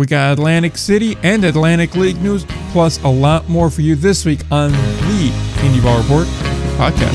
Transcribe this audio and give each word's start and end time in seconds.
We 0.00 0.06
got 0.06 0.32
Atlantic 0.32 0.78
City 0.78 1.18
and 1.22 1.44
Atlantic 1.44 1.94
League 1.94 2.22
news, 2.22 2.46
plus 2.72 3.04
a 3.04 3.08
lot 3.08 3.50
more 3.50 3.68
for 3.68 3.82
you 3.82 3.96
this 3.96 4.24
week 4.24 4.40
on 4.50 4.72
the 4.72 5.60
Indy 5.62 5.78
Ball 5.82 6.00
Report 6.00 6.26
podcast. 6.78 7.12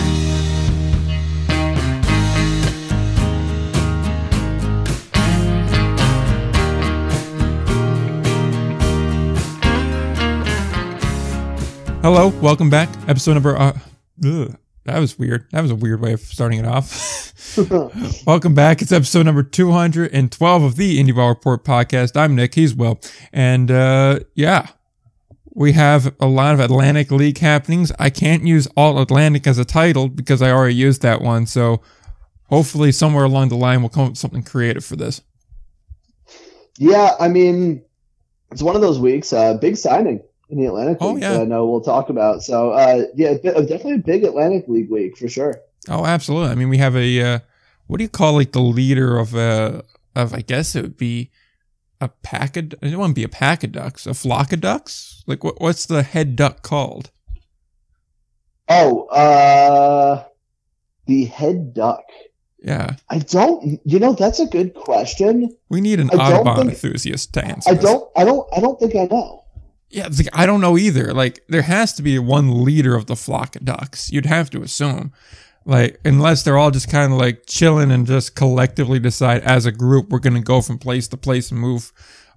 Hello, 12.03 12.27
welcome 12.39 12.69
back. 12.69 12.89
Episode 13.07 13.33
number. 13.33 13.57
Uh, 13.57 13.75
ugh, 14.23 14.55
that 14.83 14.99
was 14.99 15.17
weird. 15.17 15.49
That 15.49 15.61
was 15.61 15.71
a 15.71 15.75
weird 15.75 16.01
way 16.01 16.13
of 16.13 16.19
starting 16.19 16.59
it 16.59 16.67
off. 16.67 17.23
welcome 18.25 18.53
back. 18.53 18.81
It's 18.81 18.91
episode 18.91 19.25
number 19.25 19.41
212 19.41 20.63
of 20.63 20.75
the 20.75 20.99
Indy 20.99 21.11
Ball 21.13 21.29
Report 21.29 21.63
podcast. 21.63 22.19
I'm 22.19 22.35
Nick. 22.35 22.55
He's 22.55 22.73
Will. 22.75 22.99
And 23.31 23.71
uh, 23.71 24.19
yeah, 24.33 24.67
we 25.53 25.71
have 25.71 26.13
a 26.19 26.25
lot 26.25 26.53
of 26.53 26.59
Atlantic 26.59 27.11
League 27.11 27.37
happenings. 27.37 27.93
I 27.97 28.09
can't 28.09 28.45
use 28.45 28.67
All 28.75 28.99
Atlantic 28.99 29.47
as 29.47 29.57
a 29.57 29.63
title 29.63 30.09
because 30.09 30.41
I 30.41 30.51
already 30.51 30.75
used 30.75 31.01
that 31.03 31.21
one. 31.21 31.45
So 31.45 31.81
hopefully, 32.49 32.91
somewhere 32.91 33.23
along 33.23 33.49
the 33.49 33.55
line, 33.55 33.81
we'll 33.81 33.89
come 33.89 34.03
up 34.03 34.09
with 34.11 34.17
something 34.17 34.43
creative 34.43 34.83
for 34.83 34.97
this. 34.97 35.21
Yeah, 36.77 37.11
I 37.21 37.29
mean, 37.29 37.85
it's 38.51 38.61
one 38.63 38.75
of 38.75 38.81
those 38.81 38.99
weeks. 38.99 39.31
Uh, 39.31 39.53
big 39.53 39.77
signing 39.77 40.21
in 40.49 40.57
the 40.59 40.65
Atlantic 40.65 40.97
Oh, 40.99 41.15
yeah. 41.15 41.31
that 41.31 41.41
I 41.41 41.45
know 41.45 41.65
we'll 41.67 41.79
talk 41.81 42.09
about. 42.09 42.43
So 42.43 42.71
uh, 42.71 43.05
yeah, 43.15 43.35
definitely 43.35 43.93
a 43.95 43.99
big 43.99 44.25
Atlantic 44.25 44.67
League 44.67 44.89
week 44.89 45.17
for 45.17 45.29
sure. 45.29 45.61
Oh, 45.89 46.05
absolutely. 46.05 46.49
I 46.51 46.55
mean, 46.55 46.69
we 46.69 46.77
have 46.77 46.95
a 46.95 47.21
uh, 47.21 47.39
what 47.87 47.97
do 47.97 48.03
you 48.03 48.09
call 48.09 48.33
like 48.33 48.51
the 48.51 48.61
leader 48.61 49.17
of 49.17 49.35
uh 49.35 49.81
of 50.15 50.33
I 50.33 50.41
guess 50.41 50.75
it 50.75 50.81
would 50.81 50.97
be 50.97 51.31
a 52.01 52.09
pack 52.09 52.57
of 52.57 52.73
it 52.81 52.95
wouldn't 52.95 53.15
be 53.15 53.23
a 53.23 53.29
pack 53.29 53.63
of 53.63 53.71
ducks, 53.71 54.05
a 54.05 54.13
flock 54.13 54.51
of 54.51 54.61
ducks. 54.61 55.23
Like 55.27 55.43
what 55.43 55.59
what's 55.61 55.85
the 55.85 56.03
head 56.03 56.35
duck 56.35 56.61
called? 56.61 57.11
Oh, 58.67 59.05
uh, 59.07 60.25
the 61.05 61.25
head 61.25 61.73
duck. 61.73 62.03
Yeah, 62.63 62.95
I 63.09 63.19
don't. 63.19 63.79
You 63.85 63.99
know, 63.99 64.13
that's 64.13 64.39
a 64.39 64.47
good 64.47 64.73
question. 64.73 65.55
we 65.69 65.81
need 65.81 65.99
an 65.99 66.09
Audubon 66.09 66.55
think- 66.55 66.71
enthusiast 66.71 67.33
to 67.33 67.45
answer. 67.45 67.69
I 67.69 67.75
don't. 67.75 68.09
I 68.15 68.23
don't. 68.23 68.47
I 68.55 68.59
don't 68.59 68.79
think 68.79 68.95
I 68.95 69.05
know. 69.05 69.43
Yeah, 69.91 70.07
like, 70.07 70.29
I 70.33 70.47
don't 70.47 70.61
know 70.61 70.77
either. 70.77 71.13
Like 71.13 71.43
there 71.47 71.61
has 71.61 71.93
to 71.93 72.01
be 72.01 72.17
one 72.17 72.65
leader 72.65 72.95
of 72.95 73.05
the 73.05 73.15
flock 73.15 73.55
of 73.55 73.65
ducks. 73.65 74.11
You'd 74.11 74.25
have 74.25 74.49
to 74.49 74.63
assume. 74.63 75.13
Like 75.65 75.99
unless 76.05 76.43
they're 76.43 76.57
all 76.57 76.71
just 76.71 76.89
kind 76.89 77.11
of 77.11 77.17
like 77.17 77.45
chilling 77.47 77.91
and 77.91 78.05
just 78.05 78.35
collectively 78.35 78.99
decide 78.99 79.41
as 79.41 79.65
a 79.65 79.71
group 79.71 80.09
we're 80.09 80.19
going 80.19 80.35
to 80.35 80.41
go 80.41 80.61
from 80.61 80.77
place 80.77 81.07
to 81.07 81.17
place 81.17 81.49
and 81.51 81.59
move 81.59 81.91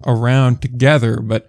around 0.05 0.61
together, 0.61 1.19
but 1.19 1.47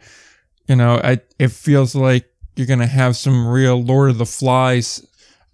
you 0.69 0.77
know, 0.77 1.01
I 1.03 1.21
it 1.39 1.51
feels 1.51 1.95
like 1.95 2.27
you're 2.55 2.67
going 2.67 2.81
to 2.81 2.87
have 2.87 3.17
some 3.17 3.49
real 3.49 3.83
Lord 3.83 4.11
of 4.11 4.19
the 4.19 4.27
Flies 4.27 5.07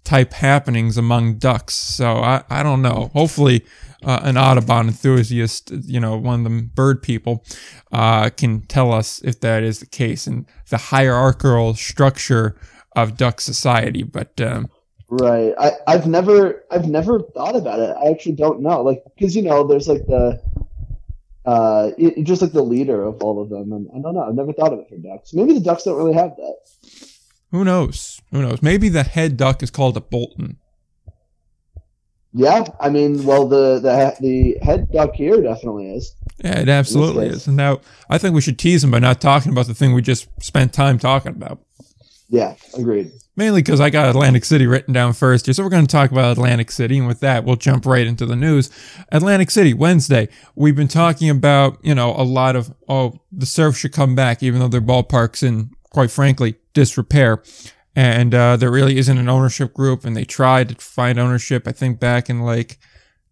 type 0.03 0.33
happenings 0.33 0.97
among 0.97 1.35
ducks. 1.35 1.75
So 1.75 2.17
I 2.17 2.43
I 2.49 2.61
don't 2.61 2.81
know. 2.81 3.09
Hopefully 3.13 3.65
uh, 4.03 4.19
an 4.23 4.37
Audubon 4.37 4.87
enthusiast, 4.87 5.71
you 5.71 5.99
know, 5.99 6.17
one 6.17 6.45
of 6.45 6.51
the 6.51 6.61
bird 6.61 7.01
people, 7.01 7.43
uh, 7.91 8.29
can 8.29 8.61
tell 8.61 8.91
us 8.91 9.21
if 9.23 9.39
that 9.39 9.63
is 9.63 9.79
the 9.79 9.85
case 9.85 10.27
and 10.27 10.45
the 10.69 10.77
hierarchical 10.77 11.73
structure 11.73 12.59
of 12.95 13.17
duck 13.17 13.41
society. 13.41 14.03
But 14.03 14.39
um, 14.41 14.69
Right. 15.09 15.53
I, 15.57 15.71
I've 15.87 16.05
never 16.07 16.65
I've 16.69 16.87
never 16.87 17.21
thought 17.21 17.55
about 17.55 17.79
it. 17.79 17.95
I 17.95 18.09
actually 18.11 18.35
don't 18.35 18.61
know. 18.61 18.81
Like 18.81 19.03
because 19.15 19.35
you 19.35 19.41
know 19.41 19.65
there's 19.65 19.87
like 19.87 20.05
the 20.05 20.41
uh 21.45 21.91
it, 21.97 22.23
just 22.23 22.41
like 22.41 22.51
the 22.51 22.61
leader 22.61 23.03
of 23.03 23.21
all 23.23 23.41
of 23.41 23.49
them 23.49 23.71
and 23.71 23.87
I 23.95 23.99
don't 24.01 24.13
know. 24.13 24.23
I've 24.23 24.35
never 24.35 24.51
thought 24.51 24.73
of 24.73 24.79
it 24.79 24.89
for 24.89 24.97
ducks. 24.97 25.33
Maybe 25.33 25.53
the 25.53 25.61
ducks 25.61 25.83
don't 25.83 25.97
really 25.97 26.13
have 26.13 26.35
that. 26.35 26.55
who 27.51 27.63
knows? 27.63 28.21
Who 28.31 28.41
knows? 28.41 28.61
Maybe 28.61 28.89
the 28.89 29.03
head 29.03 29.37
duck 29.37 29.63
is 29.63 29.71
called 29.71 29.95
a 29.95 30.01
Bolton. 30.01 30.57
Yeah, 32.33 32.65
I 32.79 32.89
mean, 32.89 33.23
well 33.25 33.47
the 33.47 33.79
the 33.79 34.15
the 34.19 34.57
head 34.61 34.91
duck 34.91 35.15
here 35.15 35.41
definitely 35.41 35.95
is. 35.95 36.13
Yeah, 36.43 36.59
it 36.59 36.69
absolutely 36.69 37.27
is. 37.27 37.47
And 37.47 37.55
now 37.55 37.79
I 38.09 38.17
think 38.17 38.35
we 38.35 38.41
should 38.41 38.59
tease 38.59 38.83
him 38.83 38.91
by 38.91 38.99
not 38.99 39.21
talking 39.21 39.53
about 39.53 39.67
the 39.67 39.73
thing 39.73 39.93
we 39.93 40.01
just 40.01 40.27
spent 40.43 40.73
time 40.73 40.99
talking 40.99 41.31
about. 41.31 41.59
Yeah, 42.29 42.55
agreed. 42.77 43.11
Mainly 43.37 43.61
because 43.61 43.79
I 43.79 43.89
got 43.89 44.09
Atlantic 44.09 44.43
City 44.43 44.67
written 44.67 44.93
down 44.93 45.13
first 45.13 45.45
here. 45.45 45.53
So 45.53 45.63
we're 45.63 45.69
going 45.69 45.85
to 45.85 45.91
talk 45.91 46.11
about 46.11 46.33
Atlantic 46.33 46.71
City. 46.71 46.97
And 46.97 47.07
with 47.07 47.21
that, 47.21 47.45
we'll 47.45 47.55
jump 47.55 47.85
right 47.85 48.05
into 48.05 48.25
the 48.25 48.35
news. 48.35 48.69
Atlantic 49.11 49.49
City, 49.49 49.73
Wednesday. 49.73 50.27
We've 50.55 50.75
been 50.75 50.87
talking 50.89 51.29
about, 51.29 51.77
you 51.83 51.95
know, 51.95 52.11
a 52.15 52.23
lot 52.23 52.55
of, 52.55 52.73
oh, 52.89 53.19
the 53.31 53.45
surf 53.45 53.77
should 53.77 53.93
come 53.93 54.13
back, 54.15 54.43
even 54.43 54.59
though 54.59 54.67
their 54.67 54.81
ballpark's 54.81 55.41
in, 55.43 55.69
quite 55.91 56.11
frankly, 56.11 56.55
disrepair. 56.73 57.43
And 57.95 58.35
uh, 58.35 58.57
there 58.57 58.71
really 58.71 58.97
isn't 58.97 59.17
an 59.17 59.29
ownership 59.29 59.73
group. 59.73 60.03
And 60.03 60.17
they 60.17 60.25
tried 60.25 60.69
to 60.69 60.75
find 60.75 61.17
ownership, 61.17 61.67
I 61.67 61.71
think, 61.71 61.99
back 61.99 62.29
in 62.29 62.41
like 62.41 62.77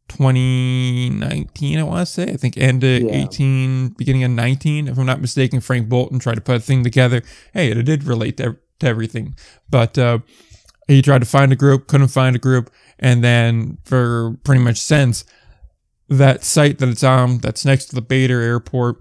2019, 0.07 1.79
I 1.79 1.83
want 1.83 2.07
to 2.07 2.11
say. 2.13 2.23
I 2.31 2.37
think 2.37 2.57
end 2.57 2.83
of 2.83 3.01
Yeah. 3.01 3.23
18, 3.25 3.89
beginning 3.97 4.23
of 4.23 4.31
19. 4.31 4.87
If 4.87 4.97
I'm 4.97 5.05
not 5.05 5.21
mistaken, 5.21 5.61
Frank 5.61 5.89
Bolton 5.89 6.19
tried 6.19 6.35
to 6.35 6.41
put 6.41 6.55
a 6.55 6.59
thing 6.59 6.83
together. 6.83 7.21
Hey, 7.53 7.71
it 7.71 7.83
did 7.83 8.03
relate 8.03 8.37
to, 8.37 8.57
to 8.79 8.87
everything. 8.87 9.35
But 9.69 9.97
uh, 9.97 10.19
he 10.87 11.01
tried 11.01 11.19
to 11.19 11.25
find 11.25 11.51
a 11.51 11.55
group, 11.55 11.87
couldn't 11.87 12.07
find 12.09 12.35
a 12.35 12.39
group. 12.39 12.71
And 12.99 13.23
then 13.23 13.77
for 13.85 14.37
pretty 14.43 14.61
much 14.63 14.77
since, 14.77 15.25
that 16.07 16.43
site 16.43 16.77
that 16.79 16.89
it's 16.89 17.03
on, 17.03 17.39
that's 17.39 17.65
next 17.65 17.85
to 17.85 17.95
the 17.95 18.01
Bader 18.01 18.39
Airport, 18.41 18.97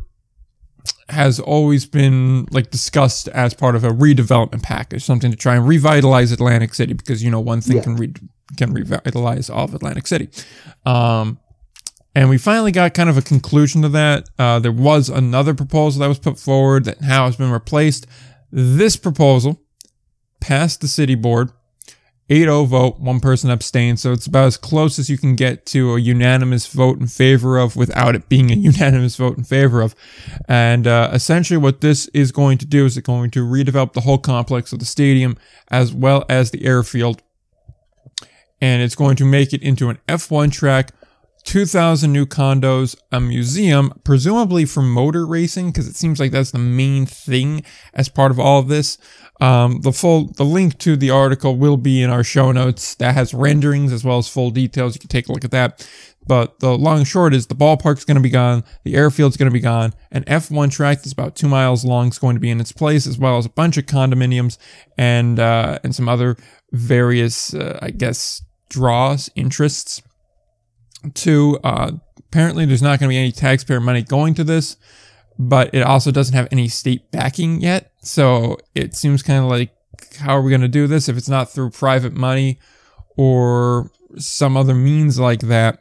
has 1.11 1.39
always 1.39 1.85
been 1.87 2.47
like 2.51 2.71
discussed 2.71 3.29
as 3.29 3.53
part 3.55 3.77
of 3.77 3.85
a 3.85 3.91
redevelopment 3.91 4.63
package, 4.63 5.03
something 5.05 5.31
to 5.31 5.37
try 5.37 5.55
and 5.55 5.67
revitalize 5.69 6.33
Atlantic 6.33 6.75
City 6.75 6.95
because 6.95 7.23
you 7.23 7.31
know 7.31 7.41
one 7.41 7.61
thing 7.61 7.77
Yeah. 7.77 7.83
can 7.83 7.97
re- 7.97 8.15
can 8.57 8.73
revitalize 8.73 9.51
all 9.51 9.65
of 9.65 9.75
Atlantic 9.75 10.07
City. 10.07 10.29
Um, 10.87 11.39
and 12.15 12.29
we 12.31 12.39
finally 12.39 12.73
got 12.73 12.95
kind 12.95 13.11
of 13.11 13.17
a 13.19 13.23
conclusion 13.23 13.83
to 13.83 13.89
that. 13.91 14.29
Uh, 14.39 14.59
there 14.61 14.73
was 14.73 15.09
another 15.09 15.53
proposal 15.53 16.01
that 16.01 16.09
was 16.09 16.19
put 16.19 16.39
forward 16.39 16.85
that 16.85 17.01
now 17.01 17.27
has 17.27 17.37
been 17.37 17.51
replaced. 17.51 18.07
This 18.53 18.97
proposal 18.97 19.61
passed 20.45 20.83
the 20.83 20.89
city 20.89 21.15
board. 21.15 21.51
8-0 22.29 22.67
vote, 22.69 23.01
one 23.01 23.21
person 23.21 23.51
abstained, 23.51 24.01
so 24.01 24.13
it's 24.13 24.27
about 24.27 24.47
as 24.47 24.57
close 24.57 24.99
as 24.99 25.11
you 25.11 25.19
can 25.19 25.37
get 25.37 25.67
to 25.67 25.95
a 25.95 26.01
unanimous 26.01 26.67
vote 26.67 26.99
in 26.99 27.07
favor 27.07 27.59
of 27.59 27.77
without 27.77 28.15
it 28.15 28.29
being 28.29 28.51
a 28.51 28.55
unanimous 28.71 29.17
vote 29.17 29.39
in 29.39 29.45
favor 29.45 29.81
of. 29.81 29.95
And 30.49 30.87
uh, 30.87 31.11
essentially, 31.13 31.59
what 31.59 31.81
this 31.81 32.09
is 32.09 32.31
going 32.31 32.59
to 32.59 32.67
do 32.67 32.85
is 32.85 32.97
it's 32.97 33.07
going 33.07 33.31
to 33.33 33.47
redevelop 33.47 33.93
the 33.93 34.03
whole 34.03 34.19
complex 34.19 34.73
of 34.73 34.79
the 34.79 34.85
stadium 34.85 35.37
as 35.71 35.93
well 35.93 36.25
as 36.29 36.51
the 36.51 36.65
airfield, 36.65 37.23
and 38.61 38.83
it's 38.83 38.95
going 38.95 39.17
to 39.17 39.25
make 39.25 39.53
it 39.53 39.63
into 39.63 39.89
an 39.89 39.99
F1 40.09 40.53
track. 40.53 40.93
2,000 41.45 42.13
new 42.13 42.27
condos, 42.27 42.97
a 43.13 43.21
museum, 43.21 43.93
presumably 44.03 44.65
for 44.65 44.83
motor 44.83 45.27
racing, 45.27 45.71
because 45.71 45.87
it 45.87 45.95
seems 45.97 46.19
like 46.19 46.33
that's 46.33 46.51
the 46.51 46.59
main 46.59 47.07
thing 47.07 47.63
as 47.93 48.09
part 48.09 48.31
of 48.31 48.41
all 48.41 48.61
of 48.61 48.69
this. 48.69 48.99
Um, 49.41 49.81
the 49.83 49.93
full, 49.93 50.29
the 50.33 50.45
link 50.45 50.79
to 50.79 50.97
the 50.97 51.11
article 51.11 51.57
will 51.57 51.77
be 51.77 52.03
in 52.03 52.09
our 52.09 52.25
show 52.25 52.51
notes. 52.51 52.95
That 52.95 53.15
has 53.15 53.35
renderings 53.35 53.93
as 53.93 54.05
well 54.05 54.19
as 54.19 54.29
full 54.29 54.51
details. 54.51 54.95
You 54.95 55.01
can 55.01 55.09
take 55.09 55.29
a 55.29 55.33
look 55.33 55.45
at 55.45 55.51
that. 55.51 55.87
But 56.27 56.61
the 56.61 56.77
long 56.77 57.05
short 57.05 57.35
is 57.35 57.47
the 57.47 57.55
ballpark's 57.55 58.05
going 58.05 58.17
to 58.17 58.23
be 58.23 58.31
gone, 58.31 58.65
the 58.83 58.95
airfield's 58.95 59.37
going 59.37 59.51
to 59.51 59.53
be 59.53 59.61
gone, 59.61 59.93
an 60.11 60.25
F1 60.25 60.73
track 60.73 60.99
that's 60.99 61.13
about 61.13 61.37
two 61.37 61.49
miles 61.49 61.85
long 61.85 62.09
is 62.09 62.19
going 62.19 62.35
to 62.35 62.41
be 62.41 62.51
in 62.51 62.61
its 62.61 62.73
place, 62.73 63.07
as 63.07 63.19
well 63.19 63.37
as 63.37 63.45
a 63.45 63.51
bunch 63.51 63.77
of 63.77 63.85
condominiums 63.85 64.57
and 64.97 65.39
uh, 65.39 65.79
and 65.85 65.95
some 65.95 66.09
other 66.09 66.37
various, 66.73 67.53
uh, 67.53 67.79
I 67.83 67.91
guess, 67.91 68.43
draws, 68.71 69.31
interests. 69.35 70.01
To 71.13 71.59
uh, 71.63 71.93
apparently, 72.19 72.65
there's 72.65 72.83
not 72.83 72.99
going 72.99 73.09
to 73.09 73.13
be 73.15 73.19
any 73.19 73.33
taxpayer 73.33 73.81
money 73.81 74.03
going 74.03 74.35
to 74.35 74.45
this 74.45 74.77
but 75.39 75.75
it 75.75 75.83
also 75.83 76.11
doesn't 76.11 76.35
have 76.35 76.49
any 76.51 76.69
state 76.69 77.11
backing 77.11 77.61
yet. 77.61 77.93
So 78.03 78.59
it 78.75 78.95
seems 78.95 79.23
kind 79.23 79.43
of 79.43 79.51
like, 79.51 79.75
how 80.19 80.37
are 80.37 80.43
we 80.43 80.51
going 80.51 80.61
to 80.61 80.69
do 80.69 80.87
this 80.87 81.09
if 81.09 81.17
it's 81.17 81.29
not 81.29 81.51
through 81.51 81.71
private 81.71 82.13
money 82.13 82.59
or 83.17 83.91
some 84.17 84.57
other 84.57 84.75
means 84.75 85.19
like 85.19 85.41
that? 85.41 85.81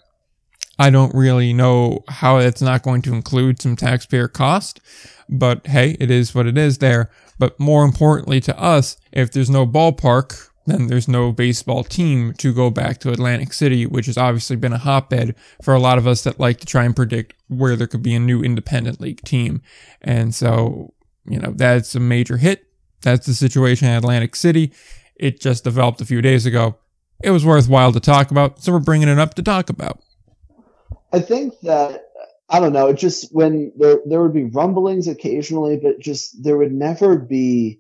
I 0.79 0.89
don't 0.89 1.13
really 1.13 1.53
know 1.53 2.03
how 2.07 2.37
it's 2.37 2.61
not 2.61 2.81
going 2.81 3.03
to 3.03 3.13
include 3.13 3.61
some 3.61 3.75
taxpayer 3.75 4.27
cost, 4.27 4.81
but 5.29 5.67
hey, 5.67 5.95
it 5.99 6.09
is 6.09 6.33
what 6.33 6.47
it 6.47 6.57
is 6.57 6.79
there. 6.79 7.11
But 7.37 7.59
more 7.59 7.83
importantly 7.83 8.39
to 8.41 8.59
us, 8.59 8.97
if 9.11 9.31
there's 9.31 9.51
no 9.51 9.67
ballpark, 9.67 10.49
then 10.65 10.87
there's 10.87 11.07
no 11.07 11.31
baseball 11.31 11.83
team 11.83 12.33
to 12.33 12.53
go 12.53 12.69
back 12.69 12.99
to 12.99 13.11
Atlantic 13.11 13.53
City, 13.53 13.85
which 13.85 14.05
has 14.05 14.17
obviously 14.17 14.55
been 14.55 14.73
a 14.73 14.77
hotbed 14.77 15.35
for 15.61 15.73
a 15.73 15.79
lot 15.79 15.97
of 15.97 16.07
us 16.07 16.23
that 16.23 16.39
like 16.39 16.59
to 16.59 16.65
try 16.65 16.85
and 16.85 16.95
predict 16.95 17.33
where 17.47 17.75
there 17.75 17.87
could 17.87 18.03
be 18.03 18.15
a 18.15 18.19
new 18.19 18.41
independent 18.41 19.01
league 19.01 19.21
team. 19.23 19.61
And 20.01 20.33
so, 20.33 20.93
you 21.25 21.39
know, 21.39 21.53
that's 21.55 21.95
a 21.95 21.99
major 21.99 22.37
hit. 22.37 22.65
That's 23.01 23.25
the 23.25 23.33
situation 23.33 23.89
in 23.89 23.95
Atlantic 23.95 24.35
City. 24.35 24.71
It 25.15 25.41
just 25.41 25.63
developed 25.63 26.01
a 26.01 26.05
few 26.05 26.21
days 26.21 26.45
ago. 26.45 26.77
It 27.21 27.31
was 27.31 27.45
worthwhile 27.45 27.91
to 27.91 27.99
talk 27.99 28.31
about, 28.31 28.63
so 28.63 28.71
we're 28.71 28.79
bringing 28.79 29.09
it 29.09 29.19
up 29.19 29.33
to 29.35 29.43
talk 29.43 29.69
about. 29.69 30.01
I 31.11 31.19
think 31.19 31.53
that 31.61 32.05
I 32.49 32.59
don't 32.59 32.73
know. 32.73 32.87
It 32.87 32.97
just 32.97 33.33
when 33.33 33.71
there 33.77 33.99
there 34.05 34.21
would 34.21 34.33
be 34.33 34.45
rumblings 34.45 35.07
occasionally, 35.07 35.77
but 35.77 35.99
just 35.99 36.43
there 36.43 36.57
would 36.57 36.73
never 36.73 37.17
be 37.17 37.79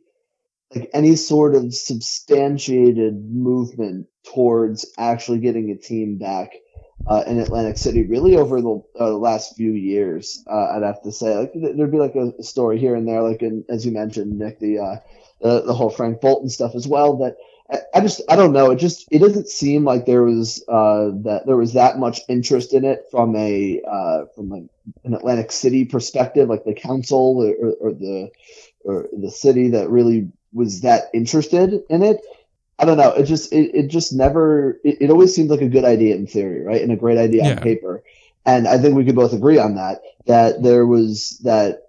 like 0.75 0.89
any 0.93 1.15
sort 1.15 1.55
of 1.55 1.73
substantiated 1.73 3.13
movement 3.29 4.07
towards 4.23 4.85
actually 4.97 5.39
getting 5.39 5.71
a 5.71 5.77
team 5.77 6.17
back 6.17 6.53
uh, 7.07 7.23
in 7.27 7.39
Atlantic 7.39 7.77
City. 7.77 8.03
Really, 8.03 8.37
over 8.37 8.61
the 8.61 8.81
uh, 8.99 9.11
last 9.11 9.55
few 9.55 9.71
years, 9.71 10.43
uh, 10.49 10.71
I'd 10.75 10.83
have 10.83 11.01
to 11.03 11.11
say, 11.11 11.37
like 11.37 11.51
there'd 11.53 11.91
be 11.91 11.97
like 11.97 12.15
a 12.15 12.43
story 12.43 12.79
here 12.79 12.95
and 12.95 13.07
there, 13.07 13.21
like 13.21 13.41
in, 13.41 13.65
as 13.69 13.85
you 13.85 13.91
mentioned, 13.91 14.39
Nick, 14.39 14.59
the, 14.59 14.79
uh, 14.79 14.95
the 15.41 15.61
the 15.61 15.73
whole 15.73 15.89
Frank 15.89 16.21
Bolton 16.21 16.49
stuff 16.49 16.75
as 16.75 16.87
well. 16.87 17.17
That 17.17 17.35
I 17.93 18.01
just 18.01 18.21
I 18.29 18.35
don't 18.35 18.53
know. 18.53 18.71
It 18.71 18.77
just 18.77 19.07
it 19.11 19.19
doesn't 19.19 19.47
seem 19.47 19.83
like 19.83 20.05
there 20.05 20.23
was 20.23 20.63
uh, 20.67 21.11
that 21.23 21.43
there 21.45 21.57
was 21.57 21.73
that 21.73 21.97
much 21.97 22.21
interest 22.27 22.73
in 22.73 22.85
it 22.85 23.05
from 23.09 23.35
a 23.35 23.81
uh, 23.87 24.25
from 24.35 24.51
an 25.03 25.13
Atlantic 25.13 25.51
City 25.51 25.85
perspective, 25.85 26.49
like 26.49 26.65
the 26.65 26.73
council 26.73 27.37
or, 27.39 27.71
or 27.79 27.93
the 27.93 28.29
or 28.83 29.07
the 29.17 29.31
city 29.31 29.69
that 29.69 29.89
really 29.89 30.31
was 30.53 30.81
that 30.81 31.09
interested 31.13 31.83
in 31.89 32.03
it. 32.03 32.21
I 32.79 32.85
don't 32.85 32.97
know. 32.97 33.11
It 33.11 33.23
just 33.23 33.53
it, 33.53 33.75
it 33.75 33.87
just 33.87 34.13
never 34.13 34.79
it, 34.83 34.97
it 35.01 35.09
always 35.09 35.35
seemed 35.35 35.49
like 35.49 35.61
a 35.61 35.69
good 35.69 35.85
idea 35.85 36.15
in 36.15 36.27
theory, 36.27 36.61
right? 36.63 36.81
And 36.81 36.91
a 36.91 36.97
great 36.97 37.17
idea 37.17 37.43
yeah. 37.43 37.51
on 37.51 37.57
paper. 37.57 38.03
And 38.45 38.67
I 38.67 38.77
think 38.77 38.95
we 38.95 39.05
could 39.05 39.15
both 39.15 39.33
agree 39.33 39.57
on 39.57 39.75
that, 39.75 40.01
that 40.25 40.61
there 40.61 40.85
was 40.85 41.39
that 41.43 41.87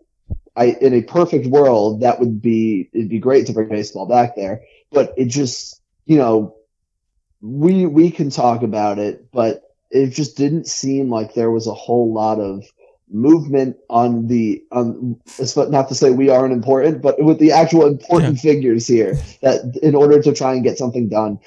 I 0.56 0.66
in 0.66 0.94
a 0.94 1.02
perfect 1.02 1.46
world 1.46 2.00
that 2.00 2.20
would 2.20 2.40
be 2.40 2.88
it'd 2.92 3.08
be 3.08 3.18
great 3.18 3.46
to 3.46 3.52
bring 3.52 3.68
baseball 3.68 4.06
back 4.06 4.36
there 4.36 4.62
but 4.94 5.12
it 5.18 5.26
just 5.26 5.82
you 6.06 6.16
know 6.16 6.54
we 7.44 7.84
we 7.84 8.10
can 8.10 8.30
talk 8.30 8.62
about 8.62 8.98
it, 8.98 9.30
but 9.30 9.62
it 9.90 10.08
just 10.08 10.36
didn't 10.36 10.66
seem 10.66 11.10
like 11.10 11.34
there 11.34 11.50
was 11.50 11.66
a 11.66 11.74
whole 11.74 12.12
lot 12.12 12.40
of 12.40 12.64
movement 13.10 13.76
on 13.90 14.26
the 14.26 14.62
um 14.72 15.20
not 15.68 15.88
to 15.88 15.94
say 15.94 16.10
we 16.10 16.30
aren't 16.30 16.54
important 16.54 17.02
but 17.02 17.22
with 17.22 17.38
the 17.38 17.52
actual 17.52 17.86
important 17.86 18.36
yeah. 18.36 18.52
figures 18.52 18.86
here 18.86 19.14
that 19.42 19.78
in 19.82 19.94
order 19.94 20.20
to 20.22 20.32
try 20.32 20.54
and 20.54 20.64
get 20.64 20.78
something 20.78 21.08
done 21.08 21.38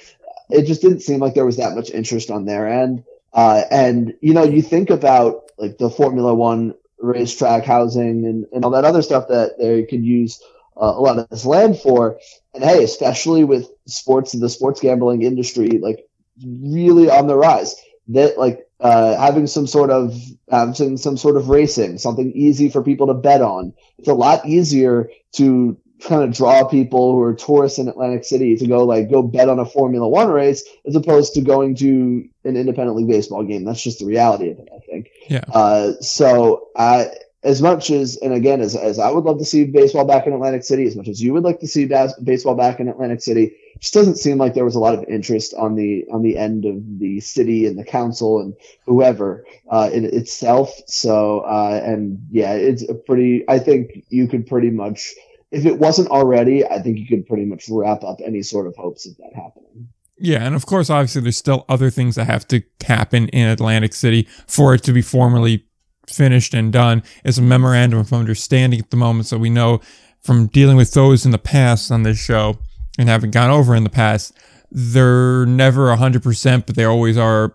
it 0.50 0.66
just 0.66 0.82
didn't 0.82 1.02
seem 1.02 1.20
like 1.20 1.34
there 1.34 1.46
was 1.46 1.58
that 1.58 1.76
much 1.76 1.90
interest 1.90 2.30
on 2.30 2.46
their 2.46 2.68
end 2.68 3.04
uh 3.34 3.64
and 3.72 4.14
you 4.22 4.34
know 4.34 4.44
you 4.44 4.62
think 4.62 4.90
about 4.90 5.52
like 5.58 5.78
the 5.80 5.90
formula 5.90 6.34
one 6.34 6.76
racetrack 7.00 7.66
housing 7.66 8.26
and, 8.26 8.46
and 8.52 8.64
all 8.64 8.72
that 8.72 8.86
other 8.86 9.02
stuff 9.02 9.28
that 9.28 9.58
they 9.60 9.84
could 9.84 10.04
use 10.04 10.42
uh, 10.80 10.94
a 10.96 11.02
lot 11.02 11.20
of 11.20 11.30
this 11.30 11.46
land 11.46 11.80
for. 11.80 12.20
And 12.54 12.64
hey, 12.64 12.84
especially 12.84 13.44
with 13.44 13.70
sports 13.86 14.34
and 14.34 14.42
the 14.42 14.50
sports 14.50 14.80
gambling 14.80 15.24
industry, 15.24 15.80
like 15.82 16.08
really 16.44 17.10
on 17.10 17.28
the 17.28 17.36
rise, 17.36 17.76
that 18.10 18.38
like 18.38 18.68
uh, 18.80 19.18
having 19.18 19.48
some 19.48 19.68
sort 19.68 19.90
of 19.90 20.14
having 20.50 20.98
some 20.98 21.18
sort 21.18 21.38
of 21.38 21.50
racing, 21.50 21.98
something 21.98 22.32
easy 22.34 22.70
for 22.70 22.84
people 22.84 23.08
to 23.08 23.14
bet 23.14 23.42
on. 23.42 23.74
It's 23.98 24.08
a 24.08 24.14
lot 24.14 24.46
easier 24.46 25.10
to 25.34 25.78
kind 26.00 26.24
of 26.24 26.32
draw 26.32 26.68
people 26.68 27.14
who 27.14 27.22
are 27.22 27.34
tourists 27.34 27.80
in 27.80 27.88
Atlantic 27.88 28.24
City 28.24 28.56
to 28.56 28.68
go 28.68 28.84
like 28.84 29.10
go 29.10 29.24
bet 29.24 29.50
on 29.50 29.60
a 29.60 29.66
Formula 29.66 30.08
One 30.08 30.30
race 30.30 30.64
as 30.86 30.96
opposed 30.96 31.34
to 31.34 31.42
going 31.42 31.76
to 31.78 32.28
an 32.44 32.56
independent 32.56 32.98
league 32.98 33.08
baseball 33.08 33.44
game. 33.44 33.66
That's 33.66 33.82
just 33.82 34.00
the 34.00 34.06
reality 34.06 34.52
of 34.52 34.60
it, 34.60 34.70
I 34.74 34.80
think. 34.80 35.10
Yeah. 35.28 35.44
Uh, 35.52 35.94
so 36.02 36.68
I 36.76 37.10
as 37.48 37.62
much 37.62 37.90
as, 37.92 38.18
and 38.18 38.34
again, 38.34 38.60
as, 38.60 38.76
as 38.76 39.00
I 39.00 39.10
would 39.10 39.24
love 39.24 39.40
to 39.40 39.46
see 39.46 39.64
baseball 39.64 40.04
back 40.04 40.28
in 40.28 40.34
Atlantic 40.34 40.66
City, 40.66 40.86
as 40.86 40.98
much 40.98 41.08
as 41.08 41.22
you 41.24 41.32
would 41.32 41.46
like 41.46 41.62
to 41.62 41.68
see 41.68 41.86
bas- 41.86 42.20
baseball 42.22 42.56
back 42.56 42.82
in 42.82 42.90
Atlantic 42.90 43.22
City, 43.22 43.56
just 43.80 43.94
doesn't 43.94 44.18
seem 44.18 44.38
like 44.38 44.54
there 44.54 44.66
was 44.66 44.76
a 44.76 44.82
lot 44.82 44.94
of 44.94 45.06
interest 45.06 45.54
on 45.54 45.76
the 45.76 46.06
on 46.12 46.24
the 46.24 46.38
end 46.38 46.66
of 46.66 47.00
the 47.00 47.22
city 47.22 47.66
and 47.66 47.80
the 47.80 47.86
council 47.86 48.42
and 48.42 48.54
whoever 48.86 49.46
uh, 49.72 49.90
in 49.94 50.04
itself. 50.04 50.74
So, 50.88 51.40
uh, 51.40 51.82
and 51.82 52.20
yeah, 52.30 52.52
it's 52.52 52.88
a 52.88 52.94
pretty. 52.94 53.46
I 53.48 53.60
think 53.60 54.04
you 54.10 54.28
could 54.28 54.46
pretty 54.46 54.70
much, 54.70 55.14
if 55.50 55.66
it 55.66 55.80
wasn't 55.80 56.10
already, 56.10 56.66
I 56.66 56.82
think 56.82 56.98
you 56.98 57.08
could 57.08 57.28
pretty 57.28 57.46
much 57.46 57.70
wrap 57.70 58.04
up 58.04 58.18
any 58.26 58.42
sort 58.42 58.68
of 58.68 58.76
hopes 58.76 59.08
of 59.08 59.16
that 59.18 59.32
happening. 59.34 59.88
Yeah, 60.20 60.44
and 60.44 60.56
of 60.56 60.66
course, 60.66 60.90
obviously, 60.90 61.22
there's 61.22 61.38
still 61.38 61.64
other 61.70 61.92
things 61.92 62.16
that 62.16 62.26
have 62.26 62.46
to 62.50 62.64
happen 62.86 63.30
in 63.30 63.48
Atlantic 63.48 63.94
City 63.94 64.28
for 64.48 64.74
it 64.74 64.84
to 64.84 64.92
be 64.92 65.02
formally 65.02 65.67
finished 66.10 66.54
and 66.54 66.72
done 66.72 67.04
is 67.24 67.38
a 67.38 67.42
memorandum 67.42 68.00
of 68.00 68.14
understanding 68.14 68.80
at 68.80 68.90
the 68.90 68.98
moment. 68.98 69.28
So 69.28 69.38
we 69.38 69.50
know 69.50 69.82
from 70.22 70.48
dealing 70.48 70.78
with 70.78 70.94
those 70.94 71.26
in 71.26 71.32
the 71.32 71.38
past 71.38 71.92
on 71.92 72.04
this 72.04 72.18
show 72.18 72.58
and 72.98 73.10
having 73.10 73.32
gone 73.32 73.50
over 73.50 73.76
in 73.76 73.84
the 73.84 73.90
past, 73.90 74.34
they're 74.72 75.46
never 75.46 75.96
100%, 75.96 76.66
but 76.66 76.76
they 76.76 76.84
always 76.84 77.18
are 77.18 77.50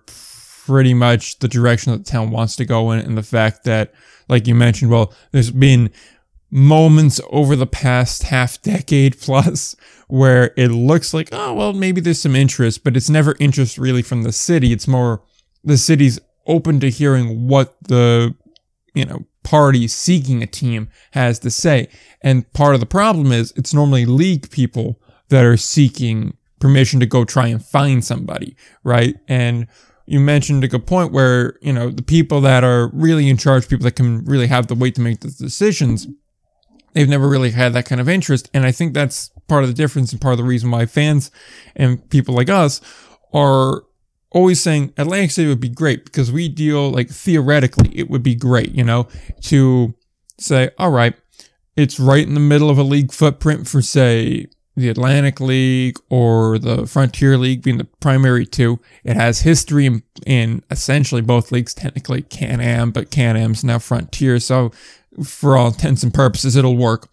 pretty 0.64 0.94
much 0.94 1.38
the 1.40 1.48
direction 1.48 1.92
that 1.92 1.98
the 1.98 2.10
town 2.10 2.30
wants 2.30 2.56
to 2.56 2.64
go 2.64 2.92
in. 2.92 3.00
And 3.00 3.18
the 3.18 3.22
fact 3.22 3.64
that, 3.64 3.92
like 4.28 4.46
you 4.46 4.54
mentioned, 4.54 4.90
well, 4.90 5.12
there's 5.32 5.50
been 5.50 5.90
moments 6.50 7.20
over 7.30 7.56
the 7.56 7.66
past 7.66 8.24
half 8.24 8.60
decade 8.62 9.18
plus 9.20 9.74
where 10.08 10.52
it 10.56 10.68
looks 10.68 11.14
like, 11.14 11.30
oh, 11.32 11.54
well, 11.54 11.72
maybe 11.72 12.00
there's 12.00 12.20
some 12.20 12.36
interest, 12.36 12.84
but 12.84 12.96
it's 12.96 13.10
never 13.10 13.34
interest 13.40 13.78
really 13.78 14.02
from 14.02 14.22
the 14.22 14.32
city. 14.32 14.72
It's 14.72 14.86
more 14.86 15.22
the 15.64 15.78
city's 15.78 16.20
open 16.46 16.80
to 16.80 16.90
hearing 16.90 17.48
what 17.48 17.76
the 17.82 18.34
you 18.94 19.04
know, 19.04 19.24
party 19.42 19.88
seeking 19.88 20.42
a 20.42 20.46
team 20.46 20.88
has 21.12 21.38
to 21.40 21.50
say. 21.50 21.88
And 22.20 22.50
part 22.52 22.74
of 22.74 22.80
the 22.80 22.86
problem 22.86 23.32
is 23.32 23.52
it's 23.56 23.74
normally 23.74 24.06
league 24.06 24.50
people 24.50 25.00
that 25.28 25.44
are 25.44 25.56
seeking 25.56 26.36
permission 26.60 27.00
to 27.00 27.06
go 27.06 27.24
try 27.24 27.48
and 27.48 27.64
find 27.64 28.04
somebody, 28.04 28.56
right? 28.84 29.16
And 29.28 29.66
you 30.06 30.20
mentioned 30.20 30.62
a 30.62 30.68
good 30.68 30.86
point 30.86 31.12
where, 31.12 31.58
you 31.60 31.72
know, 31.72 31.90
the 31.90 32.02
people 32.02 32.40
that 32.42 32.64
are 32.64 32.90
really 32.92 33.28
in 33.28 33.36
charge, 33.36 33.68
people 33.68 33.84
that 33.84 33.96
can 33.96 34.24
really 34.24 34.46
have 34.46 34.66
the 34.66 34.74
weight 34.74 34.94
to 34.96 35.00
make 35.00 35.20
the 35.20 35.30
decisions, 35.30 36.06
they've 36.92 37.08
never 37.08 37.28
really 37.28 37.50
had 37.50 37.72
that 37.72 37.86
kind 37.86 38.00
of 38.00 38.08
interest. 38.08 38.50
And 38.52 38.64
I 38.64 38.72
think 38.72 38.94
that's 38.94 39.30
part 39.48 39.64
of 39.64 39.68
the 39.68 39.74
difference 39.74 40.12
and 40.12 40.20
part 40.20 40.32
of 40.32 40.38
the 40.38 40.44
reason 40.44 40.70
why 40.70 40.86
fans 40.86 41.30
and 41.74 42.08
people 42.10 42.34
like 42.34 42.48
us 42.48 42.80
are 43.32 43.84
always 44.32 44.60
saying 44.60 44.92
Atlantic 44.96 45.30
City 45.30 45.48
would 45.48 45.60
be 45.60 45.68
great 45.68 46.04
because 46.04 46.32
we 46.32 46.48
deal 46.48 46.90
like 46.90 47.08
theoretically 47.08 47.90
it 47.96 48.10
would 48.10 48.22
be 48.22 48.34
great, 48.34 48.74
you 48.74 48.84
know, 48.84 49.08
to 49.42 49.94
say, 50.38 50.70
all 50.78 50.90
right, 50.90 51.14
it's 51.76 52.00
right 52.00 52.26
in 52.26 52.34
the 52.34 52.40
middle 52.40 52.70
of 52.70 52.78
a 52.78 52.82
league 52.82 53.12
footprint 53.12 53.68
for 53.68 53.80
say 53.80 54.48
the 54.74 54.88
Atlantic 54.88 55.38
League 55.38 55.98
or 56.08 56.58
the 56.58 56.86
Frontier 56.86 57.36
League 57.36 57.62
being 57.62 57.78
the 57.78 57.84
primary 58.00 58.46
two. 58.46 58.80
It 59.04 59.16
has 59.16 59.40
history 59.40 59.86
in, 59.86 60.02
in 60.26 60.62
essentially 60.70 61.20
both 61.20 61.52
leagues, 61.52 61.74
technically 61.74 62.22
Can 62.22 62.60
Am, 62.60 62.90
but 62.90 63.10
Can 63.10 63.36
Am's 63.36 63.62
now 63.62 63.78
Frontier. 63.78 64.38
So 64.40 64.72
for 65.22 65.56
all 65.56 65.68
intents 65.68 66.02
and 66.02 66.12
purposes, 66.12 66.56
it'll 66.56 66.76
work. 66.76 67.10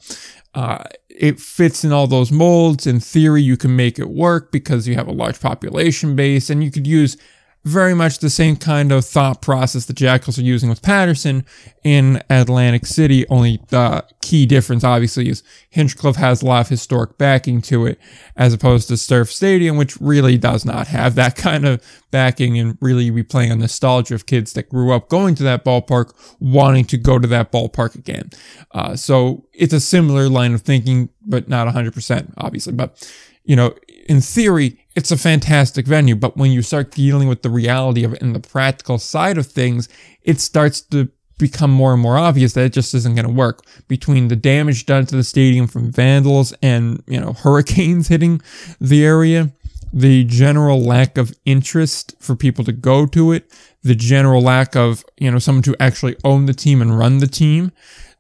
Uh, 0.54 0.84
it 1.20 1.38
fits 1.38 1.84
in 1.84 1.92
all 1.92 2.08
those 2.08 2.32
molds. 2.32 2.88
In 2.88 3.02
theory, 3.02 3.42
you 3.42 3.58
can 3.58 3.76
make 3.76 4.00
it 4.00 4.10
work 4.10 4.54
because 4.54 4.88
you 4.88 4.96
have 4.96 5.08
a 5.08 5.12
large 5.12 5.40
population 5.40 6.16
base 6.16 6.50
and 6.50 6.64
you 6.64 6.72
could 6.72 6.88
use 6.88 7.18
very 7.66 7.94
much 7.94 8.20
the 8.20 8.30
same 8.30 8.56
kind 8.56 8.92
of 8.92 9.04
thought 9.04 9.42
process 9.42 9.86
the 9.86 9.94
Jackals 9.94 10.40
are 10.40 10.44
using 10.44 10.70
with 10.70 10.82
Paterson 10.82 11.46
in 11.84 12.24
Atlantic 12.30 12.86
City. 12.86 13.28
Only 13.28 13.62
the 13.68 14.06
key 14.22 14.46
difference, 14.46 14.86
obviously, 14.86 15.28
is 15.28 15.44
Hinchliffe 15.76 16.16
has 16.16 16.42
a 16.42 16.46
lot 16.46 16.62
of 16.62 16.70
historic 16.70 17.18
backing 17.18 17.62
to 17.64 17.86
it, 17.86 18.00
as 18.38 18.54
opposed 18.54 18.88
to 18.88 18.98
Surf 18.98 19.30
Stadium, 19.30 19.76
which 19.76 20.00
really 20.00 20.38
does 20.38 20.64
not 20.64 20.88
have 20.88 21.16
that 21.16 21.36
kind 21.36 21.66
of 21.66 21.84
backing 22.12 22.58
and 22.58 22.78
really 22.80 23.10
be 23.10 23.24
playing 23.24 23.52
on 23.52 23.60
nostalgia 23.60 24.16
of 24.16 24.26
kids 24.26 24.54
that 24.54 24.70
grew 24.70 24.94
up 24.94 25.10
going 25.10 25.36
to 25.36 25.44
that 25.44 25.66
ballpark, 25.66 26.14
wanting 26.40 26.86
to 26.86 26.98
go 26.98 27.20
to 27.20 27.28
that 27.28 27.52
ballpark 27.52 27.94
again. 27.94 28.30
Uh, 28.72 28.96
so 28.96 29.46
it's 29.54 29.74
a 29.74 29.82
similar 29.82 30.30
line 30.30 30.54
of 30.54 30.62
thinking, 30.62 31.10
but 31.26 31.50
not 31.50 31.68
100%, 31.68 32.34
obviously. 32.38 32.72
But, 32.72 33.12
you 33.44 33.58
know, 33.58 33.76
in 34.10 34.22
theory, 34.22 34.76
it's 34.96 35.12
a 35.12 35.18
fantastic 35.18 35.86
venue, 35.86 36.16
but 36.16 36.36
when 36.36 36.52
you 36.52 36.64
start 36.64 36.90
dealing 36.92 37.28
with 37.30 37.44
the 37.44 37.50
reality 37.50 38.04
of 38.04 38.14
it 38.14 38.22
and 38.24 38.36
the 38.36 38.40
practical 38.40 38.98
side 38.98 39.38
of 39.38 39.46
things, 39.46 39.88
it 40.24 40.42
starts 40.42 40.82
to 40.82 41.10
become 41.38 41.70
more 41.70 41.94
and 41.94 42.02
more 42.02 42.18
obvious 42.18 42.54
that 42.54 42.66
it 42.66 42.74
just 42.74 42.96
isn't 42.96 43.14
going 43.14 43.28
to 43.28 43.32
work. 43.32 43.64
Between 43.88 44.28
the 44.28 44.36
damage 44.36 44.88
done 44.88 45.06
to 45.06 45.16
the 45.16 45.24
stadium 45.24 45.68
from 45.68 45.92
vandals 45.92 46.54
and, 46.64 47.04
you 47.08 47.20
know, 47.20 47.34
hurricanes 47.44 48.08
hitting 48.08 48.42
the 48.82 49.06
area, 49.06 49.52
the 49.94 50.24
general 50.24 50.82
lack 50.82 51.20
of 51.20 51.32
interest 51.46 52.16
for 52.20 52.36
people 52.36 52.66
to 52.66 52.72
go 52.72 53.06
to 53.06 53.32
it, 53.32 53.52
the 53.84 53.96
general 53.96 54.42
lack 54.42 54.76
of, 54.76 55.06
you 55.18 55.30
know, 55.30 55.38
someone 55.38 55.64
to 55.64 55.76
actually 55.80 56.16
own 56.24 56.48
the 56.48 56.54
team 56.54 56.82
and 56.82 56.98
run 56.98 57.20
the 57.20 57.28
team, 57.28 57.72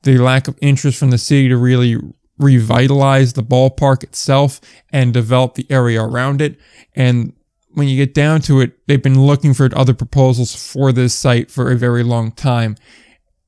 the 0.03 0.19
lack 0.19 0.48
of 0.48 0.55
interest 0.62 1.00
from 1.00 1.10
the 1.10 1.17
city 1.17 1.50
to 1.50 1.58
really 1.58 1.98
revitalize 2.39 3.34
the 3.34 3.43
ballpark 3.43 4.01
itself 4.01 4.60
and 4.91 5.13
develop 5.13 5.55
the 5.55 5.67
area 5.69 6.01
around 6.01 6.41
it. 6.41 6.58
And 6.96 7.34
when 7.74 7.88
you 7.88 7.98
get 7.98 8.13
down 8.13 8.41
to 8.41 8.62
it, 8.62 8.88
they've 8.88 9.03
been 9.03 9.22
looking 9.22 9.53
for 9.53 9.69
other 9.75 9.93
proposals 9.93 10.55
for 10.55 10.91
this 10.91 11.13
site 11.13 11.51
for 11.51 11.72
a 11.72 11.75
very 11.75 12.03
long 12.03 12.31
time. 12.31 12.75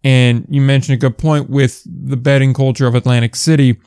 And 0.03 0.45
you 0.49 0.61
mentioned 0.61 0.95
a 0.95 0.99
good 0.99 1.17
point 1.17 1.49
with 1.49 1.83
the 1.85 2.17
betting 2.17 2.53
culture 2.53 2.87
of 2.87 2.95
Atlantic 2.95 3.35
City 3.35 3.79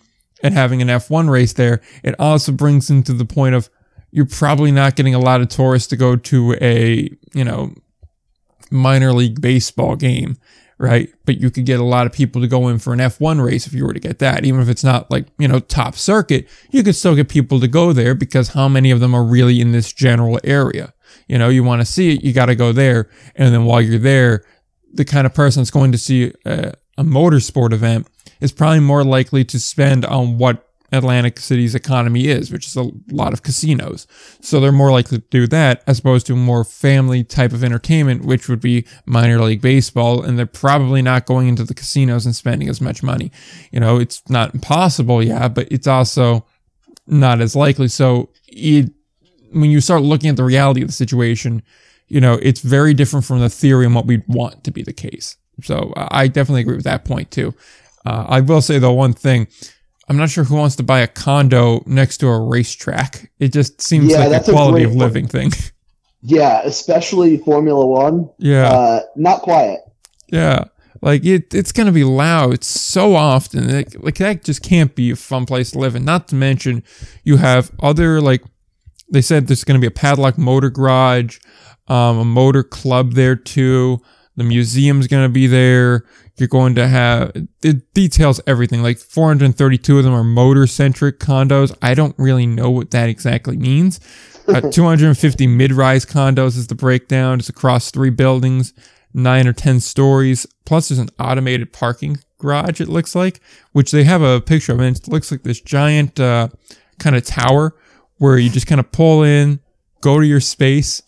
and 0.43 0.55
having 0.55 0.83
an 0.83 0.89
F1 0.89 1.29
race 1.29 1.53
there. 1.53 1.81
It 2.03 2.15
also 2.19 2.53
brings 2.53 2.91
into 2.91 3.13
the 3.13 3.25
point 3.25 3.55
of 3.55 3.69
you're 4.11 4.27
probably 4.27 4.71
not 4.71 4.97
getting 4.97 5.15
a 5.15 5.19
lot 5.19 5.41
of 5.41 5.49
tourists 5.49 5.89
to 5.89 5.97
go 5.97 6.17
to 6.17 6.55
a, 6.61 7.11
you 7.33 7.45
know, 7.45 7.75
minor 8.71 9.13
league 9.13 9.41
baseball 9.41 9.97
game 9.97 10.37
right? 10.79 11.13
But 11.25 11.41
you 11.41 11.51
could 11.51 11.67
get 11.67 11.81
a 11.81 11.85
lot 11.85 12.07
of 12.07 12.13
people 12.13 12.43
to 12.43 12.49
go 12.49 12.69
in 12.69 12.79
for 12.79 12.93
an 12.93 12.99
F1 12.99 13.45
race 13.45 13.67
if 13.67 13.73
you 13.73 13.85
were 13.85 13.93
to 13.93 14.01
get 14.01 14.19
that. 14.19 14.45
Even 14.45 14.61
if 14.61 14.69
it's 14.69 14.85
not 14.85 15.11
like, 15.11 15.27
you 15.39 15.49
know, 15.49 15.61
top 15.61 15.95
circuit, 15.95 16.49
you 16.71 16.83
could 16.83 16.97
still 16.97 17.15
get 17.15 17.29
people 17.29 17.61
to 17.61 17.69
go 17.69 17.93
there 17.93 18.15
because 18.15 18.49
how 18.49 18.69
many 18.69 18.91
of 18.91 19.01
them 19.01 19.15
are 19.15 19.25
really 19.25 19.61
in 19.61 19.73
this 19.73 19.93
general 19.93 20.41
area? 20.45 20.93
You 21.29 21.39
know, 21.39 21.49
you 21.49 21.63
want 21.63 21.81
to 21.81 21.87
see 21.87 22.15
it, 22.15 22.25
you 22.25 22.33
got 22.33 22.47
to 22.47 22.57
go 22.57 22.73
there. 22.73 23.09
And 23.37 23.55
then 23.55 23.65
while 23.65 23.81
you're 23.81 23.99
there, 23.99 24.45
the 24.93 25.05
kind 25.05 25.27
of 25.27 25.35
person 25.35 25.61
that's 25.61 25.71
going 25.71 25.93
to 25.93 25.99
see 25.99 26.33
a, 26.45 26.75
a 26.99 27.05
motorsport 27.05 27.73
event 27.73 28.09
is 28.41 28.53
probably 28.53 28.81
more 28.81 29.05
likely 29.05 29.45
to 29.45 29.61
spend 29.61 30.05
on 30.05 30.39
what 30.39 30.69
Atlantic 30.95 31.39
City's 31.39 31.75
economy 31.75 32.29
is, 32.29 32.51
which 32.51 32.67
is 32.67 32.77
a 32.77 32.91
lot 33.11 33.33
of 33.33 33.43
casinos. 33.43 34.07
So 34.41 34.61
they're 34.61 34.73
more 34.73 34.93
likely 34.93 35.19
to 35.19 35.25
do 35.31 35.47
that 35.49 35.83
as 35.87 35.99
opposed 35.99 36.27
to 36.27 36.37
more 36.37 36.65
family 36.65 37.25
type 37.25 37.53
of 37.53 37.63
entertainment, 37.63 38.25
which 38.25 38.49
would 38.49 38.61
be 38.61 38.87
minor 39.07 39.41
league 39.41 39.63
baseball. 39.63 40.23
And 40.23 40.39
they're 40.39 40.47
probably 40.47 41.03
not 41.03 41.27
going 41.27 41.49
into 41.49 41.65
the 41.65 41.75
casinos 41.75 42.27
and 42.27 42.35
spending 42.35 42.69
as 42.69 42.81
much 42.81 43.03
money. 43.03 43.31
You 43.71 43.81
know, 43.81 43.99
it's 43.99 44.23
not 44.29 44.55
impossible, 44.55 45.23
yeah, 45.23 45.49
but 45.49 45.69
it's 45.71 45.87
also 45.87 46.47
not 47.07 47.41
as 47.41 47.55
likely. 47.55 47.89
So 47.89 48.31
it, 48.49 48.91
when 49.53 49.71
you 49.71 49.81
start 49.81 50.03
looking 50.03 50.31
at 50.31 50.37
the 50.37 50.45
reality 50.45 50.83
of 50.83 50.89
the 50.89 50.95
situation, 50.95 51.63
you 52.09 52.21
know, 52.21 52.39
it's 52.43 52.61
very 52.61 52.95
different 52.95 53.25
from 53.25 53.41
the 53.41 53.49
theory 53.49 53.87
and 53.87 53.95
what 53.95 54.07
we'd 54.07 54.27
want 54.29 54.65
to 54.65 54.71
be 54.71 54.83
the 54.83 54.93
case. 54.93 55.37
So 55.63 55.93
I 55.97 56.29
definitely 56.29 56.63
agree 56.63 56.77
with 56.77 56.85
that 56.85 57.05
point 57.05 57.31
too. 57.31 57.55
Uh, 58.05 58.27
I 58.29 58.41
will 58.41 58.61
say 58.61 58.79
though 58.79 58.93
one 58.93 59.13
thing, 59.13 59.49
I'm 60.09 60.17
not 60.17 60.31
sure 60.31 60.45
who 60.45 60.57
wants 60.57 60.77
to 60.77 60.83
buy 60.83 61.01
a 61.01 61.07
condo 61.07 61.83
next 61.87 62.19
to 62.19 62.29
a 62.29 62.39
racetrack. 62.39 63.31
It 63.39 63.53
just 63.53 63.81
seems 63.81 64.11
Yeah, 64.11 64.19
like 64.19 64.27
a 64.27 64.31
that's 64.31 64.49
a 64.49 64.53
quality 64.53 64.85
great 64.85 64.91
of 64.93 64.97
living 64.97 65.27
thing. 65.29 65.53
Yeah, 66.27 66.63
especially 66.65 67.37
Formula 67.37 67.87
One. 67.87 68.31
yeah, 68.39 68.71
Uh, 68.71 69.01
not 69.15 69.43
quiet. 69.43 69.81
yeah. 70.29 70.65
Like 71.03 71.23
it, 71.27 71.53
it's 71.53 71.71
gonna 71.71 71.93
be 71.93 72.03
loud 72.05 72.65
so 72.65 73.15
often. 73.15 73.71
Like, 73.71 73.95
like 74.03 74.15
that 74.17 74.43
just 74.43 74.63
can't 74.63 74.95
be 74.95 75.11
a 75.11 75.17
fun 75.17 75.45
place 75.45 75.73
to 75.73 75.79
live 75.79 75.95
in. 75.95 76.03
Not 76.03 76.29
to 76.29 76.35
mention, 76.35 76.83
you 77.25 77.37
have 77.37 77.71
other 77.81 78.23
like 78.23 78.43
they 79.11 79.21
said 79.21 79.49
there's 79.49 79.65
gonna 79.65 79.79
be 79.81 79.87
a 79.87 79.91
paddock 79.91 80.39
motor 80.39 80.71
garage, 80.71 81.39
um, 81.89 82.17
a 82.19 82.25
motor 82.25 82.63
club 82.63 83.13
there 83.13 83.37
too. 83.37 84.01
The 84.37 84.45
museum's 84.45 85.07
gonna 85.07 85.29
be 85.29 85.47
there. 85.47 86.05
You're 86.37 86.49
going 86.49 86.75
to 86.75 86.89
have 86.89 87.33
it 87.63 87.95
details 87.95 88.41
everything. 88.47 88.83
Like 88.83 88.99
432 88.99 89.99
of 89.99 90.05
them 90.05 90.13
are 90.13 90.25
motor 90.25 90.67
centric 90.67 91.21
condos. 91.21 91.77
I 91.81 91.95
don't 91.95 92.15
really 92.19 92.47
know 92.47 92.71
what 92.71 92.91
that 92.91 93.09
exactly 93.09 93.57
means. 93.57 94.01
Uh, 94.49 94.61
250 94.73 95.47
mid-rise 95.47 96.05
condos 96.05 96.57
is 96.57 96.67
the 96.67 96.75
breakdown. 96.75 97.39
It's 97.39 97.49
across 97.49 97.93
three 97.93 98.11
buildings, 98.11 98.73
nine 99.13 99.47
or 99.47 99.53
ten 99.53 99.79
stories. 99.79 100.45
Plus, 100.65 100.89
there's 100.89 100.99
an 100.99 101.11
automated 101.21 101.73
parking 101.73 102.19
garage. 102.39 102.81
It 102.81 102.89
looks 102.89 103.15
like, 103.15 103.41
which 103.73 103.91
they 103.93 104.05
have 104.05 104.23
a 104.23 104.41
picture 104.41 104.73
of, 104.73 104.81
and 104.81 104.97
it 104.97 105.09
looks 105.09 105.31
like 105.31 105.45
this 105.45 105.61
giant 105.61 106.19
uh, 106.19 106.49
kind 106.99 107.17
of 107.17 107.25
tower 107.25 107.75
where 108.19 108.39
you 108.39 108.51
just 108.51 108.67
kind 108.67 108.81
of 108.81 108.91
pull 108.93 109.23
in, 109.23 109.61
go 110.01 110.21
to 110.21 110.27
your 110.27 110.41
space, 110.41 111.03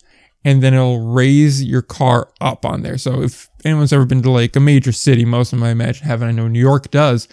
and 0.47 0.63
then 0.63 0.73
it'll 0.73 1.05
raise 1.05 1.61
your 1.61 1.81
car 1.81 2.31
up 2.39 2.65
on 2.65 2.81
there. 2.81 2.97
So 2.97 3.21
if 3.21 3.49
anyone's 3.65 3.91
ever 3.91 4.05
been 4.05 4.21
to 4.21 4.31
like 4.31 4.55
a 4.55 4.61
major 4.61 4.93
city, 4.93 5.25
most 5.25 5.51
of 5.51 5.59
them 5.59 5.67
I 5.67 5.71
imagine 5.71 6.07
have, 6.07 6.21
and 6.21 6.29
I 6.29 6.31
know 6.31 6.47
New 6.47 6.61
York 6.61 6.89
does, 6.89 7.27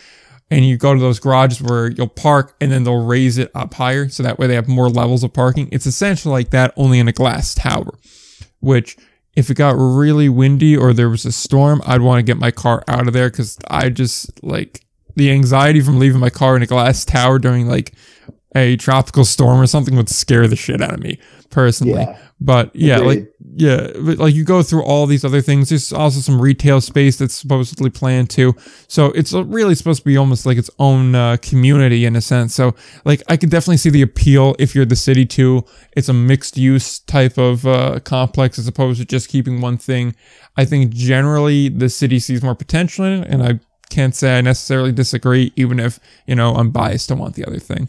and 0.50 0.66
you 0.66 0.76
go 0.76 0.92
to 0.92 0.99
those 0.99 1.21
garages 1.21 1.62
where 1.62 1.92
you'll 1.92 2.09
park 2.09 2.56
and 2.61 2.73
then 2.73 2.83
they'll 2.83 3.06
raise 3.06 3.38
it 3.38 3.52
up 3.54 3.73
higher 3.75 4.09
so 4.09 4.25
that 4.25 4.40
way 4.40 4.49
they 4.49 4.56
have 4.56 4.66
more 4.66 4.88
levels 4.88 5.23
of 5.23 5.33
parking. 5.33 5.68
It's 5.71 5.87
essentially 5.87 6.33
like 6.33 6.50
that, 6.50 6.75
only 6.76 6.99
in 6.99 7.06
a 7.06 7.12
glass 7.12 7.54
tower, 7.54 7.97
which 8.59 8.97
if 9.37 9.49
it 9.49 9.54
got 9.54 9.76
really 9.78 10.28
windy 10.28 10.76
or 10.76 10.92
there 10.92 11.09
was 11.09 11.25
a 11.25 11.30
storm, 11.30 11.83
I'd 11.87 12.02
want 12.02 12.18
to 12.18 12.25
get 12.25 12.37
my 12.37 12.50
car 12.50 12.83
out 12.88 13.06
of 13.06 13.12
there 13.12 13.30
because 13.30 13.56
I 13.71 13.90
just 13.90 14.42
like 14.42 14.85
the 15.14 15.30
anxiety 15.30 15.80
from 15.83 16.00
leaving 16.00 16.21
my 16.21 16.30
car 16.30 16.56
in 16.56 16.62
a 16.62 16.66
glass 16.66 17.04
tower 17.04 17.38
during 17.38 17.68
like 17.68 17.94
a 18.55 18.77
tropical 18.77 19.25
storm 19.25 19.61
or 19.61 19.67
something 19.67 19.97
would 19.97 20.09
scare 20.09 20.47
the 20.47 20.57
shit 20.57 20.81
out 20.81 20.95
of 20.95 21.01
me 21.01 21.19
personally. 21.51 22.03
Yeah. 22.03 22.19
But 22.41 22.75
yeah, 22.75 22.97
Agreed. 22.97 23.07
like 23.07 23.35
yeah, 23.57 23.87
but 24.01 24.19
like 24.19 24.35
you 24.35 24.45
go 24.45 24.63
through 24.63 24.83
all 24.83 25.07
these 25.07 25.25
other 25.25 25.41
things. 25.41 25.69
There's 25.69 25.93
also 25.93 26.21
some 26.21 26.41
retail 26.41 26.81
space 26.81 27.17
that's 27.17 27.35
supposedly 27.35 27.91
planned 27.91 28.29
too. 28.29 28.55
So 28.89 29.07
it's 29.13 29.33
really 29.33 29.75
supposed 29.75 30.01
to 30.01 30.05
be 30.05 30.17
almost 30.17 30.45
like 30.45 30.59
its 30.59 30.69
own 30.79 31.15
uh, 31.15 31.37
community 31.41 32.05
in 32.05 32.17
a 32.17 32.21
sense. 32.21 32.55
So 32.55 32.75
like 33.05 33.23
I 33.29 33.37
could 33.37 33.51
definitely 33.51 33.77
see 33.79 33.91
the 33.91 34.03
appeal 34.03 34.57
if 34.59 34.75
you're 34.75 34.85
the 34.85 34.97
city 34.97 35.25
too. 35.25 35.65
It's 35.93 36.09
a 36.09 36.13
mixed 36.13 36.59
use 36.59 36.99
type 36.99 37.39
of 37.39 37.67
uh, 37.67 38.01
complex 38.01 38.59
as 38.59 38.67
opposed 38.67 39.01
to 39.01 39.07
just 39.07 39.29
keeping 39.29 39.61
one 39.61 39.79
thing. 39.79 40.15
I 40.57 40.65
think 40.65 40.93
generally 40.93 41.69
the 41.69 41.89
city 41.89 42.19
sees 42.19 42.43
more 42.43 42.55
potential 42.55 43.05
in 43.05 43.23
it, 43.23 43.29
and 43.29 43.43
I 43.43 43.61
can't 43.91 44.15
say 44.15 44.39
I 44.39 44.41
necessarily 44.41 44.93
disagree, 44.93 45.53
even 45.57 45.79
if 45.79 46.01
you 46.27 46.35
know 46.35 46.55
I'm 46.55 46.71
biased 46.71 47.09
to 47.09 47.15
want 47.15 47.37
the 47.37 47.45
other 47.45 47.59
thing. 47.61 47.89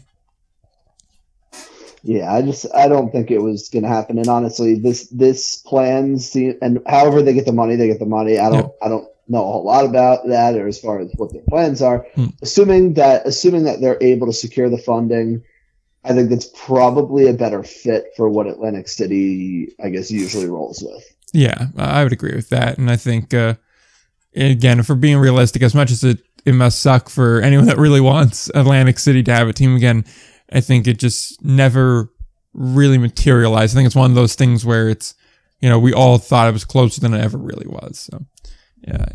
Yeah, 2.06 2.32
I 2.32 2.40
just 2.40 2.66
I 2.72 2.86
don't 2.86 3.10
think 3.10 3.32
it 3.32 3.40
was 3.40 3.68
going 3.68 3.82
to 3.82 3.88
happen. 3.88 4.18
And 4.18 4.28
honestly, 4.28 4.76
this 4.76 5.08
this 5.08 5.56
plans 5.56 6.36
and 6.36 6.80
however 6.86 7.20
they 7.20 7.34
get 7.34 7.46
the 7.46 7.52
money, 7.52 7.74
they 7.74 7.88
get 7.88 7.98
the 7.98 8.06
money. 8.06 8.38
I 8.38 8.48
don't 8.48 8.72
I 8.80 8.88
don't 8.88 9.08
know 9.26 9.40
a 9.40 9.52
whole 9.52 9.64
lot 9.64 9.84
about 9.84 10.28
that 10.28 10.54
or 10.54 10.68
as 10.68 10.78
far 10.78 11.00
as 11.00 11.10
what 11.16 11.32
their 11.32 11.42
plans 11.48 11.82
are. 11.82 12.06
Hmm. 12.14 12.26
Assuming 12.42 12.94
that 12.94 13.26
assuming 13.26 13.64
that 13.64 13.80
they're 13.80 13.98
able 14.00 14.28
to 14.28 14.32
secure 14.32 14.70
the 14.70 14.78
funding, 14.78 15.42
I 16.04 16.12
think 16.12 16.30
that's 16.30 16.48
probably 16.54 17.26
a 17.26 17.32
better 17.32 17.64
fit 17.64 18.12
for 18.16 18.28
what 18.28 18.46
Atlantic 18.46 18.86
City 18.86 19.74
I 19.82 19.88
guess 19.88 20.08
usually 20.08 20.48
rolls 20.48 20.84
with. 20.86 21.04
Yeah, 21.32 21.66
I 21.76 22.04
would 22.04 22.12
agree 22.12 22.36
with 22.36 22.50
that. 22.50 22.78
And 22.78 22.88
I 22.88 22.94
think, 22.94 23.34
uh, 23.34 23.56
again, 24.36 24.84
for 24.84 24.94
being 24.94 25.18
realistic, 25.18 25.60
as 25.60 25.74
much 25.74 25.90
as 25.90 26.04
it, 26.04 26.20
it 26.44 26.54
must 26.54 26.78
suck 26.78 27.08
for 27.08 27.40
anyone 27.40 27.66
that 27.66 27.78
really 27.78 28.00
wants 28.00 28.48
Atlantic 28.54 29.00
City 29.00 29.24
to 29.24 29.34
have 29.34 29.48
a 29.48 29.52
team 29.52 29.74
again, 29.74 30.04
I 30.52 30.60
think 30.60 30.86
it 30.86 30.98
just 30.98 31.42
never 31.44 32.10
really 32.52 32.98
materialized. 32.98 33.74
I 33.74 33.76
think 33.76 33.86
it's 33.86 33.96
one 33.96 34.10
of 34.10 34.14
those 34.14 34.34
things 34.34 34.64
where 34.64 34.88
it's, 34.88 35.14
you 35.60 35.68
know, 35.68 35.78
we 35.78 35.92
all 35.92 36.18
thought 36.18 36.48
it 36.48 36.52
was 36.52 36.64
closer 36.64 37.00
than 37.00 37.14
it 37.14 37.20
ever 37.22 37.38
really 37.38 37.66
was. 37.66 37.98
So, 38.10 38.24
yeah, 38.86 39.06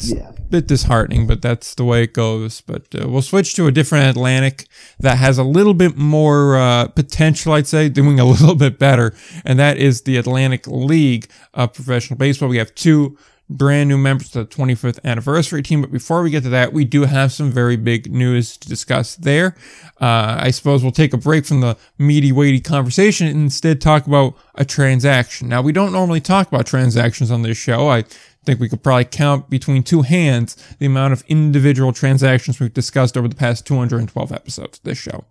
Yeah. 0.00 0.28
a 0.36 0.40
bit 0.42 0.66
disheartening, 0.68 1.26
but 1.26 1.40
that's 1.42 1.74
the 1.74 1.84
way 1.84 2.02
it 2.04 2.12
goes. 2.14 2.60
But 2.60 2.86
uh, 2.94 3.08
we'll 3.08 3.22
switch 3.22 3.54
to 3.54 3.66
a 3.66 3.72
different 3.72 4.06
Atlantic 4.06 4.66
that 5.00 5.18
has 5.18 5.38
a 5.38 5.44
little 5.44 5.74
bit 5.74 5.96
more 5.96 6.56
uh, 6.56 6.88
potential, 6.88 7.52
I'd 7.54 7.66
say, 7.66 7.88
doing 7.88 8.20
a 8.20 8.24
little 8.34 8.54
bit 8.54 8.78
better, 8.78 9.14
and 9.44 9.58
that 9.58 9.76
is 9.78 10.02
the 10.02 10.16
Atlantic 10.16 10.66
League 10.66 11.28
of 11.54 11.72
Professional 11.72 12.18
Baseball. 12.18 12.48
We 12.48 12.58
have 12.58 12.74
two 12.74 13.16
brand 13.50 13.88
new 13.88 13.98
members 13.98 14.30
to 14.30 14.44
the 14.44 14.46
25th 14.46 14.98
anniversary 15.04 15.62
team. 15.62 15.82
But 15.82 15.92
before 15.92 16.22
we 16.22 16.30
get 16.30 16.42
to 16.44 16.48
that, 16.50 16.72
we 16.72 16.84
do 16.84 17.04
have 17.04 17.32
some 17.32 17.50
very 17.50 17.76
big 17.76 18.10
news 18.10 18.56
to 18.56 18.68
discuss 18.68 19.16
there. 19.16 19.56
Uh, 20.00 20.38
I 20.40 20.50
suppose 20.50 20.82
we'll 20.82 20.92
take 20.92 21.12
a 21.12 21.18
break 21.18 21.44
from 21.44 21.60
the 21.60 21.76
meaty, 21.98 22.32
weighty 22.32 22.60
conversation 22.60 23.26
and 23.26 23.36
instead 23.36 23.80
talk 23.80 24.06
about 24.06 24.36
a 24.54 24.64
transaction. 24.64 25.48
Now, 25.48 25.62
we 25.62 25.72
don't 25.72 25.92
normally 25.92 26.20
talk 26.20 26.48
about 26.48 26.66
transactions 26.66 27.30
on 27.30 27.42
this 27.42 27.58
show. 27.58 27.88
I 27.88 28.04
think 28.44 28.60
we 28.60 28.68
could 28.68 28.82
probably 28.82 29.04
count 29.04 29.50
between 29.50 29.82
two 29.82 30.02
hands 30.02 30.56
the 30.78 30.86
amount 30.86 31.12
of 31.12 31.24
individual 31.28 31.92
transactions 31.92 32.60
we've 32.60 32.74
discussed 32.74 33.16
over 33.16 33.28
the 33.28 33.36
past 33.36 33.66
212 33.66 34.32
episodes 34.32 34.78
of 34.78 34.84
this 34.84 34.98
show. 34.98 35.24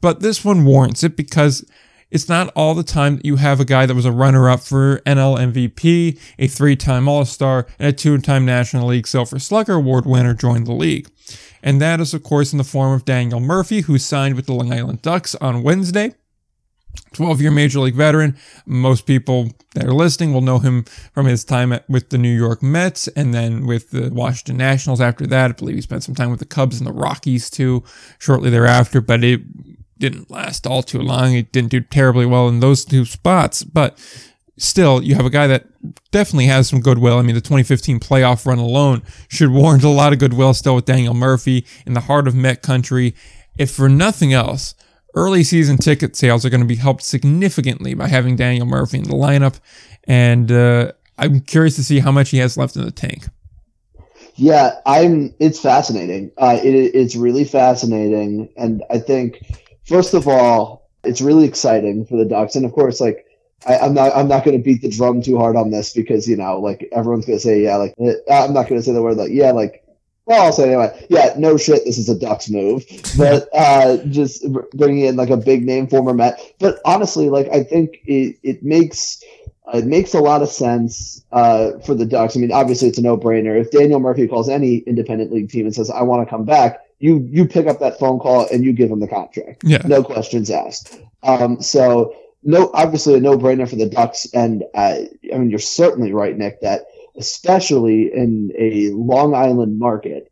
But 0.00 0.20
this 0.20 0.44
one 0.44 0.64
warrants 0.64 1.02
it 1.02 1.16
because 1.16 1.64
it's 2.10 2.28
not 2.28 2.52
all 2.56 2.74
the 2.74 2.82
time 2.82 3.16
that 3.16 3.24
you 3.24 3.36
have 3.36 3.60
a 3.60 3.64
guy 3.64 3.86
that 3.86 3.94
was 3.94 4.06
a 4.06 4.12
runner 4.12 4.48
up 4.48 4.60
for 4.60 5.00
NL 5.00 5.38
MVP, 5.52 6.18
a 6.38 6.46
three 6.46 6.76
time 6.76 7.08
All 7.08 7.24
Star, 7.24 7.66
and 7.78 7.88
a 7.88 7.92
two 7.92 8.16
time 8.18 8.44
National 8.44 8.88
League 8.88 9.06
Silver 9.06 9.38
Slugger 9.38 9.74
Award 9.74 10.06
winner 10.06 10.34
join 10.34 10.64
the 10.64 10.72
league. 10.72 11.08
And 11.62 11.80
that 11.80 12.00
is, 12.00 12.14
of 12.14 12.22
course, 12.22 12.52
in 12.52 12.58
the 12.58 12.64
form 12.64 12.92
of 12.92 13.04
Daniel 13.04 13.40
Murphy, 13.40 13.82
who 13.82 13.98
signed 13.98 14.36
with 14.36 14.46
the 14.46 14.54
Long 14.54 14.72
Island 14.72 15.02
Ducks 15.02 15.34
on 15.36 15.62
Wednesday. 15.62 16.14
12 17.12 17.40
year 17.40 17.50
major 17.50 17.80
league 17.80 17.94
veteran. 17.94 18.36
Most 18.66 19.06
people 19.06 19.50
that 19.74 19.84
are 19.84 19.92
listening 19.92 20.32
will 20.32 20.40
know 20.40 20.58
him 20.58 20.84
from 21.12 21.26
his 21.26 21.44
time 21.44 21.72
at, 21.72 21.88
with 21.88 22.10
the 22.10 22.18
New 22.18 22.34
York 22.34 22.62
Mets 22.62 23.08
and 23.08 23.32
then 23.32 23.66
with 23.66 23.90
the 23.90 24.10
Washington 24.12 24.56
Nationals 24.56 25.00
after 25.00 25.26
that. 25.26 25.50
I 25.50 25.52
believe 25.52 25.76
he 25.76 25.80
spent 25.80 26.02
some 26.02 26.14
time 26.14 26.30
with 26.30 26.40
the 26.40 26.46
Cubs 26.46 26.78
and 26.78 26.86
the 26.86 26.92
Rockies 26.92 27.50
too 27.50 27.84
shortly 28.18 28.50
thereafter, 28.50 29.00
but 29.00 29.22
it 29.24 29.42
didn't 29.98 30.30
last 30.30 30.66
all 30.66 30.82
too 30.82 31.00
long. 31.00 31.34
It 31.34 31.52
didn't 31.52 31.70
do 31.70 31.80
terribly 31.80 32.26
well 32.26 32.48
in 32.48 32.60
those 32.60 32.84
two 32.84 33.04
spots, 33.04 33.62
but 33.62 33.98
still, 34.58 35.02
you 35.02 35.14
have 35.14 35.26
a 35.26 35.30
guy 35.30 35.46
that 35.46 35.66
definitely 36.10 36.46
has 36.46 36.68
some 36.68 36.80
goodwill. 36.80 37.18
I 37.18 37.22
mean, 37.22 37.34
the 37.34 37.40
2015 37.40 38.00
playoff 38.00 38.46
run 38.46 38.58
alone 38.58 39.02
should 39.28 39.50
warrant 39.50 39.84
a 39.84 39.88
lot 39.88 40.12
of 40.12 40.18
goodwill 40.18 40.54
still 40.54 40.74
with 40.74 40.84
Daniel 40.84 41.14
Murphy 41.14 41.66
in 41.86 41.94
the 41.94 42.00
heart 42.00 42.28
of 42.28 42.34
Met 42.34 42.62
country. 42.62 43.14
If 43.56 43.70
for 43.70 43.88
nothing 43.88 44.32
else, 44.32 44.74
early 45.14 45.42
season 45.42 45.78
ticket 45.78 46.16
sales 46.16 46.44
are 46.44 46.50
going 46.50 46.60
to 46.60 46.66
be 46.66 46.76
helped 46.76 47.02
significantly 47.02 47.94
by 47.94 48.08
having 48.08 48.36
Daniel 48.36 48.66
Murphy 48.66 48.98
in 48.98 49.04
the 49.04 49.14
lineup. 49.14 49.60
And 50.04 50.50
uh, 50.52 50.92
I'm 51.16 51.40
curious 51.40 51.76
to 51.76 51.84
see 51.84 51.98
how 51.98 52.12
much 52.12 52.30
he 52.30 52.38
has 52.38 52.56
left 52.56 52.76
in 52.76 52.84
the 52.84 52.90
tank. 52.90 53.26
Yeah, 54.36 54.76
I'm. 54.86 55.34
It's 55.40 55.58
fascinating. 55.58 56.30
Uh, 56.38 56.60
it, 56.62 56.70
it's 56.72 57.16
really 57.16 57.44
fascinating, 57.44 58.48
and 58.56 58.84
I 58.88 59.00
think 59.00 59.42
first 59.88 60.14
of 60.14 60.28
all, 60.28 60.88
it's 61.02 61.20
really 61.20 61.44
exciting 61.44 62.04
for 62.04 62.16
the 62.16 62.24
Ducks, 62.24 62.54
and 62.54 62.64
of 62.64 62.72
course, 62.72 63.00
like 63.00 63.26
I, 63.66 63.86
am 63.86 63.94
not 63.94 64.14
I'm 64.14 64.28
not 64.28 64.44
going 64.44 64.56
to 64.56 64.62
beat 64.62 64.82
the 64.82 64.90
drum 64.90 65.22
too 65.22 65.38
hard 65.38 65.56
on 65.56 65.70
this 65.70 65.92
because 65.92 66.28
you 66.28 66.36
know 66.36 66.60
like 66.60 66.88
everyone's 66.92 67.26
going 67.26 67.38
to 67.38 67.42
say 67.42 67.62
yeah 67.62 67.76
like 67.76 67.94
uh, 68.00 68.12
I'm 68.30 68.52
not 68.52 68.68
going 68.68 68.80
to 68.80 68.84
say 68.84 68.92
the 68.92 69.02
word 69.02 69.16
like 69.16 69.30
yeah 69.32 69.50
like 69.50 69.84
well 70.26 70.42
I'll 70.42 70.52
say 70.52 70.68
anyway 70.68 71.06
yeah 71.10 71.34
no 71.36 71.56
shit 71.56 71.84
this 71.84 71.98
is 71.98 72.08
a 72.08 72.18
Ducks 72.18 72.50
move 72.50 72.84
but 73.16 73.48
uh, 73.54 73.96
just 74.04 74.44
bringing 74.74 75.06
in 75.06 75.16
like 75.16 75.30
a 75.30 75.36
big 75.36 75.64
name 75.64 75.88
former 75.88 76.14
Met 76.14 76.40
but 76.60 76.80
honestly 76.84 77.30
like 77.30 77.48
I 77.48 77.64
think 77.64 77.98
it 78.04 78.38
it 78.42 78.62
makes 78.62 79.22
it 79.74 79.84
makes 79.84 80.14
a 80.14 80.20
lot 80.20 80.42
of 80.42 80.48
sense 80.48 81.24
uh, 81.30 81.78
for 81.80 81.94
the 81.94 82.06
Ducks. 82.06 82.34
I 82.34 82.40
mean, 82.40 82.52
obviously, 82.52 82.88
it's 82.88 82.96
a 82.96 83.02
no-brainer. 83.02 83.60
If 83.60 83.70
Daniel 83.70 84.00
Murphy 84.00 84.26
calls 84.26 84.48
any 84.48 84.78
independent 84.78 85.30
league 85.30 85.50
team 85.50 85.66
and 85.66 85.74
says, 85.74 85.90
"I 85.90 86.00
want 86.04 86.26
to 86.26 86.30
come 86.30 86.46
back," 86.46 86.80
you 86.98 87.26
you 87.30 87.46
pick 87.46 87.66
up 87.66 87.80
that 87.80 87.98
phone 87.98 88.18
call 88.18 88.48
and 88.52 88.64
you 88.64 88.72
give 88.72 88.90
him 88.90 89.00
the 89.00 89.08
contract. 89.08 89.62
Yeah. 89.64 89.82
No 89.84 90.02
questions 90.02 90.50
asked. 90.50 90.98
Um, 91.22 91.62
so 91.62 92.14
no, 92.42 92.70
obviously 92.72 93.14
a 93.14 93.20
no-brainer 93.20 93.68
for 93.68 93.76
the 93.76 93.88
Ducks. 93.88 94.26
And 94.32 94.64
uh, 94.74 94.98
I 95.32 95.38
mean, 95.38 95.50
you're 95.50 95.58
certainly 95.58 96.12
right, 96.12 96.36
Nick, 96.36 96.60
that 96.60 96.82
especially 97.16 98.12
in 98.12 98.52
a 98.56 98.90
Long 98.90 99.34
Island 99.34 99.78
market, 99.78 100.30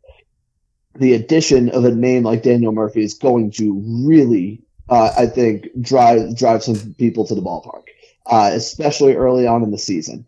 the 0.95 1.13
addition 1.13 1.69
of 1.69 1.85
a 1.85 1.91
name 1.93 2.23
like 2.23 2.43
Daniel 2.43 2.71
Murphy 2.71 3.03
is 3.03 3.13
going 3.13 3.51
to 3.51 3.81
really, 4.05 4.61
uh, 4.89 5.13
I 5.17 5.27
think, 5.27 5.67
drive 5.81 6.35
drive 6.35 6.63
some 6.63 6.95
people 6.97 7.27
to 7.27 7.35
the 7.35 7.41
ballpark, 7.41 7.83
uh, 8.25 8.51
especially 8.53 9.15
early 9.15 9.45
on 9.45 9.63
in 9.63 9.71
the 9.71 9.77
season. 9.77 10.25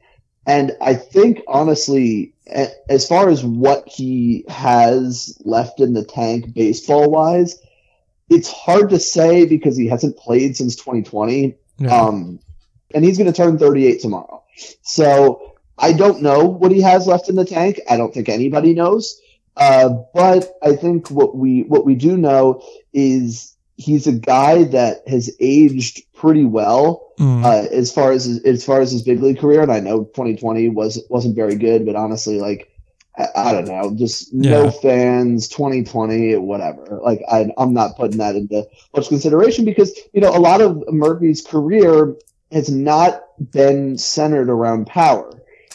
And 0.49 0.75
I 0.81 0.95
think 0.95 1.43
honestly, 1.47 2.33
as 2.89 3.07
far 3.07 3.29
as 3.29 3.43
what 3.43 3.87
he 3.87 4.45
has 4.49 5.39
left 5.45 5.79
in 5.79 5.93
the 5.93 6.03
tank 6.03 6.55
baseball 6.55 7.11
wise, 7.11 7.61
it's 8.31 8.51
hard 8.51 8.89
to 8.89 8.99
say 8.99 9.45
because 9.45 9.77
he 9.77 9.85
hasn't 9.85 10.17
played 10.17 10.57
since 10.57 10.75
2020. 10.75 11.55
Yeah. 11.77 11.95
Um, 11.95 12.39
and 12.95 13.05
he's 13.05 13.19
going 13.19 13.31
to 13.31 13.37
turn 13.37 13.59
38 13.59 14.01
tomorrow. 14.01 14.43
So 14.81 15.53
I 15.77 15.93
don't 15.93 16.23
know 16.23 16.45
what 16.45 16.71
he 16.71 16.81
has 16.81 17.05
left 17.05 17.29
in 17.29 17.35
the 17.35 17.45
tank. 17.45 17.79
I 17.87 17.97
don't 17.97 18.11
think 18.11 18.27
anybody 18.27 18.73
knows. 18.73 19.21
Uh, 19.55 19.89
but 20.15 20.51
I 20.63 20.75
think 20.75 21.11
what 21.11 21.35
we 21.35 21.61
what 21.61 21.85
we 21.85 21.93
do 21.93 22.17
know 22.17 22.63
is 22.91 23.55
he's 23.79 24.07
a 24.07 24.11
guy 24.11 24.65
that 24.65 25.07
has 25.07 25.33
aged 25.39 26.03
pretty 26.13 26.43
well 26.43 27.13
mm. 27.17 27.43
uh, 27.43 27.67
as 27.73 27.91
far 27.91 28.11
as 28.11 28.25
his, 28.25 28.43
as 28.43 28.65
far 28.65 28.81
as 28.81 28.91
his 28.91 29.03
big 29.03 29.23
league 29.23 29.39
career. 29.39 29.61
And 29.61 29.71
I 29.71 29.79
know 29.79 30.03
2020 30.03 30.69
was 30.69 31.01
wasn't 31.09 31.35
very 31.35 31.55
good, 31.55 31.85
but 31.85 31.95
honestly, 31.95 32.39
like 32.39 32.69
I, 33.17 33.27
I 33.35 33.53
don't 33.53 33.67
know, 33.67 33.95
just 33.95 34.33
yeah. 34.33 34.51
no 34.51 34.71
fans, 34.71 35.47
2020, 35.47 36.35
whatever. 36.35 36.99
Like 37.01 37.21
I, 37.31 37.49
I'm 37.57 37.73
not 37.73 37.95
putting 37.95 38.17
that 38.17 38.35
into 38.35 38.67
much 38.93 39.07
consideration 39.07 39.63
because 39.63 39.97
you 40.13 40.19
know 40.19 40.35
a 40.35 40.39
lot 40.39 40.61
of 40.61 40.83
Murphy's 40.89 41.41
career 41.41 42.15
has 42.51 42.69
not 42.69 43.23
been 43.51 43.97
centered 43.97 44.49
around 44.49 44.87
power. 44.87 45.33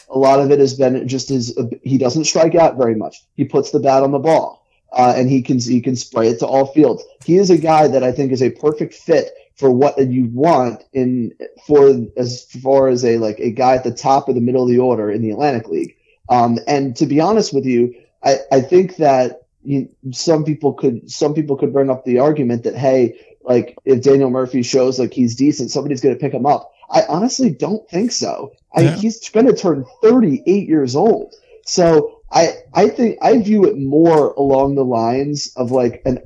A 0.09 0.19
lot 0.19 0.39
of 0.39 0.51
it 0.51 0.59
has 0.59 0.75
been 0.75 1.07
just 1.07 1.29
his. 1.29 1.57
He 1.81 1.97
doesn't 1.97 2.25
strike 2.25 2.53
out 2.53 2.77
very 2.77 2.95
much. 2.95 3.25
He 3.35 3.45
puts 3.45 3.71
the 3.71 3.79
bat 3.79 4.03
on 4.03 4.11
the 4.11 4.19
ball 4.19 4.64
uh, 4.95 5.13
and 5.15 5.29
he 5.29 5.41
can 5.41 5.59
he 5.59 5.81
can 5.81 5.95
spray 5.95 6.29
it 6.29 6.39
to 6.39 6.47
all 6.47 6.65
fields. 6.65 7.03
He 7.25 7.37
is 7.37 7.49
a 7.49 7.57
guy 7.57 7.87
that 7.87 8.03
I 8.03 8.11
think 8.11 8.31
is 8.31 8.41
a 8.41 8.49
perfect 8.49 8.93
fit 8.93 9.31
for 9.55 9.69
what 9.69 9.99
you 9.99 10.25
want 10.25 10.83
in 10.93 11.33
for 11.67 11.93
as 12.17 12.45
far 12.63 12.87
as 12.87 13.03
a 13.03 13.17
like 13.17 13.39
a 13.39 13.51
guy 13.51 13.75
at 13.75 13.83
the 13.83 13.93
top 13.93 14.29
of 14.29 14.35
the 14.35 14.41
middle 14.41 14.63
of 14.63 14.69
the 14.69 14.79
order 14.79 15.11
in 15.11 15.21
the 15.21 15.31
Atlantic 15.31 15.67
League. 15.67 15.97
Um, 16.29 16.59
and 16.67 16.95
to 16.97 17.05
be 17.05 17.19
honest 17.19 17.53
with 17.53 17.65
you, 17.65 17.93
I, 18.23 18.37
I 18.51 18.61
think 18.61 18.95
that 18.97 19.43
you, 19.63 19.89
some 20.11 20.45
people 20.45 20.73
could 20.73 21.11
some 21.11 21.33
people 21.33 21.57
could 21.57 21.73
bring 21.73 21.89
up 21.89 22.05
the 22.05 22.19
argument 22.19 22.63
that 22.63 22.75
hey, 22.75 23.19
like 23.43 23.77
if 23.83 24.01
Daniel 24.01 24.29
Murphy 24.29 24.63
shows 24.63 24.97
like 24.97 25.13
he's 25.13 25.35
decent, 25.35 25.71
somebody's 25.71 26.01
going 26.01 26.15
to 26.15 26.19
pick 26.19 26.33
him 26.33 26.45
up. 26.45 26.71
I 26.89 27.03
honestly 27.09 27.49
don't 27.49 27.87
think 27.89 28.11
so. 28.11 28.53
Yeah. 28.77 28.91
I, 28.91 28.95
he's 28.95 29.29
going 29.29 29.47
to 29.47 29.55
turn 29.55 29.85
38 30.01 30.67
years 30.67 30.95
old. 30.95 31.33
So 31.65 32.14
I 32.31 32.53
I 32.73 32.89
think 32.89 33.17
I 33.21 33.37
view 33.37 33.65
it 33.65 33.77
more 33.77 34.31
along 34.33 34.75
the 34.75 34.85
lines 34.85 35.51
of 35.55 35.71
like 35.71 36.01
an 36.05 36.19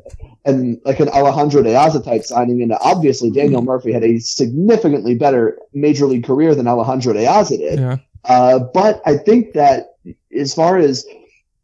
and 0.45 0.79
like 0.85 0.99
an 0.99 1.09
Alejandro 1.09 1.61
De 1.61 1.73
Aza 1.73 2.03
type 2.03 2.23
signing. 2.23 2.61
And 2.61 2.73
obviously, 2.81 3.29
Daniel 3.29 3.61
Murphy 3.61 3.91
had 3.91 4.03
a 4.03 4.19
significantly 4.19 5.15
better 5.15 5.59
major 5.73 6.05
league 6.05 6.25
career 6.25 6.55
than 6.55 6.67
Alejandro 6.67 7.13
De 7.13 7.25
Aza 7.25 7.57
did. 7.57 7.79
Yeah. 7.79 7.97
Uh, 8.25 8.59
but 8.59 9.01
I 9.05 9.17
think 9.17 9.53
that 9.53 9.95
as 10.35 10.53
far 10.53 10.77
as 10.77 11.05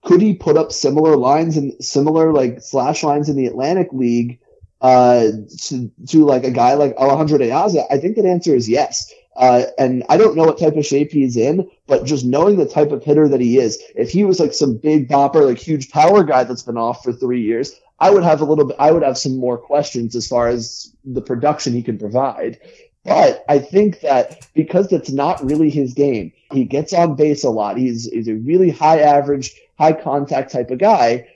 could 0.03 0.21
he 0.21 0.33
put 0.33 0.57
up 0.57 0.71
similar 0.71 1.17
lines 1.17 1.57
and 1.57 1.73
similar 1.83 2.31
like 2.31 2.61
slash 2.61 3.03
lines 3.03 3.29
in 3.29 3.35
the 3.35 3.47
Atlantic 3.47 3.89
League 3.91 4.39
uh, 4.81 5.27
to 5.63 5.91
to 6.07 6.25
like 6.25 6.43
a 6.43 6.51
guy 6.51 6.75
like 6.75 6.95
Alejandro 6.97 7.37
De 7.37 7.49
Aza? 7.49 7.85
I 7.89 7.97
think 7.97 8.15
that 8.17 8.25
answer 8.25 8.55
is 8.55 8.69
yes. 8.69 9.11
Uh, 9.35 9.63
and 9.77 10.03
I 10.07 10.17
don't 10.17 10.35
know 10.35 10.45
what 10.45 10.59
type 10.59 10.75
of 10.75 10.85
shape 10.85 11.11
he's 11.11 11.35
in, 11.35 11.69
but 11.87 12.05
just 12.05 12.25
knowing 12.25 12.57
the 12.57 12.65
type 12.65 12.91
of 12.91 13.03
hitter 13.03 13.27
that 13.27 13.41
he 13.41 13.57
is, 13.57 13.81
if 13.95 14.09
he 14.09 14.23
was 14.23 14.39
like 14.39 14.53
some 14.53 14.77
big 14.77 15.09
bopper, 15.09 15.45
like 15.45 15.57
huge 15.57 15.89
power 15.89 16.23
guy 16.23 16.45
that's 16.45 16.63
been 16.63 16.77
off 16.77 17.03
for 17.03 17.11
three 17.11 17.41
years, 17.41 17.73
I 17.99 18.11
would 18.11 18.23
have 18.23 18.41
a 18.41 18.45
little 18.45 18.65
bit, 18.65 18.77
I 18.79 18.91
would 18.91 19.03
have 19.03 19.17
some 19.17 19.37
more 19.37 19.57
questions 19.57 20.15
as 20.15 20.27
far 20.27 20.47
as 20.47 20.93
the 21.03 21.21
production 21.21 21.73
he 21.73 21.83
can 21.83 21.97
provide. 21.97 22.59
But 23.03 23.45
I 23.47 23.59
think 23.59 23.99
that 24.01 24.47
because 24.53 24.87
that's 24.87 25.11
not 25.11 25.43
really 25.43 25.69
his 25.69 25.93
game, 25.93 26.31
he 26.51 26.65
gets 26.65 26.93
on 26.93 27.15
base 27.15 27.43
a 27.43 27.49
lot. 27.49 27.77
He's, 27.77 28.05
he's 28.05 28.27
a 28.27 28.35
really 28.35 28.69
high 28.69 28.99
average, 28.99 29.53
high 29.77 29.93
contact 29.93 30.51
type 30.51 30.71
of 30.71 30.79
guy. 30.79 31.27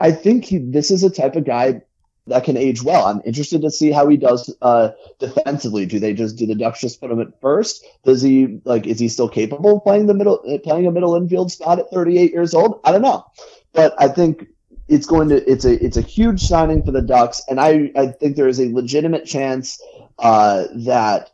I 0.00 0.12
think 0.12 0.44
he, 0.44 0.58
this 0.58 0.90
is 0.90 1.02
a 1.02 1.10
type 1.10 1.36
of 1.36 1.44
guy 1.44 1.82
that 2.28 2.44
can 2.44 2.56
age 2.56 2.82
well. 2.82 3.06
I'm 3.06 3.22
interested 3.24 3.62
to 3.62 3.70
see 3.70 3.90
how 3.90 4.08
he 4.08 4.16
does 4.16 4.54
uh, 4.62 4.90
defensively. 5.18 5.86
Do 5.86 5.98
they 5.98 6.14
just 6.14 6.36
do 6.36 6.46
the 6.46 6.54
Ducks 6.54 6.80
just 6.80 7.00
put 7.00 7.10
him 7.10 7.20
at 7.20 7.40
first? 7.40 7.84
Does 8.04 8.22
he 8.22 8.60
like 8.64 8.86
is 8.86 8.98
he 8.98 9.08
still 9.08 9.28
capable 9.28 9.76
of 9.76 9.82
playing 9.82 10.06
the 10.06 10.14
middle 10.14 10.38
playing 10.64 10.86
a 10.86 10.90
middle 10.90 11.14
infield 11.16 11.52
spot 11.52 11.78
at 11.78 11.90
38 11.90 12.32
years 12.32 12.54
old? 12.54 12.80
I 12.84 12.92
don't 12.92 13.02
know, 13.02 13.26
but 13.72 13.94
I 13.98 14.08
think 14.08 14.48
it's 14.88 15.06
going 15.06 15.28
to 15.28 15.50
it's 15.50 15.64
a 15.64 15.84
it's 15.84 15.96
a 15.96 16.02
huge 16.02 16.40
signing 16.40 16.82
for 16.82 16.92
the 16.92 17.02
Ducks, 17.02 17.42
and 17.48 17.60
I 17.60 17.90
I 17.96 18.06
think 18.08 18.36
there 18.36 18.48
is 18.48 18.60
a 18.60 18.72
legitimate 18.72 19.26
chance 19.26 19.80
uh, 20.18 20.64
that 20.74 21.30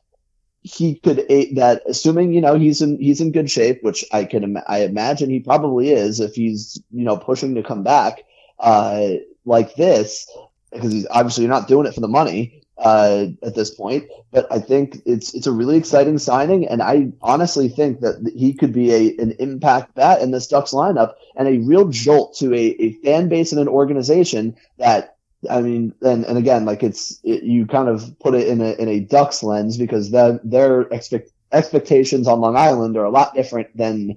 he 0.62 0.94
could 0.96 1.18
that 1.56 1.82
assuming 1.86 2.32
you 2.32 2.40
know 2.40 2.58
he's 2.58 2.82
in 2.82 2.98
he's 2.98 3.20
in 3.20 3.32
good 3.32 3.50
shape, 3.50 3.82
which 3.82 4.04
I 4.12 4.24
can 4.24 4.56
I 4.66 4.78
imagine 4.84 5.30
he 5.30 5.40
probably 5.40 5.90
is 5.90 6.20
if 6.20 6.34
he's 6.34 6.82
you 6.90 7.04
know 7.04 7.16
pushing 7.16 7.54
to 7.54 7.62
come 7.62 7.82
back 7.82 8.24
uh, 8.58 9.10
like 9.44 9.74
this 9.76 10.28
because 10.74 10.92
he's 10.92 11.06
obviously 11.10 11.46
not 11.46 11.68
doing 11.68 11.86
it 11.86 11.94
for 11.94 12.00
the 12.00 12.08
money 12.08 12.62
uh, 12.78 13.26
at 13.42 13.54
this 13.54 13.70
point. 13.70 14.08
But 14.32 14.46
I 14.50 14.58
think 14.58 14.98
it's 15.06 15.34
it's 15.34 15.46
a 15.46 15.52
really 15.52 15.76
exciting 15.76 16.18
signing, 16.18 16.66
and 16.68 16.82
I 16.82 17.12
honestly 17.22 17.68
think 17.68 18.00
that 18.00 18.32
he 18.34 18.52
could 18.52 18.72
be 18.72 18.92
a 18.92 19.16
an 19.18 19.32
impact 19.38 19.94
bat 19.94 20.20
in 20.20 20.30
this 20.30 20.48
Ducks 20.48 20.72
lineup 20.72 21.14
and 21.36 21.48
a 21.48 21.58
real 21.58 21.88
jolt 21.88 22.36
to 22.36 22.52
a, 22.54 22.76
a 22.80 22.92
fan 23.04 23.28
base 23.28 23.52
and 23.52 23.60
an 23.60 23.68
organization 23.68 24.56
that. 24.78 25.12
I 25.50 25.60
mean, 25.60 25.92
and, 26.00 26.24
and 26.24 26.38
again, 26.38 26.64
like 26.64 26.82
it's 26.82 27.20
it, 27.22 27.42
you 27.42 27.66
kind 27.66 27.90
of 27.90 28.18
put 28.18 28.34
it 28.34 28.48
in 28.48 28.62
a 28.62 28.72
in 28.72 28.88
a 28.88 29.00
Ducks 29.00 29.42
lens 29.42 29.76
because 29.76 30.10
their 30.10 30.40
their 30.42 30.82
expect, 30.82 31.32
expectations 31.52 32.26
on 32.26 32.40
Long 32.40 32.56
Island 32.56 32.96
are 32.96 33.04
a 33.04 33.10
lot 33.10 33.34
different 33.34 33.76
than 33.76 34.16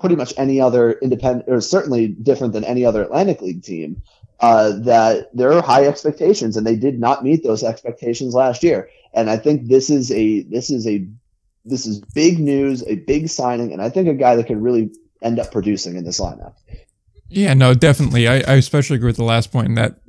pretty 0.00 0.16
much 0.16 0.32
any 0.36 0.60
other 0.60 0.92
independent, 0.92 1.48
or 1.48 1.60
certainly 1.60 2.08
different 2.08 2.52
than 2.52 2.64
any 2.64 2.84
other 2.84 3.02
Atlantic 3.02 3.40
League 3.42 3.62
team 3.62 4.02
uh, 4.40 4.72
that 4.80 5.30
there 5.34 5.52
are 5.52 5.62
high 5.62 5.86
expectations, 5.86 6.56
and 6.56 6.66
they 6.66 6.76
did 6.76 6.98
not 6.98 7.22
meet 7.22 7.44
those 7.44 7.62
expectations 7.62 8.34
last 8.34 8.62
year. 8.62 8.88
And 9.12 9.28
I 9.28 9.36
think 9.36 9.68
this 9.68 9.90
is 9.90 10.10
a 10.10 10.42
this 10.42 10.70
is 10.70 10.86
a 10.86 11.06
this 11.64 11.86
is 11.86 12.00
big 12.14 12.38
news, 12.38 12.82
a 12.86 12.96
big 12.96 13.28
signing, 13.28 13.72
and 13.72 13.82
I 13.82 13.90
think 13.90 14.08
a 14.08 14.14
guy 14.14 14.36
that 14.36 14.46
can 14.46 14.62
really 14.62 14.90
end 15.22 15.38
up 15.38 15.52
producing 15.52 15.96
in 15.96 16.04
this 16.04 16.18
lineup. 16.18 16.54
Yeah, 17.28 17.54
no, 17.54 17.74
definitely. 17.74 18.26
I, 18.26 18.36
I 18.36 18.54
especially 18.54 18.96
agree 18.96 19.08
with 19.08 19.16
the 19.16 19.24
last 19.24 19.52
point 19.52 19.76
that 19.76 20.00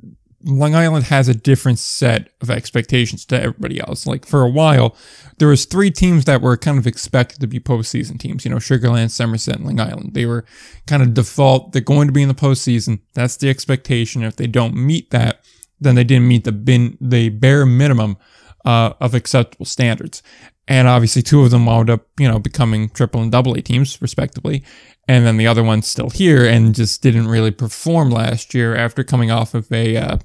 Long 0.44 0.74
Island 0.74 1.06
has 1.06 1.28
a 1.28 1.34
different 1.34 1.78
set 1.78 2.30
of 2.40 2.50
expectations 2.50 3.24
to 3.26 3.40
everybody 3.40 3.80
else. 3.80 4.06
Like 4.06 4.26
for 4.26 4.42
a 4.42 4.50
while, 4.50 4.96
there 5.38 5.48
was 5.48 5.64
three 5.64 5.90
teams 5.90 6.24
that 6.24 6.40
were 6.40 6.56
kind 6.56 6.78
of 6.78 6.86
expected 6.86 7.40
to 7.40 7.46
be 7.46 7.60
postseason 7.60 8.18
teams. 8.18 8.44
You 8.44 8.50
know, 8.50 8.58
Sugar 8.58 8.90
Land, 8.90 9.12
Somerset, 9.12 9.56
and 9.56 9.64
Long 9.64 9.80
Island. 9.80 10.14
They 10.14 10.26
were 10.26 10.44
kind 10.86 11.02
of 11.02 11.14
default. 11.14 11.72
They're 11.72 11.82
going 11.82 12.08
to 12.08 12.12
be 12.12 12.22
in 12.22 12.28
the 12.28 12.34
postseason. 12.34 13.00
That's 13.14 13.36
the 13.36 13.50
expectation. 13.50 14.22
If 14.22 14.36
they 14.36 14.46
don't 14.46 14.74
meet 14.74 15.10
that, 15.10 15.40
then 15.80 15.94
they 15.94 16.04
didn't 16.04 16.28
meet 16.28 16.44
the 16.44 16.52
bin, 16.52 16.98
the 17.00 17.28
bare 17.28 17.66
minimum 17.66 18.16
uh, 18.64 18.94
of 19.00 19.14
acceptable 19.14 19.66
standards. 19.66 20.22
And 20.68 20.86
obviously, 20.86 21.22
two 21.22 21.42
of 21.42 21.50
them 21.50 21.66
wound 21.66 21.90
up, 21.90 22.06
you 22.18 22.28
know, 22.28 22.38
becoming 22.38 22.88
triple 22.90 23.20
and 23.20 23.32
double 23.32 23.54
A 23.54 23.62
teams, 23.62 24.00
respectively 24.00 24.64
and 25.08 25.26
then 25.26 25.36
the 25.36 25.46
other 25.46 25.62
one's 25.62 25.86
still 25.86 26.10
here 26.10 26.44
and 26.44 26.74
just 26.74 27.02
didn't 27.02 27.28
really 27.28 27.50
perform 27.50 28.10
last 28.10 28.54
year 28.54 28.74
after 28.74 29.02
coming 29.02 29.30
off 29.30 29.54
of 29.54 29.70
a, 29.72 29.96
uh, 29.96 30.18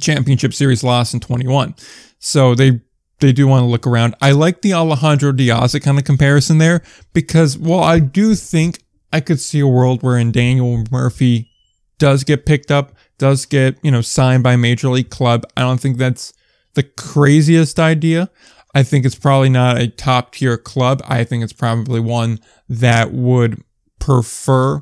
championship 0.00 0.52
series 0.52 0.82
loss 0.82 1.14
in 1.14 1.20
21. 1.20 1.74
So 2.18 2.54
they 2.54 2.80
they 3.20 3.32
do 3.32 3.46
want 3.46 3.62
to 3.62 3.66
look 3.66 3.86
around. 3.86 4.14
I 4.20 4.32
like 4.32 4.60
the 4.60 4.74
Alejandro 4.74 5.32
De 5.32 5.48
Aza 5.48 5.82
kind 5.82 5.98
of 5.98 6.04
comparison 6.04 6.58
there 6.58 6.82
because 7.14 7.56
while 7.56 7.82
I 7.82 7.98
do 7.98 8.34
think 8.34 8.82
I 9.10 9.20
could 9.20 9.40
see 9.40 9.60
a 9.60 9.66
world 9.66 10.02
wherein 10.02 10.32
Daniel 10.32 10.84
Murphy 10.90 11.50
does 11.98 12.24
get 12.24 12.44
picked 12.44 12.70
up, 12.70 12.92
does 13.16 13.46
get, 13.46 13.78
you 13.82 13.90
know, 13.90 14.02
signed 14.02 14.42
by 14.42 14.52
a 14.52 14.58
major 14.58 14.90
league 14.90 15.08
club. 15.08 15.44
I 15.56 15.62
don't 15.62 15.80
think 15.80 15.96
that's 15.96 16.34
the 16.74 16.82
craziest 16.82 17.78
idea. 17.78 18.30
I 18.74 18.82
think 18.82 19.06
it's 19.06 19.14
probably 19.14 19.48
not 19.48 19.78
a 19.78 19.88
top 19.88 20.34
tier 20.34 20.58
club. 20.58 21.00
I 21.06 21.24
think 21.24 21.42
it's 21.42 21.54
probably 21.54 22.00
one 22.00 22.38
that 22.68 23.12
would 23.12 23.62
prefer 24.06 24.80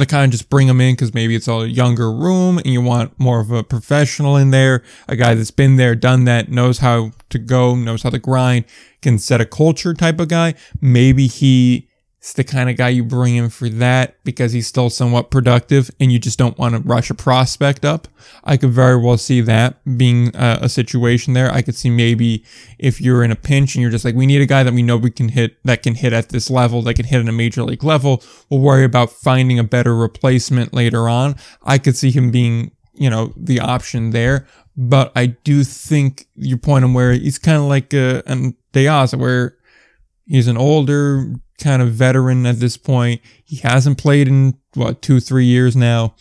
to 0.00 0.06
kind 0.06 0.24
of 0.24 0.30
just 0.32 0.50
bring 0.50 0.66
them 0.66 0.80
in 0.80 0.94
because 0.94 1.14
maybe 1.14 1.36
it's 1.36 1.46
a 1.46 1.68
younger 1.68 2.10
room 2.10 2.58
and 2.58 2.66
you 2.66 2.80
want 2.80 3.18
more 3.20 3.38
of 3.38 3.52
a 3.52 3.62
professional 3.62 4.36
in 4.36 4.50
there, 4.50 4.82
a 5.06 5.14
guy 5.14 5.34
that's 5.34 5.52
been 5.52 5.76
there, 5.76 5.94
done 5.94 6.24
that, 6.24 6.50
knows 6.50 6.78
how 6.78 7.12
to 7.28 7.38
go, 7.38 7.76
knows 7.76 8.02
how 8.02 8.10
to 8.10 8.18
grind, 8.18 8.64
can 9.00 9.18
set 9.18 9.40
a 9.40 9.46
culture 9.46 9.94
type 9.94 10.18
of 10.18 10.26
guy. 10.26 10.54
Maybe 10.80 11.28
he 11.28 11.88
it's 12.20 12.34
the 12.34 12.44
kind 12.44 12.68
of 12.68 12.76
guy 12.76 12.90
you 12.90 13.02
bring 13.02 13.36
in 13.36 13.48
for 13.48 13.70
that 13.70 14.22
because 14.24 14.52
he's 14.52 14.66
still 14.66 14.90
somewhat 14.90 15.30
productive 15.30 15.90
and 15.98 16.12
you 16.12 16.18
just 16.18 16.38
don't 16.38 16.58
want 16.58 16.74
to 16.74 16.80
rush 16.82 17.08
a 17.08 17.14
prospect 17.14 17.82
up. 17.82 18.08
I 18.44 18.58
could 18.58 18.72
very 18.72 18.98
well 18.98 19.16
see 19.16 19.40
that 19.40 19.78
being 19.96 20.28
a, 20.36 20.58
a, 20.60 20.68
situation 20.68 21.32
there. 21.32 21.50
I 21.50 21.62
could 21.62 21.74
see 21.74 21.88
maybe 21.88 22.44
if 22.78 23.00
you're 23.00 23.24
in 23.24 23.30
a 23.30 23.36
pinch 23.36 23.74
and 23.74 23.80
you're 23.80 23.90
just 23.90 24.04
like, 24.04 24.14
we 24.14 24.26
need 24.26 24.42
a 24.42 24.46
guy 24.46 24.62
that 24.62 24.74
we 24.74 24.82
know 24.82 24.98
we 24.98 25.10
can 25.10 25.30
hit, 25.30 25.56
that 25.64 25.82
can 25.82 25.94
hit 25.94 26.12
at 26.12 26.28
this 26.28 26.50
level, 26.50 26.82
that 26.82 26.94
can 26.94 27.06
hit 27.06 27.22
at 27.22 27.28
a 27.28 27.32
major 27.32 27.62
league 27.62 27.82
level. 27.84 28.22
We'll 28.50 28.60
worry 28.60 28.84
about 28.84 29.08
finding 29.08 29.58
a 29.58 29.64
better 29.64 29.96
replacement 29.96 30.74
later 30.74 31.08
on. 31.08 31.36
I 31.62 31.78
could 31.78 31.96
see 31.96 32.10
him 32.10 32.30
being, 32.30 32.72
you 32.92 33.08
know, 33.08 33.32
the 33.34 33.60
option 33.60 34.10
there. 34.10 34.46
But 34.76 35.10
I 35.16 35.26
do 35.26 35.64
think 35.64 36.26
your 36.34 36.58
point 36.58 36.84
on 36.84 36.92
where 36.92 37.12
he's 37.12 37.38
kind 37.38 37.56
of 37.56 37.64
like 37.64 37.94
a, 37.94 38.22
a 38.26 38.52
De 38.72 38.84
Aza, 38.84 39.18
where 39.18 39.56
he's 40.26 40.48
an 40.48 40.58
older, 40.58 41.34
kind 41.60 41.82
of 41.82 41.92
veteran 41.92 42.46
at 42.46 42.60
this 42.60 42.76
point. 42.76 43.20
He 43.44 43.56
hasn't 43.56 43.98
played 43.98 44.28
in 44.28 44.58
what 44.74 45.02
two, 45.02 45.20
three 45.20 45.44
years 45.44 45.76
now, 45.76 46.14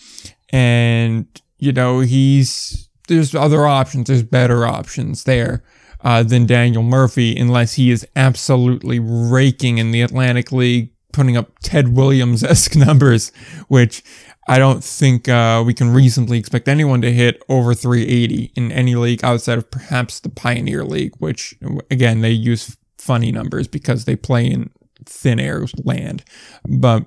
and 0.50 1.28
you 1.58 1.72
know 1.72 2.02
he's 2.02 2.90
there's 3.08 3.34
other 3.34 3.66
options. 3.66 4.08
There's 4.08 4.24
better 4.24 4.66
options 4.66 5.24
there. 5.24 5.64
Uh, 6.02 6.24
than 6.24 6.46
Daniel 6.46 6.82
Murphy, 6.82 7.36
unless 7.36 7.74
he 7.74 7.92
is 7.92 8.08
absolutely 8.16 9.00
raking 9.00 9.80
in 9.80 9.92
the 9.92 10.02
Atlantic 10.02 10.50
League, 10.50 10.94
putting 11.12 11.36
up 11.36 11.52
Ted 11.62 11.90
Williams 11.90 12.42
esque 12.42 12.74
numbers, 12.78 13.34
which 13.68 14.02
I 14.50 14.58
don't 14.58 14.84
think 14.84 15.30
uh, 15.30 15.64
we 15.64 15.76
can 15.76 15.94
reasonably 15.94 16.40
expect 16.40 16.68
anyone 16.68 17.02
to 17.02 17.12
hit 17.12 17.44
over 17.50 17.76
380 17.76 18.52
in 18.56 18.72
any 18.72 18.96
league 18.96 19.24
outside 19.24 19.60
of 19.60 19.70
perhaps 19.70 20.20
the 20.20 20.30
Pioneer 20.30 20.84
League, 20.84 21.14
which 21.20 21.54
again 21.92 22.22
they 22.22 22.32
use 22.32 22.76
funny 22.98 23.32
numbers 23.32 23.68
because 23.68 24.06
they 24.06 24.16
play 24.16 24.48
in 24.48 24.72
thin 25.10 25.40
air 25.40 25.66
land. 25.84 26.24
But 26.68 27.06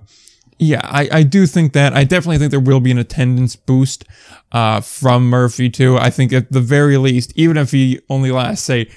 yeah, 0.58 0.80
I, 0.84 1.08
I 1.10 1.22
do 1.22 1.46
think 1.46 1.72
that 1.72 1.92
I 1.92 2.04
definitely 2.04 2.38
think 2.38 2.50
there 2.50 2.60
will 2.60 2.80
be 2.80 2.90
an 2.90 2.98
attendance 2.98 3.56
boost 3.56 4.04
uh, 4.52 4.80
from 4.80 5.28
Murphy 5.28 5.70
too. 5.70 5.96
I 5.96 6.10
think 6.10 6.32
at 6.32 6.52
the 6.52 6.60
very 6.60 6.96
least, 6.98 7.32
even 7.36 7.56
if 7.56 7.72
he 7.72 8.00
only 8.08 8.30
lasts 8.30 8.64
say 8.64 8.88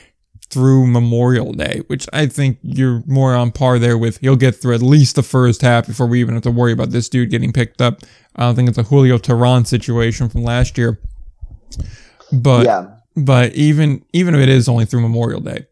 through 0.50 0.88
Memorial 0.88 1.54
Day, 1.54 1.82
which 1.88 2.08
I 2.14 2.28
think 2.28 2.60
you're 2.62 3.04
more 3.08 3.36
on 3.36 3.52
par 3.52 3.80
there 3.80 3.98
with. 3.98 4.20
He'll 4.20 4.36
get 4.36 4.56
through 4.56 4.76
at 4.76 4.82
least 4.82 5.16
the 5.16 5.24
first 5.24 5.62
half 5.62 5.88
before 5.88 6.08
we 6.08 6.22
even 6.22 6.34
have 6.34 6.44
to 6.44 6.52
worry 6.52 6.72
about 6.72 6.92
this 6.92 7.10
dude 7.10 7.30
getting 7.30 7.52
picked 7.52 7.82
up. 7.82 8.02
I 8.36 8.44
don't 8.44 8.56
think 8.56 8.70
it's 8.70 8.78
a 8.78 8.84
Julio 8.84 9.18
Teheran 9.18 9.66
situation 9.66 10.30
from 10.30 10.44
last 10.44 10.78
year. 10.78 11.00
But 12.32 12.66
yeah. 12.66 12.88
but 13.16 13.54
even 13.54 14.06
even 14.14 14.36
if 14.36 14.42
it 14.42 14.50
is 14.50 14.70
only 14.70 14.86
through 14.86 15.02
Memorial 15.02 15.42
Day, 15.42 15.66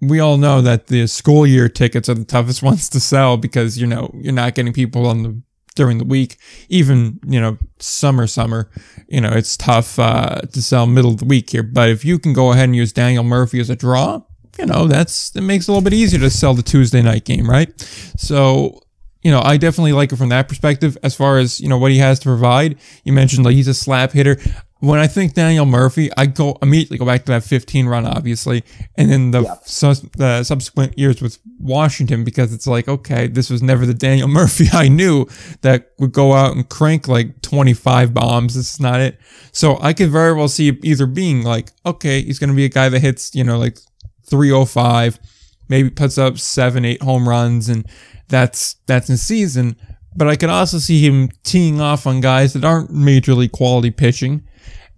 we 0.00 0.18
all 0.18 0.36
know 0.36 0.62
that 0.62 0.86
the 0.86 1.06
school 1.06 1.46
year 1.46 1.68
tickets 1.68 2.08
are 2.08 2.14
the 2.14 2.24
toughest 2.24 2.62
ones 2.70 2.88
to 2.90 3.00
sell 3.00 3.36
because 3.36 3.78
you 3.78 3.86
know 3.86 4.10
you're 4.14 4.32
not 4.32 4.54
getting 4.54 4.72
people 4.72 5.06
on 5.06 5.22
the 5.22 5.42
during 5.76 5.98
the 5.98 6.04
week. 6.04 6.36
Even 6.68 7.20
you 7.26 7.40
know 7.40 7.58
summer 7.78 8.26
summer 8.26 8.70
you 9.08 9.20
know 9.20 9.30
it's 9.30 9.56
tough 9.56 9.98
uh, 9.98 10.40
to 10.52 10.62
sell 10.62 10.86
middle 10.86 11.12
of 11.12 11.18
the 11.18 11.24
week 11.24 11.50
here. 11.50 11.62
But 11.62 11.90
if 11.90 12.04
you 12.04 12.18
can 12.18 12.32
go 12.32 12.52
ahead 12.52 12.64
and 12.64 12.76
use 12.76 12.92
daniel 12.92 13.24
murphy 13.24 13.60
as 13.60 13.70
a 13.70 13.76
draw 13.76 14.22
you 14.58 14.66
know 14.66 14.86
that's 14.86 15.34
it 15.36 15.42
makes 15.42 15.68
it 15.68 15.70
a 15.70 15.72
little 15.72 15.84
bit 15.84 15.94
easier 15.94 16.18
to 16.18 16.28
sell 16.28 16.54
the 16.54 16.62
tuesday 16.62 17.02
night 17.02 17.24
game 17.24 17.48
right? 17.48 17.80
So 18.16 18.82
you 19.22 19.30
know, 19.30 19.40
I 19.42 19.56
definitely 19.56 19.92
like 19.92 20.12
it 20.12 20.16
from 20.16 20.30
that 20.30 20.48
perspective. 20.48 20.96
As 21.02 21.14
far 21.14 21.38
as 21.38 21.60
you 21.60 21.68
know, 21.68 21.78
what 21.78 21.92
he 21.92 21.98
has 21.98 22.18
to 22.20 22.24
provide, 22.24 22.78
you 23.04 23.12
mentioned 23.12 23.44
like 23.44 23.54
he's 23.54 23.68
a 23.68 23.74
slap 23.74 24.12
hitter 24.12 24.38
when 24.80 24.98
I 24.98 25.06
think 25.06 25.34
Daniel 25.34 25.66
Murphy, 25.66 26.10
I 26.16 26.24
go 26.24 26.56
immediately 26.62 26.96
go 26.96 27.04
back 27.04 27.26
to 27.26 27.32
that 27.32 27.44
15 27.44 27.86
run, 27.86 28.06
obviously, 28.06 28.64
and 28.96 29.10
then 29.10 29.30
the, 29.30 29.42
yeah. 29.42 29.54
the 30.16 30.42
subsequent 30.42 30.98
years 30.98 31.20
with 31.20 31.38
Washington 31.58 32.24
because 32.24 32.54
it's 32.54 32.66
like, 32.66 32.88
okay, 32.88 33.26
this 33.26 33.50
was 33.50 33.62
never 33.62 33.84
the 33.84 33.92
Daniel 33.92 34.28
Murphy 34.40 34.68
I 34.72 34.88
knew 34.88 35.26
that 35.60 35.92
would 35.98 36.12
go 36.12 36.32
out 36.32 36.56
and 36.56 36.66
crank 36.66 37.08
like 37.08 37.42
25 37.42 38.14
bombs. 38.14 38.54
This 38.54 38.74
is 38.74 38.80
not 38.80 39.00
it. 39.00 39.18
So 39.52 39.78
I 39.82 39.92
could 39.92 40.10
very 40.10 40.32
well 40.32 40.48
see 40.48 40.68
either 40.82 41.06
being 41.06 41.42
like, 41.42 41.72
okay, 41.84 42.22
he's 42.22 42.38
going 42.38 42.50
to 42.50 42.56
be 42.56 42.64
a 42.64 42.70
guy 42.70 42.88
that 42.88 43.00
hits, 43.00 43.34
you 43.34 43.44
know, 43.44 43.58
like 43.58 43.76
305, 44.30 45.18
maybe 45.68 45.90
puts 45.90 46.16
up 46.16 46.38
seven, 46.38 46.86
eight 46.86 47.02
home 47.02 47.28
runs, 47.28 47.68
and 47.68 47.86
that's 48.28 48.76
that's 48.86 49.10
in 49.10 49.18
season. 49.18 49.76
But 50.16 50.28
I 50.28 50.36
could 50.36 50.48
also 50.48 50.78
see 50.78 51.04
him 51.06 51.28
teeing 51.44 51.80
off 51.80 52.06
on 52.06 52.20
guys 52.20 52.54
that 52.54 52.64
aren't 52.64 52.90
majorly 52.90 53.50
quality 53.50 53.90
pitching 53.90 54.46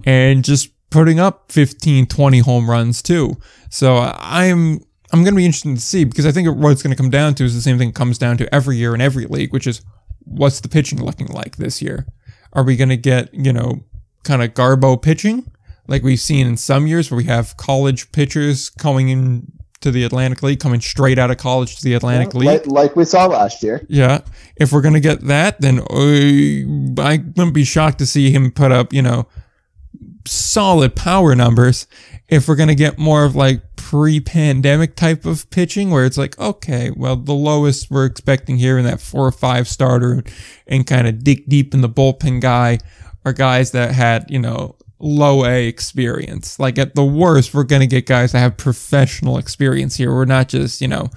and 0.05 0.45
just 0.45 0.71
putting 0.91 1.19
up 1.19 1.51
15, 1.51 2.07
20 2.07 2.39
home 2.41 2.69
runs 2.69 3.03
too. 3.03 3.37
So 3.71 3.97
I'm 3.97 4.81
I'm 5.13 5.25
going 5.25 5.35
to 5.35 5.37
be 5.37 5.45
interested 5.45 5.75
to 5.75 5.81
see 5.81 6.05
because 6.05 6.25
I 6.25 6.33
think 6.33 6.49
what 6.57 6.71
it's 6.71 6.83
going 6.83 6.95
to 6.95 7.01
come 7.01 7.11
down 7.11 7.35
to 7.35 7.45
is 7.45 7.55
the 7.55 7.61
same 7.61 7.79
thing 7.79 7.91
it 7.91 7.95
comes 7.95 8.17
down 8.19 8.39
to 8.39 8.55
every 8.55 8.77
year 8.77 8.95
in 8.95 9.01
every 9.01 9.27
league, 9.27 9.53
which 9.53 9.67
is 9.67 9.83
what's 10.25 10.61
the 10.61 10.69
pitching 10.69 11.03
looking 11.03 11.27
like 11.29 11.57
this 11.57 11.83
year? 11.83 12.07
Are 12.55 12.63
we 12.63 12.77
going 12.77 12.89
to 12.89 12.97
get, 12.97 13.33
you 13.35 13.53
know, 13.53 13.85
kind 14.25 14.43
of 14.43 14.55
garbo 14.55 15.01
pitching 15.01 15.51
like 15.89 16.03
we've 16.03 16.21
seen 16.21 16.47
in 16.47 16.57
some 16.57 16.87
years 16.87 17.11
where 17.11 17.19
we 17.19 17.25
have 17.25 17.57
college 17.57 18.11
pitchers 18.13 18.71
coming 18.71 19.09
in 19.09 19.53
to 19.81 19.91
the 19.91 20.05
Atlantic 20.05 20.43
League, 20.43 20.61
coming 20.61 20.81
straight 20.81 21.19
out 21.19 21.31
of 21.31 21.39
college 21.39 21.77
to 21.77 21.85
the 21.85 21.95
Atlantic 21.95 22.33
yeah, 22.35 22.39
League. 22.39 22.49
Like, 22.49 22.67
like, 22.67 22.97
we 22.97 23.05
saw 23.05 23.27
last 23.27 23.63
year. 23.63 23.85
Yeah. 23.89 24.21
If 24.57 24.73
we're 24.73 24.81
going 24.81 24.95
to 24.95 25.01
get 25.01 25.23
that, 25.23 25.61
then 25.61 25.81
uh, 25.81 27.03
I 27.03 27.19
wouldn't 27.19 27.55
be 27.55 27.65
shocked 27.65 27.99
to 27.99 28.07
see 28.07 28.31
him 28.31 28.53
put 28.53 28.71
up, 28.71 28.93
you 28.93 29.03
know, 29.03 29.27
solid 30.27 30.95
power 30.95 31.35
numbers 31.35 31.87
if 32.29 32.49
we're 32.49 32.57
going 32.57 32.69
to 32.69 32.75
get 32.75 32.99
more 32.99 33.25
of 33.25 33.35
like 33.35 33.61
pre-pandemic 33.77 34.95
type 34.97 35.27
of 35.27 35.49
pitching 35.51 35.91
where 35.91 36.07
it's 36.07 36.17
like 36.17 36.39
okay 36.39 36.91
well 36.97 37.17
the 37.17 37.35
lowest 37.35 37.91
we're 37.91 38.07
expecting 38.07 38.57
here 38.57 38.79
in 38.79 38.85
that 38.85 39.01
four 39.01 39.27
or 39.27 39.33
five 39.33 39.69
starter 39.69 40.23
and 40.67 40.87
kind 40.87 41.07
of 41.07 41.23
dig 41.25 41.47
deep 41.49 41.75
in 41.75 41.81
the 41.81 41.89
bullpen 41.89 42.41
guy 42.41 42.79
are 43.25 43.33
guys 43.33 43.73
that 43.73 43.93
had 43.93 44.31
you 44.31 44.39
know 44.39 44.77
low 45.03 45.45
A 45.45 45.67
experience. 45.67 46.59
Like 46.59 46.79
at 46.79 46.95
the 46.95 47.05
worst 47.05 47.53
we're 47.53 47.65
going 47.65 47.81
to 47.81 47.87
get 47.87 48.07
guys 48.07 48.33
that 48.33 48.39
have 48.39 48.57
professional 48.57 49.37
experience 49.37 49.97
here. 49.97 50.15
We're 50.15 50.25
not 50.25 50.49
just 50.49 50.81
you 50.81 50.89
know 50.89 51.11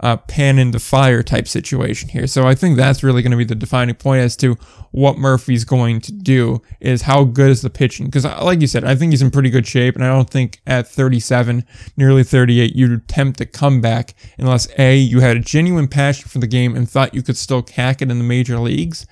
uh, 0.00 0.16
pan 0.16 0.58
into 0.58 0.78
fire 0.78 1.22
type 1.22 1.48
situation 1.48 2.08
here. 2.08 2.26
So 2.26 2.46
I 2.46 2.54
think 2.54 2.76
that's 2.76 3.02
really 3.02 3.22
going 3.22 3.32
to 3.32 3.36
be 3.36 3.44
the 3.44 3.54
defining 3.54 3.94
point 3.94 4.22
as 4.22 4.36
to 4.36 4.54
what 4.90 5.18
Murphy's 5.18 5.64
going 5.64 6.00
to 6.02 6.12
do 6.12 6.62
is 6.80 7.02
how 7.02 7.24
good 7.24 7.50
is 7.50 7.62
the 7.62 7.70
pitching? 7.70 8.06
Because 8.06 8.24
uh, 8.24 8.38
like 8.42 8.60
you 8.60 8.66
said, 8.66 8.84
I 8.84 8.94
think 8.94 9.12
he's 9.12 9.22
in 9.22 9.30
pretty 9.30 9.50
good 9.50 9.66
shape, 9.66 9.94
and 9.94 10.04
I 10.04 10.08
don't 10.08 10.30
think 10.30 10.60
at 10.66 10.86
37, 10.86 11.64
nearly 11.96 12.24
38, 12.24 12.74
you'd 12.74 12.92
attempt 12.92 13.38
to 13.38 13.46
come 13.46 13.80
back 13.80 14.14
unless 14.38 14.68
A, 14.78 14.96
you 14.96 15.20
had 15.20 15.36
a 15.36 15.40
genuine 15.40 15.88
passion 15.88 16.28
for 16.28 16.38
the 16.38 16.46
game 16.46 16.76
and 16.76 16.88
thought 16.88 17.14
you 17.14 17.22
could 17.22 17.36
still 17.36 17.64
hack 17.74 18.00
it 18.00 18.10
in 18.10 18.18
the 18.18 18.24
major 18.24 18.58
leagues, 18.58 19.06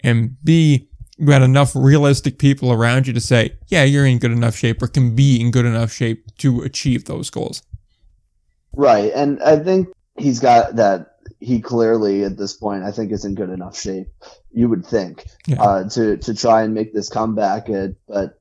and 0.00 0.36
B, 0.44 0.88
you 1.18 1.32
had 1.32 1.42
enough 1.42 1.72
realistic 1.74 2.38
people 2.38 2.72
around 2.72 3.08
you 3.08 3.12
to 3.12 3.20
say, 3.20 3.56
yeah, 3.66 3.82
you're 3.82 4.06
in 4.06 4.18
good 4.18 4.30
enough 4.30 4.54
shape 4.54 4.80
or 4.80 4.86
can 4.86 5.16
be 5.16 5.40
in 5.40 5.50
good 5.50 5.66
enough 5.66 5.92
shape 5.92 6.24
to 6.38 6.62
achieve 6.62 7.06
those 7.06 7.28
goals. 7.28 7.62
Right. 8.72 9.10
And 9.12 9.42
I 9.42 9.58
think 9.58 9.88
he's 10.18 10.40
got 10.40 10.76
that 10.76 11.16
he 11.40 11.60
clearly 11.60 12.24
at 12.24 12.36
this 12.36 12.54
point 12.54 12.84
I 12.84 12.92
think 12.92 13.12
is 13.12 13.24
in 13.24 13.34
good 13.34 13.50
enough 13.50 13.78
shape. 13.78 14.08
You 14.52 14.68
would 14.68 14.86
think 14.86 15.26
yeah. 15.46 15.62
uh, 15.62 15.88
to 15.90 16.16
to 16.18 16.34
try 16.34 16.62
and 16.62 16.74
make 16.74 16.92
this 16.92 17.08
comeback, 17.08 17.68
at, 17.68 17.94
but 18.06 18.40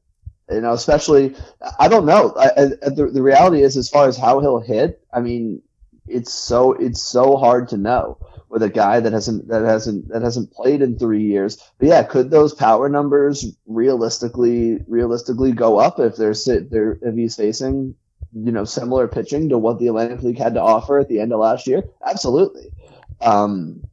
you 0.50 0.62
know, 0.62 0.74
especially 0.74 1.36
I 1.80 1.88
don't 1.88 2.06
know. 2.06 2.34
I, 2.38 2.46
I, 2.46 2.66
the 2.90 3.10
the 3.14 3.22
reality 3.22 3.62
is, 3.62 3.76
as 3.78 3.90
far 3.90 4.08
as 4.08 4.18
how 4.18 4.40
he'll 4.40 4.62
hit, 4.62 5.02
I 5.14 5.20
mean, 5.20 5.62
it's 6.08 6.34
so 6.34 6.74
it's 6.74 7.02
so 7.02 7.36
hard 7.36 7.70
to 7.70 7.78
know 7.78 8.18
with 8.50 8.64
a 8.64 8.70
guy 8.70 9.00
that 9.00 9.12
hasn't 9.12 9.50
that 9.50 9.64
hasn't 9.64 10.08
that 10.08 10.22
hasn't 10.22 10.52
played 10.52 10.82
in 10.82 10.98
three 10.98 11.24
years. 11.24 11.62
But 11.78 11.90
yeah, 11.90 12.04
could 12.04 12.32
those 12.32 12.54
power 12.54 12.88
numbers 12.88 13.46
realistically 13.66 14.80
realistically 14.88 15.52
go 15.52 15.78
up 15.78 16.00
if 16.00 16.16
they're 16.16 16.34
sit 16.34 16.72
there 16.72 16.98
if 17.02 17.16
he's 17.16 17.36
facing 17.36 17.96
you 18.34 18.52
know, 18.52 18.66
similar 18.66 19.08
pitching 19.08 19.50
to 19.50 19.58
what 19.58 19.80
the 19.80 19.88
Atlantic 19.88 20.22
League 20.22 20.38
had 20.38 20.56
to 20.56 20.62
offer 20.62 21.00
at 21.00 21.08
the 21.08 21.20
end 21.20 21.34
of 21.34 21.40
last 21.40 21.68
year? 21.68 21.84
Absolutely. 22.06 22.72
Um, 23.22 23.84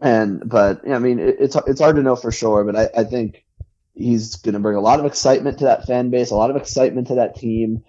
and 0.00 0.48
but 0.48 0.88
I 0.88 0.98
mean, 0.98 1.18
it, 1.18 1.36
it's 1.40 1.56
it's 1.66 1.80
hard 1.80 1.96
to 1.96 2.02
know 2.02 2.16
for 2.16 2.32
sure, 2.32 2.64
but 2.64 2.76
I, 2.76 3.00
I 3.00 3.04
think 3.04 3.44
he's 3.94 4.36
going 4.36 4.54
to 4.54 4.60
bring 4.60 4.76
a 4.76 4.80
lot 4.80 5.00
of 5.00 5.06
excitement 5.06 5.58
to 5.58 5.64
that 5.64 5.86
fan 5.86 6.10
base, 6.10 6.30
a 6.30 6.36
lot 6.36 6.50
of 6.50 6.56
excitement 6.56 7.08
to 7.08 7.14
that 7.16 7.36
team 7.36 7.82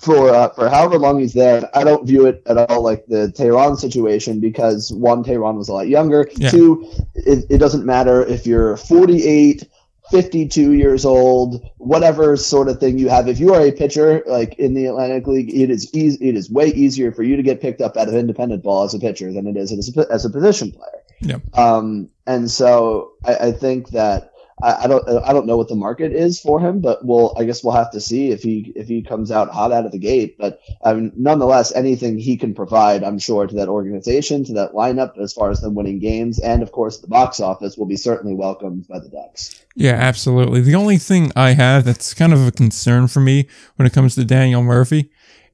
for 0.00 0.30
uh, 0.30 0.48
for 0.50 0.68
however 0.68 0.98
long 0.98 1.18
he's 1.18 1.34
there. 1.34 1.68
I 1.74 1.84
don't 1.84 2.06
view 2.06 2.26
it 2.26 2.42
at 2.46 2.56
all 2.56 2.82
like 2.82 3.06
the 3.06 3.32
Teheran 3.36 3.78
situation 3.78 4.40
because 4.40 4.92
one, 4.92 5.22
Teheran 5.24 5.56
was 5.56 5.68
a 5.68 5.72
lot 5.74 5.88
younger. 5.88 6.28
Yeah. 6.36 6.50
Two, 6.50 6.90
it, 7.14 7.44
it 7.50 7.58
doesn't 7.58 7.84
matter 7.84 8.24
if 8.24 8.46
you're 8.46 8.76
48, 8.76 9.68
52 10.10 10.72
years 10.72 11.04
old, 11.04 11.64
whatever 11.78 12.36
sort 12.36 12.68
of 12.68 12.80
thing 12.80 12.98
you 12.98 13.08
have. 13.08 13.28
If 13.28 13.38
you 13.38 13.54
are 13.54 13.60
a 13.60 13.72
pitcher, 13.72 14.22
like 14.26 14.54
in 14.58 14.74
the 14.74 14.86
Atlantic 14.86 15.26
League, 15.26 15.50
it 15.52 15.70
is 15.70 15.92
easy, 15.94 16.28
it 16.28 16.36
is 16.36 16.50
way 16.50 16.66
easier 16.68 17.12
for 17.12 17.22
you 17.22 17.36
to 17.36 17.42
get 17.42 17.60
picked 17.60 17.80
up 17.80 17.96
out 17.96 18.08
of 18.08 18.14
independent 18.14 18.62
ball 18.62 18.84
as 18.84 18.94
a 18.94 18.98
pitcher 18.98 19.32
than 19.32 19.46
it 19.46 19.56
is 19.56 19.72
as 19.72 19.96
a, 19.96 20.12
as 20.12 20.24
a 20.24 20.30
position 20.30 20.72
player. 20.72 21.02
Yeah. 21.20 21.38
Um, 21.54 22.08
and 22.26 22.50
so 22.50 23.12
I, 23.24 23.34
I 23.36 23.52
think 23.52 23.90
that 23.90 24.29
I, 24.62 24.84
I, 24.84 24.86
don't 24.86 25.08
I 25.08 25.32
don't 25.32 25.46
know 25.46 25.56
what 25.56 25.68
the 25.68 25.76
market 25.76 26.12
is 26.12 26.40
for 26.40 26.60
him, 26.60 26.80
but 26.80 27.04
we'll 27.04 27.34
I 27.36 27.44
guess 27.44 27.62
we'll 27.62 27.74
have 27.74 27.90
to 27.92 28.00
see 28.00 28.30
if 28.30 28.42
he 28.42 28.72
if 28.76 28.88
he 28.88 29.02
comes 29.02 29.30
out 29.30 29.50
hot 29.50 29.72
out 29.72 29.86
of 29.86 29.92
the 29.92 29.98
gate. 29.98 30.36
But 30.38 30.60
I 30.82 30.94
mean, 30.94 31.12
nonetheless, 31.16 31.72
anything 31.72 32.18
he 32.18 32.36
can 32.36 32.54
provide, 32.54 33.02
I'm 33.02 33.18
sure, 33.18 33.46
to 33.46 33.54
that 33.56 33.68
organization, 33.68 34.44
to 34.44 34.52
that 34.54 34.72
lineup, 34.72 35.18
as 35.18 35.32
far 35.32 35.50
as 35.50 35.60
them 35.60 35.74
winning 35.74 35.98
games, 35.98 36.38
and 36.38 36.62
of 36.62 36.72
course 36.72 36.98
the 36.98 37.08
box 37.08 37.40
office 37.40 37.76
will 37.76 37.86
be 37.86 37.96
certainly 37.96 38.34
welcomed 38.34 38.86
by 38.88 38.98
the 38.98 39.08
Ducks. 39.08 39.64
Yeah, 39.74 39.92
absolutely. 39.92 40.60
The 40.60 40.74
only 40.74 40.98
thing 40.98 41.32
I 41.36 41.52
have 41.52 41.84
that's 41.84 42.14
kind 42.14 42.32
of 42.32 42.46
a 42.46 42.52
concern 42.52 43.08
for 43.08 43.20
me 43.20 43.48
when 43.76 43.86
it 43.86 43.92
comes 43.92 44.14
to 44.16 44.24
Daniel 44.24 44.62
Murphy 44.62 45.10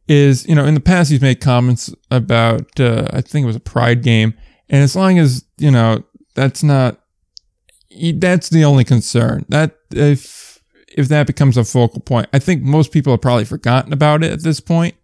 is, 0.09 0.47
you 0.47 0.55
know, 0.55 0.65
in 0.65 0.75
the 0.75 0.81
past 0.81 1.11
he's 1.11 1.21
made 1.21 1.41
comments 1.41 1.95
about 2.11 2.79
uh, 2.81 3.09
I 3.13 3.21
think 3.21 3.45
it 3.45 3.47
was 3.47 3.57
a 3.57 3.61
Pride 3.61 4.03
game, 4.03 4.35
and 4.69 4.83
as 4.83 4.97
long 4.97 5.19
as 5.19 5.45
you 5.59 5.71
know 5.71 6.03
that's 6.35 6.63
not 6.63 7.01
that's 8.17 8.49
the 8.49 8.65
only 8.65 8.85
concern. 8.85 9.45
That 9.49 9.77
if 9.91 10.63
if 10.97 11.09
that 11.09 11.27
becomes 11.27 11.57
a 11.57 11.65
focal 11.65 12.01
point, 12.01 12.29
I 12.33 12.39
think 12.39 12.63
most 12.63 12.93
people 12.93 13.13
have 13.13 13.21
probably 13.21 13.45
forgotten 13.45 13.93
about 13.93 14.25
it 14.25 14.33
at 14.33 14.43
this 14.43 14.61
point. 14.61 14.95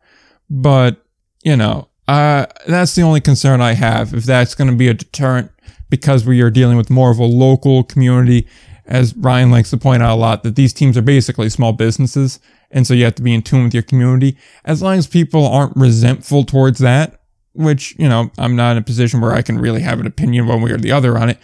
But 0.48 1.04
you 1.42 1.56
know, 1.56 1.88
uh, 2.08 2.46
that's 2.66 2.94
the 2.94 3.02
only 3.02 3.20
concern 3.20 3.60
I 3.60 3.72
have. 3.72 4.14
If 4.14 4.24
that's 4.24 4.54
going 4.54 4.70
to 4.70 4.76
be 4.76 4.88
a 4.88 4.94
deterrent, 4.94 5.50
because 5.90 6.24
we 6.24 6.40
are 6.40 6.50
dealing 6.50 6.76
with 6.76 6.90
more 6.90 7.10
of 7.10 7.18
a 7.18 7.24
local 7.24 7.84
community, 7.84 8.46
as 8.86 9.16
Ryan 9.16 9.50
likes 9.50 9.70
to 9.70 9.76
point 9.76 10.02
out 10.02 10.14
a 10.14 10.20
lot, 10.20 10.42
that 10.42 10.56
these 10.56 10.72
teams 10.72 10.96
are 10.96 11.02
basically 11.02 11.48
small 11.48 11.72
businesses, 11.72 12.40
and 12.70 12.86
so 12.86 12.94
you 12.94 13.04
have 13.04 13.14
to 13.16 13.22
be 13.22 13.34
in 13.34 13.42
tune 13.42 13.64
with 13.64 13.74
your 13.74 13.82
community. 13.82 14.36
As 14.64 14.82
long 14.82 14.98
as 14.98 15.06
people 15.06 15.46
aren't 15.46 15.76
resentful 15.76 16.44
towards 16.44 16.78
that, 16.80 17.20
which 17.54 17.94
you 17.98 18.08
know, 18.08 18.30
I'm 18.38 18.56
not 18.56 18.72
in 18.72 18.78
a 18.78 18.82
position 18.82 19.20
where 19.20 19.32
I 19.32 19.42
can 19.42 19.58
really 19.58 19.82
have 19.82 20.00
an 20.00 20.06
opinion 20.06 20.46
one 20.46 20.62
way 20.62 20.72
or 20.72 20.78
the 20.78 20.92
other 20.92 21.18
on 21.18 21.30
it. 21.30 21.38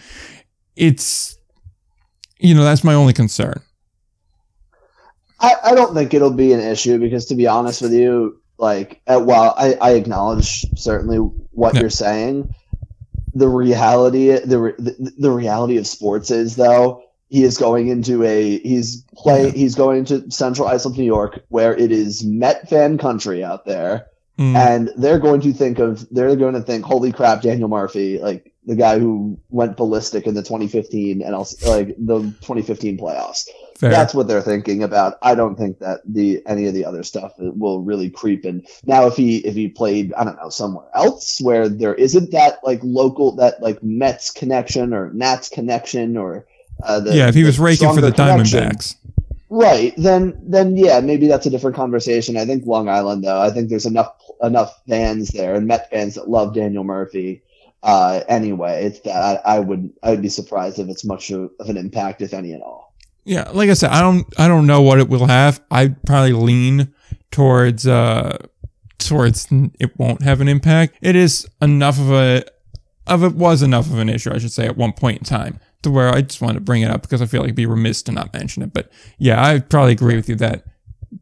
It's 0.75 1.38
you 2.39 2.55
know, 2.55 2.63
that's 2.63 2.83
my 2.83 2.93
only 2.93 3.13
concern. 3.13 3.61
I, 5.39 5.55
I 5.63 5.75
don't 5.75 5.93
think 5.93 6.13
it'll 6.13 6.31
be 6.31 6.53
an 6.53 6.59
issue 6.59 6.97
because, 6.99 7.25
to 7.27 7.35
be 7.35 7.47
honest 7.47 7.81
with 7.81 7.93
you, 7.93 8.41
like, 8.57 9.01
uh, 9.07 9.19
while 9.19 9.53
I, 9.57 9.75
I 9.75 9.91
acknowledge 9.91 10.65
certainly 10.75 11.17
what 11.17 11.75
yeah. 11.75 11.81
you're 11.81 11.89
saying, 11.89 12.53
the 13.33 13.47
reality, 13.47 14.31
the, 14.31 14.75
the 14.77 15.13
the 15.17 15.31
reality 15.31 15.77
of 15.77 15.87
sports 15.87 16.31
is 16.31 16.55
though 16.55 17.03
he 17.29 17.43
is 17.43 17.57
going 17.57 17.87
into 17.87 18.23
a 18.23 18.59
he's 18.59 19.03
play 19.15 19.45
yeah. 19.45 19.51
he's 19.51 19.75
going 19.75 20.05
to 20.05 20.29
Central 20.31 20.67
Islip, 20.67 20.97
New 20.97 21.03
York, 21.03 21.43
where 21.49 21.75
it 21.75 21.91
is 21.91 22.23
Met 22.23 22.69
fan 22.69 22.97
country 22.97 23.43
out 23.43 23.65
there, 23.65 24.07
mm. 24.37 24.55
and 24.55 24.91
they're 24.97 25.19
going 25.19 25.41
to 25.41 25.53
think 25.53 25.79
of 25.79 26.07
they're 26.09 26.35
going 26.35 26.55
to 26.55 26.61
think, 26.61 26.83
holy 26.83 27.11
crap, 27.11 27.41
Daniel 27.43 27.69
Murphy, 27.69 28.17
like 28.17 28.48
the 28.65 28.75
guy 28.75 28.99
who 28.99 29.39
went 29.49 29.77
ballistic 29.77 30.27
in 30.27 30.35
the 30.35 30.43
2015 30.43 31.21
and 31.21 31.35
also 31.35 31.69
like 31.69 31.87
the 31.97 32.19
2015 32.19 32.97
playoffs. 32.97 33.47
Fair. 33.77 33.91
That's 33.91 34.13
what 34.13 34.27
they're 34.27 34.41
thinking 34.41 34.83
about. 34.83 35.17
I 35.21 35.35
don't 35.35 35.55
think 35.55 35.79
that 35.79 36.01
the 36.05 36.41
any 36.45 36.67
of 36.67 36.73
the 36.73 36.83
other 36.83 37.01
stuff 37.03 37.31
will 37.37 37.81
really 37.81 38.09
creep 38.09 38.45
in. 38.45 38.65
Now, 38.85 39.07
if 39.07 39.15
he 39.15 39.37
if 39.37 39.55
he 39.55 39.69
played, 39.69 40.13
I 40.13 40.25
don't 40.25 40.35
know, 40.35 40.49
somewhere 40.49 40.87
else 40.93 41.39
where 41.39 41.69
there 41.69 41.95
isn't 41.95 42.31
that 42.31 42.59
like 42.61 42.81
local 42.83 43.37
that 43.37 43.61
like 43.61 43.81
Mets 43.81 44.31
connection 44.31 44.93
or 44.93 45.13
Nats 45.13 45.47
connection 45.47 46.17
or 46.17 46.45
uh, 46.83 46.99
the, 46.99 47.15
yeah, 47.15 47.29
if 47.29 47.35
he 47.35 47.45
was 47.45 47.57
raking 47.57 47.93
for 47.93 48.01
the 48.01 48.11
Diamondbacks, 48.11 48.97
right? 49.49 49.93
Then 49.95 50.37
then 50.43 50.75
yeah, 50.75 50.99
maybe 50.99 51.29
that's 51.29 51.45
a 51.45 51.49
different 51.49 51.77
conversation. 51.77 52.35
I 52.35 52.45
think 52.45 52.65
Long 52.65 52.89
Island 52.89 53.23
though, 53.23 53.39
I 53.39 53.49
think 53.49 53.69
there's 53.69 53.85
enough 53.85 54.13
enough 54.43 54.77
fans 54.89 55.29
there 55.29 55.55
and 55.55 55.67
Met 55.67 55.89
fans 55.89 56.15
that 56.15 56.29
love 56.29 56.53
Daniel 56.53 56.83
Murphy 56.83 57.43
uh, 57.83 58.21
anyway, 58.27 58.85
it's 58.85 58.99
that 59.01 59.41
I, 59.45 59.55
I, 59.55 59.59
would 59.59 59.91
I 60.03 60.11
would 60.11 60.21
be 60.21 60.29
surprised 60.29 60.79
if 60.79 60.87
it's 60.89 61.05
much 61.05 61.31
of, 61.31 61.51
an 61.59 61.77
impact, 61.77 62.21
if 62.21 62.33
any 62.33 62.53
at 62.53 62.61
all. 62.61 62.93
Yeah, 63.23 63.49
like 63.51 63.69
I 63.69 63.73
said, 63.73 63.91
I 63.91 64.01
don't 64.01 64.25
I 64.39 64.47
don't 64.47 64.65
know 64.65 64.81
what 64.81 64.99
it 64.99 65.07
will 65.07 65.27
have. 65.27 65.61
I'd 65.69 66.01
probably 66.03 66.33
lean 66.33 66.93
towards 67.31 67.85
uh 67.85 68.37
towards 68.97 69.47
it 69.79 69.97
won't 69.99 70.23
have 70.23 70.41
an 70.41 70.47
impact. 70.47 70.97
It 71.01 71.15
is 71.15 71.47
enough 71.61 71.99
of 71.99 72.11
a 72.11 72.43
of 73.05 73.23
it 73.23 73.35
was 73.35 73.61
enough 73.61 73.87
of 73.87 73.99
an 73.99 74.09
issue, 74.09 74.31
I 74.33 74.39
should 74.39 74.51
say, 74.51 74.65
at 74.65 74.77
one 74.77 74.93
point 74.93 75.19
in 75.19 75.23
time 75.25 75.59
to 75.81 75.91
where 75.91 76.09
I 76.09 76.21
just 76.21 76.41
wanted 76.41 76.55
to 76.55 76.61
bring 76.61 76.81
it 76.81 76.91
up 76.91 77.01
because 77.01 77.21
I 77.21 77.25
feel 77.25 77.41
like 77.41 77.49
it'd 77.49 77.55
be 77.55 77.65
remiss 77.65 78.01
to 78.03 78.11
not 78.11 78.33
mention 78.33 78.63
it. 78.63 78.73
But 78.73 78.91
yeah, 79.17 79.43
I 79.43 79.59
probably 79.59 79.93
agree 79.93 80.15
with 80.15 80.29
you 80.29 80.35
that 80.35 80.65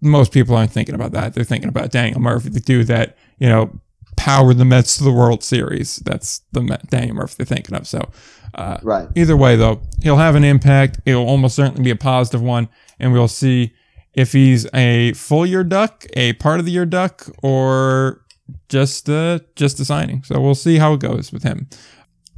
most 0.02 0.32
people 0.32 0.56
aren't 0.56 0.72
thinking 0.72 0.96
about 0.96 1.12
that. 1.12 1.34
They're 1.34 1.44
thinking 1.44 1.70
about 1.70 1.92
Daniel 1.92 2.20
Murphy, 2.20 2.50
the 2.50 2.60
dude 2.60 2.88
that, 2.88 3.18
you 3.40 3.48
know, 3.48 3.80
powered 4.18 4.58
the 4.58 4.66
Mets 4.66 4.98
to 4.98 5.06
the 5.06 5.12
World 5.12 5.44
Series. 5.44 5.98
That's 5.98 6.42
the 6.52 6.62
Met, 6.62 6.90
Daniel 6.90 7.16
Murphy 7.16 7.36
they're 7.38 7.46
thinking 7.46 7.76
of. 7.76 7.88
So, 7.88 8.10
uh, 8.56 8.80
right. 8.84 9.08
Either 9.16 9.38
way, 9.38 9.56
though, 9.56 9.82
he'll 10.02 10.18
have 10.18 10.36
an 10.36 10.44
impact. 10.44 11.00
It'll 11.06 11.28
almost 11.28 11.56
certainly 11.56 11.84
be 11.84 11.92
a 11.92 11.96
positive 11.96 12.42
one, 12.42 12.68
and 13.00 13.14
we'll 13.14 13.30
see 13.30 13.74
if 14.14 14.34
he's 14.34 14.68
a 14.74 15.14
full 15.14 15.46
year 15.46 15.64
duck, 15.64 16.06
a 16.14 16.34
part 16.34 16.60
of 16.60 16.66
the 16.66 16.72
year 16.72 16.86
duck, 16.86 17.30
or 17.42 18.26
just 18.68 19.10
uh, 19.10 19.40
just 19.56 19.80
a 19.80 19.86
signing. 19.86 20.24
So 20.24 20.42
we'll 20.42 20.56
see 20.56 20.78
how 20.78 20.94
it 20.94 21.00
goes 21.00 21.32
with 21.32 21.44
him. 21.44 21.70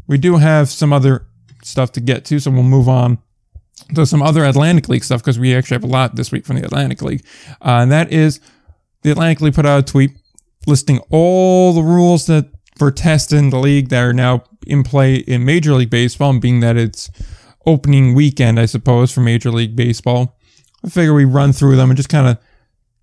We 0.05 0.17
do 0.17 0.37
have 0.37 0.69
some 0.69 0.91
other 0.91 1.25
stuff 1.63 1.91
to 1.93 2.01
get 2.01 2.25
to, 2.25 2.39
so 2.39 2.51
we'll 2.51 2.63
move 2.63 2.89
on 2.89 3.19
to 3.95 4.05
some 4.05 4.21
other 4.21 4.43
Atlantic 4.43 4.89
League 4.89 5.03
stuff 5.03 5.21
because 5.21 5.39
we 5.39 5.55
actually 5.55 5.75
have 5.75 5.83
a 5.83 5.87
lot 5.87 6.15
this 6.15 6.31
week 6.31 6.45
from 6.45 6.57
the 6.57 6.65
Atlantic 6.65 7.01
League, 7.01 7.25
uh, 7.61 7.79
and 7.79 7.91
that 7.91 8.11
is 8.11 8.41
the 9.03 9.11
Atlantic 9.11 9.39
League 9.41 9.55
put 9.55 9.65
out 9.65 9.79
a 9.79 9.83
tweet 9.83 10.11
listing 10.67 10.99
all 11.09 11.73
the 11.73 11.81
rules 11.81 12.25
that 12.27 12.49
for 12.77 12.91
testing 12.91 13.49
the 13.49 13.59
league 13.59 13.89
that 13.89 14.01
are 14.01 14.13
now 14.13 14.43
in 14.65 14.83
play 14.83 15.15
in 15.15 15.43
Major 15.43 15.73
League 15.73 15.89
Baseball, 15.89 16.31
and 16.31 16.41
being 16.41 16.61
that 16.61 16.77
it's 16.77 17.09
opening 17.65 18.13
weekend, 18.15 18.59
I 18.59 18.65
suppose, 18.65 19.11
for 19.11 19.21
Major 19.21 19.51
League 19.51 19.75
Baseball. 19.75 20.37
I 20.83 20.89
figure 20.89 21.13
we 21.13 21.25
run 21.25 21.51
through 21.51 21.75
them 21.75 21.89
and 21.89 21.97
just 21.97 22.09
kind 22.09 22.27
of 22.27 22.37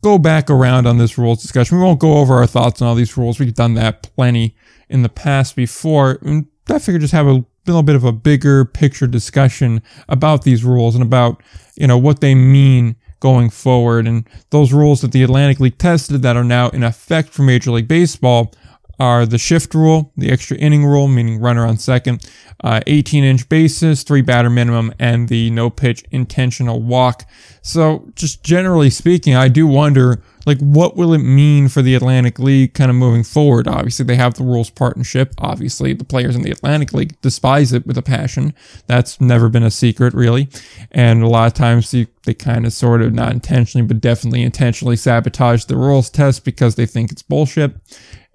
go 0.02 0.18
back 0.18 0.48
around 0.48 0.86
on 0.86 0.98
this 0.98 1.18
rules 1.18 1.42
discussion. 1.42 1.76
We 1.76 1.84
won't 1.84 2.00
go 2.00 2.18
over 2.18 2.34
our 2.34 2.46
thoughts 2.46 2.80
on 2.80 2.88
all 2.88 2.94
these 2.94 3.16
rules. 3.16 3.38
We've 3.38 3.54
done 3.54 3.74
that 3.74 4.02
plenty 4.14 4.56
in 4.88 5.02
the 5.02 5.08
past 5.08 5.56
before. 5.56 6.18
And 6.22 6.46
I 6.68 6.78
figure 6.78 6.98
just 6.98 7.12
have 7.12 7.26
a 7.26 7.44
little 7.66 7.82
bit 7.82 7.96
of 7.96 8.04
a 8.04 8.12
bigger 8.12 8.64
picture 8.64 9.06
discussion 9.06 9.82
about 10.08 10.42
these 10.42 10.64
rules 10.64 10.94
and 10.94 11.02
about, 11.02 11.42
you 11.76 11.86
know, 11.86 11.98
what 11.98 12.20
they 12.20 12.34
mean 12.34 12.96
going 13.20 13.50
forward. 13.50 14.06
And 14.06 14.28
those 14.50 14.72
rules 14.72 15.00
that 15.00 15.12
the 15.12 15.22
Atlantic 15.22 15.60
League 15.60 15.78
tested 15.78 16.22
that 16.22 16.36
are 16.36 16.44
now 16.44 16.68
in 16.70 16.82
effect 16.82 17.30
for 17.30 17.42
Major 17.42 17.70
League 17.70 17.88
Baseball 17.88 18.52
are 18.98 19.26
the 19.26 19.38
shift 19.38 19.74
rule, 19.74 20.12
the 20.16 20.30
extra 20.30 20.56
inning 20.56 20.84
rule, 20.84 21.06
meaning 21.06 21.38
runner 21.38 21.66
on 21.66 21.76
second, 21.76 22.26
uh, 22.64 22.80
18 22.86 23.24
inch 23.24 23.48
bases, 23.48 24.02
three 24.02 24.22
batter 24.22 24.48
minimum, 24.48 24.92
and 24.98 25.28
the 25.28 25.50
no 25.50 25.68
pitch 25.68 26.02
intentional 26.10 26.82
walk. 26.82 27.28
So, 27.62 28.10
just 28.14 28.42
generally 28.42 28.90
speaking, 28.90 29.34
I 29.34 29.48
do 29.48 29.66
wonder 29.66 30.22
like 30.46 30.58
what 30.60 30.96
will 30.96 31.12
it 31.12 31.18
mean 31.18 31.68
for 31.68 31.82
the 31.82 31.96
Atlantic 31.96 32.38
League 32.38 32.72
kind 32.72 32.88
of 32.88 32.96
moving 32.96 33.24
forward? 33.24 33.66
Obviously, 33.66 34.04
they 34.04 34.14
have 34.14 34.34
the 34.34 34.44
rules 34.44 34.70
partnership. 34.70 35.34
Obviously, 35.38 35.92
the 35.92 36.04
players 36.04 36.36
in 36.36 36.42
the 36.42 36.52
Atlantic 36.52 36.92
League 36.92 37.20
despise 37.20 37.72
it 37.72 37.84
with 37.84 37.98
a 37.98 38.02
passion. 38.02 38.54
That's 38.86 39.20
never 39.20 39.48
been 39.48 39.64
a 39.64 39.70
secret, 39.72 40.14
really. 40.14 40.48
And 40.92 41.22
a 41.22 41.28
lot 41.28 41.48
of 41.48 41.54
times 41.54 41.90
they, 41.90 42.06
they 42.24 42.34
kind 42.34 42.64
of 42.64 42.72
sort 42.72 43.02
of 43.02 43.12
not 43.12 43.32
intentionally, 43.32 43.86
but 43.86 44.00
definitely 44.00 44.44
intentionally 44.44 44.96
sabotage 44.96 45.64
the 45.64 45.76
rules 45.76 46.08
test 46.08 46.44
because 46.44 46.76
they 46.76 46.86
think 46.86 47.10
it's 47.10 47.22
bullshit. 47.22 47.74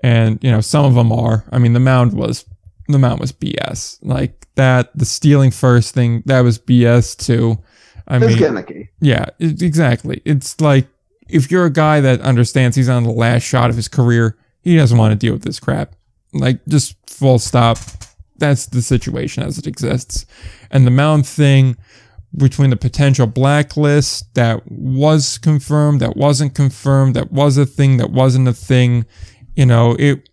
And, 0.04 0.38
you 0.44 0.52
know, 0.52 0.62
some 0.62 0.84
of 0.84 0.96
them 0.96 1.14
are. 1.14 1.46
I 1.50 1.60
mean, 1.60 1.74
the 1.74 1.80
mound 1.80 2.14
was 2.14 2.46
the 2.88 3.00
mound 3.00 3.22
was 3.22 3.32
BS. 3.32 4.00
Like 4.02 4.48
that, 4.56 4.92
the 4.98 5.06
stealing 5.06 5.52
first 5.52 5.94
thing, 5.94 6.24
that 6.26 6.42
was 6.42 6.60
BS 6.60 7.16
too. 7.16 7.58
I 8.08 8.18
it's 8.18 8.26
mean, 8.26 8.38
gimmicky. 8.38 8.90
Yeah, 9.00 9.28
it, 9.40 9.62
exactly. 9.62 10.22
It's 10.26 10.60
like 10.60 10.88
if 11.32 11.52
you're 11.52 11.66
a 11.66 11.72
guy 11.72 12.02
that 12.02 12.22
understands 12.22 12.76
he's 12.76 12.90
on 12.90 13.04
the 13.04 13.12
last 13.12 13.44
shot 13.44 13.70
of 13.70 13.76
his 13.76 13.88
career, 13.88 14.38
he 14.62 14.76
doesn't 14.76 14.98
want 14.98 15.12
to 15.12 15.16
deal 15.16 15.34
with 15.34 15.44
this 15.44 15.60
crap. 15.60 15.96
Like, 16.34 16.66
just 16.68 16.96
full 17.10 17.40
stop. 17.40 17.78
That's 18.38 18.66
the 18.68 18.82
situation 18.82 19.44
as 19.44 19.58
it 19.58 19.68
exists. 19.68 20.26
And 20.70 20.86
the 20.86 20.92
mound 20.92 21.28
thing 21.28 21.78
between 22.36 22.70
the 22.70 22.78
potential 22.78 23.28
blacklist 23.28 24.34
that 24.36 24.62
was 24.66 25.38
confirmed, 25.38 26.00
that 26.00 26.16
wasn't 26.16 26.56
confirmed, 26.56 27.16
that 27.16 27.32
was 27.32 27.58
a 27.58 27.66
thing, 27.66 27.98
that 27.98 28.12
wasn't 28.12 28.48
a 28.48 28.54
thing, 28.54 29.06
you 29.56 29.66
know, 29.66 29.96
it, 30.00 30.30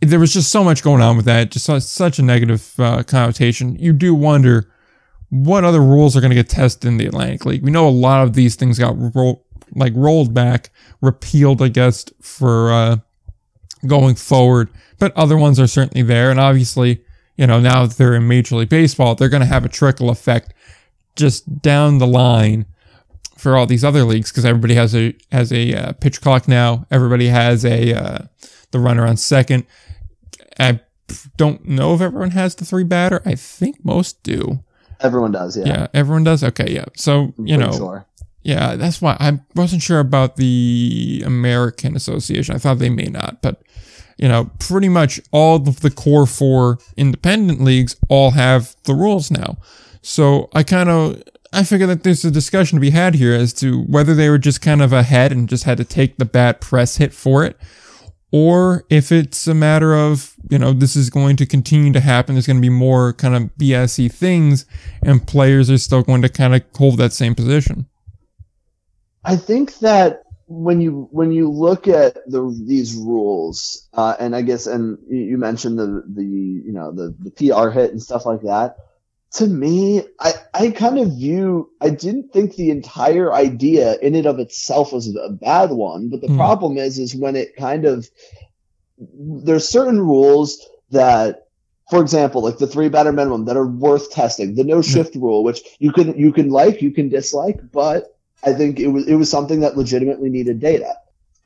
there 0.00 0.18
was 0.18 0.32
just 0.32 0.50
so 0.50 0.64
much 0.64 0.82
going 0.82 1.02
on 1.02 1.16
with 1.16 1.26
that, 1.26 1.50
just 1.50 1.66
such 1.88 2.18
a 2.18 2.22
negative 2.22 2.72
uh, 2.78 3.02
connotation. 3.02 3.76
You 3.76 3.92
do 3.92 4.14
wonder 4.14 4.72
what 5.28 5.62
other 5.62 5.80
rules 5.80 6.16
are 6.16 6.20
going 6.20 6.30
to 6.30 6.36
get 6.36 6.48
tested 6.48 6.88
in 6.88 6.96
the 6.96 7.06
Atlantic 7.06 7.44
League. 7.44 7.62
We 7.62 7.70
know 7.70 7.86
a 7.86 7.90
lot 7.90 8.24
of 8.24 8.32
these 8.32 8.56
things 8.56 8.78
got 8.78 8.94
ro- 9.14 9.42
like 9.74 9.92
rolled 9.94 10.34
back, 10.34 10.70
repealed, 11.00 11.62
I 11.62 11.68
guess, 11.68 12.04
for 12.20 12.72
uh, 12.72 12.96
going 13.86 14.14
forward. 14.14 14.68
But 14.98 15.16
other 15.16 15.36
ones 15.36 15.58
are 15.58 15.66
certainly 15.66 16.02
there. 16.02 16.30
And 16.30 16.40
obviously, 16.40 17.02
you 17.36 17.46
know, 17.46 17.60
now 17.60 17.86
that 17.86 17.96
they're 17.96 18.14
in 18.14 18.28
Major 18.28 18.56
League 18.56 18.68
Baseball, 18.68 19.14
they're 19.14 19.28
going 19.28 19.42
to 19.42 19.46
have 19.46 19.64
a 19.64 19.68
trickle 19.68 20.10
effect 20.10 20.52
just 21.16 21.62
down 21.62 21.98
the 21.98 22.06
line 22.06 22.66
for 23.36 23.56
all 23.56 23.66
these 23.66 23.84
other 23.84 24.04
leagues 24.04 24.30
because 24.30 24.44
everybody 24.44 24.74
has 24.74 24.94
a 24.94 25.14
has 25.32 25.52
a 25.52 25.74
uh, 25.74 25.92
pitch 25.94 26.20
clock 26.20 26.46
now. 26.46 26.86
Everybody 26.90 27.28
has 27.28 27.64
a 27.64 27.94
uh, 27.94 28.18
the 28.70 28.78
runner 28.78 29.06
on 29.06 29.16
second. 29.16 29.66
I 30.58 30.80
don't 31.36 31.64
know 31.64 31.94
if 31.94 32.00
everyone 32.00 32.32
has 32.32 32.54
the 32.54 32.64
three 32.64 32.84
batter. 32.84 33.22
I 33.24 33.34
think 33.34 33.84
most 33.84 34.22
do. 34.22 34.62
Everyone 35.00 35.32
does, 35.32 35.56
yeah. 35.56 35.66
Yeah, 35.66 35.86
everyone 35.94 36.24
does. 36.24 36.44
Okay, 36.44 36.70
yeah. 36.70 36.84
So 36.94 37.32
you 37.38 37.56
know, 37.56 37.72
Sure. 37.72 38.06
Yeah, 38.42 38.76
that's 38.76 39.02
why 39.02 39.16
I 39.20 39.40
wasn't 39.54 39.82
sure 39.82 40.00
about 40.00 40.36
the 40.36 41.22
American 41.26 41.94
Association. 41.94 42.54
I 42.54 42.58
thought 42.58 42.78
they 42.78 42.90
may 42.90 43.04
not, 43.04 43.42
but 43.42 43.62
you 44.16 44.28
know, 44.28 44.50
pretty 44.58 44.88
much 44.88 45.20
all 45.30 45.56
of 45.56 45.80
the 45.80 45.90
core 45.90 46.26
four 46.26 46.78
independent 46.96 47.62
leagues 47.62 47.96
all 48.08 48.32
have 48.32 48.76
the 48.84 48.94
rules 48.94 49.30
now. 49.30 49.56
So 50.02 50.48
I 50.54 50.62
kind 50.62 50.88
of 50.88 51.22
I 51.52 51.64
figure 51.64 51.86
that 51.86 52.04
there's 52.04 52.24
a 52.24 52.30
discussion 52.30 52.76
to 52.76 52.80
be 52.80 52.90
had 52.90 53.14
here 53.14 53.34
as 53.34 53.52
to 53.54 53.82
whether 53.82 54.14
they 54.14 54.28
were 54.30 54.38
just 54.38 54.62
kind 54.62 54.82
of 54.82 54.92
ahead 54.92 55.32
and 55.32 55.48
just 55.48 55.64
had 55.64 55.78
to 55.78 55.84
take 55.84 56.16
the 56.16 56.24
bad 56.24 56.60
press 56.60 56.96
hit 56.96 57.12
for 57.12 57.44
it, 57.44 57.58
or 58.30 58.84
if 58.88 59.10
it's 59.10 59.46
a 59.46 59.54
matter 59.54 59.94
of 59.94 60.34
you 60.50 60.58
know 60.58 60.72
this 60.72 60.96
is 60.96 61.10
going 61.10 61.36
to 61.36 61.46
continue 61.46 61.92
to 61.92 62.00
happen. 62.00 62.34
There's 62.34 62.46
going 62.46 62.58
to 62.58 62.62
be 62.62 62.70
more 62.70 63.12
kind 63.14 63.34
of 63.34 63.50
BSE 63.58 64.12
things, 64.12 64.64
and 65.02 65.26
players 65.26 65.70
are 65.70 65.78
still 65.78 66.02
going 66.02 66.22
to 66.22 66.28
kind 66.28 66.54
of 66.54 66.62
hold 66.74 66.98
that 66.98 67.12
same 67.12 67.34
position. 67.34 67.86
I 69.24 69.36
think 69.36 69.78
that 69.78 70.22
when 70.46 70.80
you 70.80 71.08
when 71.12 71.30
you 71.32 71.50
look 71.50 71.86
at 71.88 72.14
the 72.28 72.42
these 72.66 72.94
rules, 72.94 73.88
uh, 73.92 74.16
and 74.18 74.34
I 74.34 74.42
guess 74.42 74.66
and 74.66 74.98
you 75.08 75.38
mentioned 75.38 75.78
the 75.78 76.02
the 76.08 76.24
you 76.24 76.72
know 76.72 76.92
the 76.92 77.14
the 77.20 77.30
PR 77.30 77.70
hit 77.70 77.90
and 77.92 78.02
stuff 78.02 78.26
like 78.26 78.42
that. 78.42 78.76
To 79.34 79.46
me, 79.46 80.02
I 80.18 80.32
I 80.54 80.70
kind 80.70 80.98
of 80.98 81.16
view 81.16 81.70
I 81.80 81.90
didn't 81.90 82.32
think 82.32 82.56
the 82.56 82.70
entire 82.70 83.32
idea 83.32 83.96
in 83.98 84.14
and 84.16 84.26
of 84.26 84.40
itself 84.40 84.92
was 84.92 85.14
a 85.14 85.30
bad 85.30 85.70
one, 85.70 86.08
but 86.08 86.20
the 86.20 86.28
Hmm. 86.28 86.30
problem 86.30 86.78
is 86.78 86.98
is 86.98 87.14
when 87.14 87.36
it 87.36 87.56
kind 87.56 87.84
of 87.84 88.08
there's 88.98 89.68
certain 89.68 90.00
rules 90.00 90.66
that 90.90 91.44
for 91.90 92.00
example, 92.00 92.42
like 92.42 92.58
the 92.58 92.68
three 92.68 92.88
batter 92.88 93.12
minimum 93.12 93.46
that 93.46 93.56
are 93.56 93.66
worth 93.66 94.12
testing, 94.12 94.54
the 94.54 94.62
no 94.62 94.80
shift 94.80 95.16
rule, 95.16 95.42
which 95.42 95.60
you 95.80 95.92
can 95.92 96.16
you 96.16 96.32
can 96.32 96.48
like, 96.48 96.82
you 96.82 96.92
can 96.92 97.08
dislike, 97.08 97.58
but 97.72 98.04
I 98.44 98.52
think 98.52 98.78
it 98.80 98.88
was 98.88 99.06
it 99.06 99.14
was 99.14 99.30
something 99.30 99.60
that 99.60 99.76
legitimately 99.76 100.30
needed 100.30 100.60
data, 100.60 100.94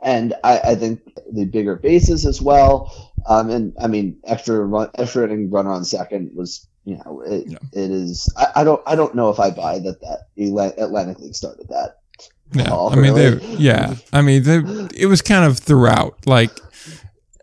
and 0.01 0.35
I, 0.45 0.59
I 0.61 0.75
think 0.75 1.01
the 1.33 1.45
bigger 1.45 1.77
bases 1.77 2.25
as 2.27 2.41
well. 2.41 3.13
Um, 3.27 3.51
and 3.51 3.73
I 3.81 3.87
mean, 3.87 4.19
extra 4.25 4.61
run, 4.65 4.91
extra 4.97 5.25
inning 5.25 5.51
runner 5.51 5.71
on 5.71 5.85
second 5.85 6.31
was 6.35 6.67
you 6.85 6.97
know 7.05 7.23
it, 7.27 7.47
Yeah. 7.49 7.59
it 7.73 7.91
is. 7.91 8.33
I, 8.37 8.47
I 8.57 8.65
don't 8.65 8.83
I 8.87 8.95
don't 8.95 9.15
know 9.15 9.31
if 9.31 9.41
I 9.41 9.51
buy 9.51 9.79
that 9.81 10.01
that 10.03 10.29
Atlantic 10.79 11.19
League 11.21 11.35
started 11.35 11.69
that. 11.69 11.99
Yeah, 12.53 12.69
Oh, 12.71 12.91
I 12.91 12.95
mean, 12.97 13.15
really? 13.15 13.37
they, 13.39 13.47
yeah, 13.57 13.95
I 14.13 14.21
mean, 14.23 14.43
they, 14.45 14.59
it 14.95 15.07
was 15.07 15.23
kind 15.23 15.45
of 15.45 15.59
throughout. 15.59 16.27
Like 16.27 16.51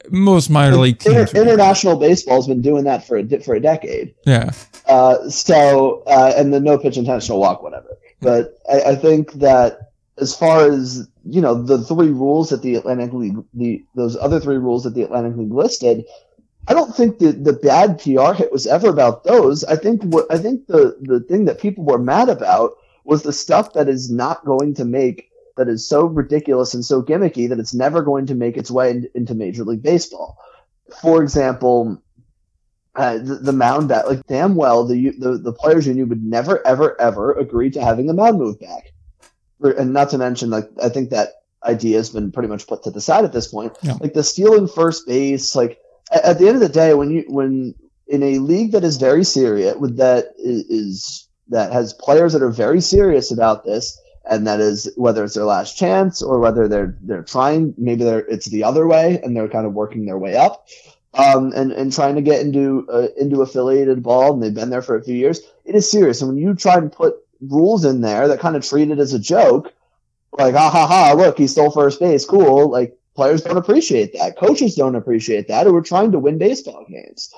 most 0.09 0.49
minor 0.49 0.77
league 0.77 0.99
teams, 0.99 1.33
would- 1.33 1.41
international 1.41 1.97
baseball's 1.97 2.47
been 2.47 2.61
doing 2.61 2.83
that 2.85 3.05
for 3.05 3.17
a 3.17 3.39
for 3.41 3.55
a 3.55 3.59
decade. 3.59 4.13
yeah, 4.25 4.51
Uh, 4.87 5.27
so 5.29 6.03
uh, 6.07 6.33
and 6.37 6.53
the 6.53 6.59
no 6.59 6.77
pitch 6.77 6.97
intentional 6.97 7.39
walk, 7.39 7.63
whatever. 7.63 7.97
But 8.21 8.57
I, 8.71 8.81
I 8.91 8.95
think 8.95 9.33
that 9.33 9.91
as 10.17 10.35
far 10.35 10.69
as 10.69 11.07
you 11.25 11.41
know, 11.41 11.61
the 11.61 11.83
three 11.83 12.09
rules 12.09 12.49
that 12.49 12.61
the 12.61 12.75
Atlantic 12.75 13.13
League, 13.13 13.37
the 13.53 13.83
those 13.95 14.15
other 14.17 14.39
three 14.39 14.57
rules 14.57 14.83
that 14.83 14.93
the 14.93 15.03
Atlantic 15.03 15.37
League 15.37 15.53
listed, 15.53 16.05
I 16.67 16.73
don't 16.73 16.95
think 16.95 17.19
the 17.19 17.31
the 17.31 17.53
bad 17.53 17.99
PR 17.99 18.33
hit 18.33 18.51
was 18.51 18.67
ever 18.67 18.89
about 18.89 19.23
those. 19.23 19.63
I 19.63 19.75
think 19.75 20.03
what 20.03 20.25
I 20.31 20.37
think 20.37 20.67
the 20.67 20.97
the 21.01 21.19
thing 21.19 21.45
that 21.45 21.59
people 21.59 21.83
were 21.83 21.97
mad 21.97 22.29
about 22.29 22.71
was 23.03 23.23
the 23.23 23.33
stuff 23.33 23.73
that 23.73 23.89
is 23.89 24.11
not 24.11 24.45
going 24.45 24.75
to 24.75 24.85
make 24.85 25.29
that 25.57 25.67
is 25.67 25.87
so 25.87 26.05
ridiculous 26.05 26.73
and 26.73 26.85
so 26.85 27.01
gimmicky 27.01 27.49
that 27.49 27.59
it's 27.59 27.73
never 27.73 28.01
going 28.01 28.27
to 28.27 28.35
make 28.35 28.57
its 28.57 28.71
way 28.71 28.91
in, 28.91 29.09
into 29.15 29.35
Major 29.35 29.63
League 29.63 29.83
Baseball. 29.83 30.37
For 31.01 31.21
example, 31.21 32.01
uh, 33.01 33.17
the, 33.17 33.35
the 33.35 33.51
mound 33.51 33.89
back, 33.89 34.05
like 34.05 34.25
damn 34.27 34.53
well, 34.55 34.85
the, 34.85 35.09
the 35.17 35.37
the 35.37 35.53
players 35.53 35.87
union 35.87 36.07
would 36.09 36.23
never, 36.23 36.65
ever, 36.67 36.99
ever 37.01 37.33
agree 37.33 37.71
to 37.71 37.81
having 37.81 38.05
the 38.05 38.13
mound 38.13 38.37
moved 38.37 38.59
back. 38.59 38.93
And 39.59 39.91
not 39.91 40.11
to 40.11 40.17
mention, 40.17 40.51
like 40.51 40.69
I 40.81 40.89
think 40.89 41.09
that 41.09 41.41
idea 41.63 41.97
has 41.97 42.11
been 42.11 42.31
pretty 42.31 42.49
much 42.49 42.67
put 42.67 42.83
to 42.83 42.91
the 42.91 43.01
side 43.01 43.25
at 43.25 43.33
this 43.33 43.47
point. 43.47 43.75
Yeah. 43.81 43.93
Like 43.99 44.13
the 44.13 44.23
stealing 44.23 44.67
first 44.67 45.07
base, 45.07 45.55
like 45.55 45.79
at, 46.11 46.23
at 46.23 46.39
the 46.39 46.47
end 46.47 46.55
of 46.55 46.61
the 46.61 46.69
day, 46.69 46.93
when 46.93 47.09
you 47.09 47.25
when 47.27 47.73
in 48.07 48.21
a 48.21 48.37
league 48.37 48.73
that 48.73 48.83
is 48.83 48.97
very 48.97 49.23
serious, 49.23 49.75
with 49.77 49.97
that 49.97 50.25
is, 50.37 50.63
is 50.69 51.27
that 51.49 51.71
has 51.71 51.93
players 51.93 52.33
that 52.33 52.43
are 52.43 52.51
very 52.51 52.81
serious 52.81 53.31
about 53.31 53.65
this, 53.65 53.99
and 54.29 54.45
that 54.45 54.59
is 54.59 54.91
whether 54.95 55.23
it's 55.23 55.33
their 55.33 55.45
last 55.45 55.75
chance 55.75 56.21
or 56.21 56.39
whether 56.39 56.67
they're 56.67 56.97
they're 57.01 57.23
trying, 57.23 57.73
maybe 57.77 58.03
they're 58.03 58.25
it's 58.27 58.45
the 58.45 58.63
other 58.63 58.85
way 58.85 59.19
and 59.23 59.35
they're 59.35 59.49
kind 59.49 59.65
of 59.65 59.73
working 59.73 60.05
their 60.05 60.19
way 60.19 60.35
up 60.35 60.67
um, 61.13 61.51
and 61.53 61.71
and 61.71 61.91
trying 61.91 62.15
to 62.15 62.21
get 62.21 62.41
into 62.41 62.87
uh, 62.89 63.07
into 63.17 63.41
affiliated 63.41 64.03
ball, 64.03 64.33
and 64.33 64.41
they've 64.41 64.53
been 64.53 64.69
there 64.69 64.81
for 64.81 64.95
a 64.95 65.03
few 65.03 65.15
years. 65.15 65.41
It 65.65 65.75
is 65.75 65.89
serious, 65.89 66.21
and 66.21 66.29
when 66.29 66.37
you 66.37 66.55
try 66.55 66.75
and 66.75 66.91
put 66.91 67.15
rules 67.41 67.85
in 67.85 68.01
there 68.01 68.27
that 68.27 68.39
kind 68.39 68.55
of 68.55 68.67
treat 68.67 68.91
it 68.91 68.99
as 68.99 69.13
a 69.13 69.19
joke, 69.19 69.73
like 70.31 70.55
ha 70.55 70.69
ha 70.69 70.87
ha, 70.87 71.13
look, 71.17 71.37
he 71.37 71.47
stole 71.47 71.71
first 71.71 71.99
base, 71.99 72.25
cool. 72.25 72.69
Like 72.69 72.97
players 73.15 73.41
don't 73.41 73.57
appreciate 73.57 74.13
that, 74.13 74.37
coaches 74.37 74.75
don't 74.75 74.95
appreciate 74.95 75.47
that, 75.47 75.65
and 75.65 75.75
we're 75.75 75.81
trying 75.81 76.11
to 76.13 76.19
win 76.19 76.37
baseball 76.37 76.85
games. 76.89 77.33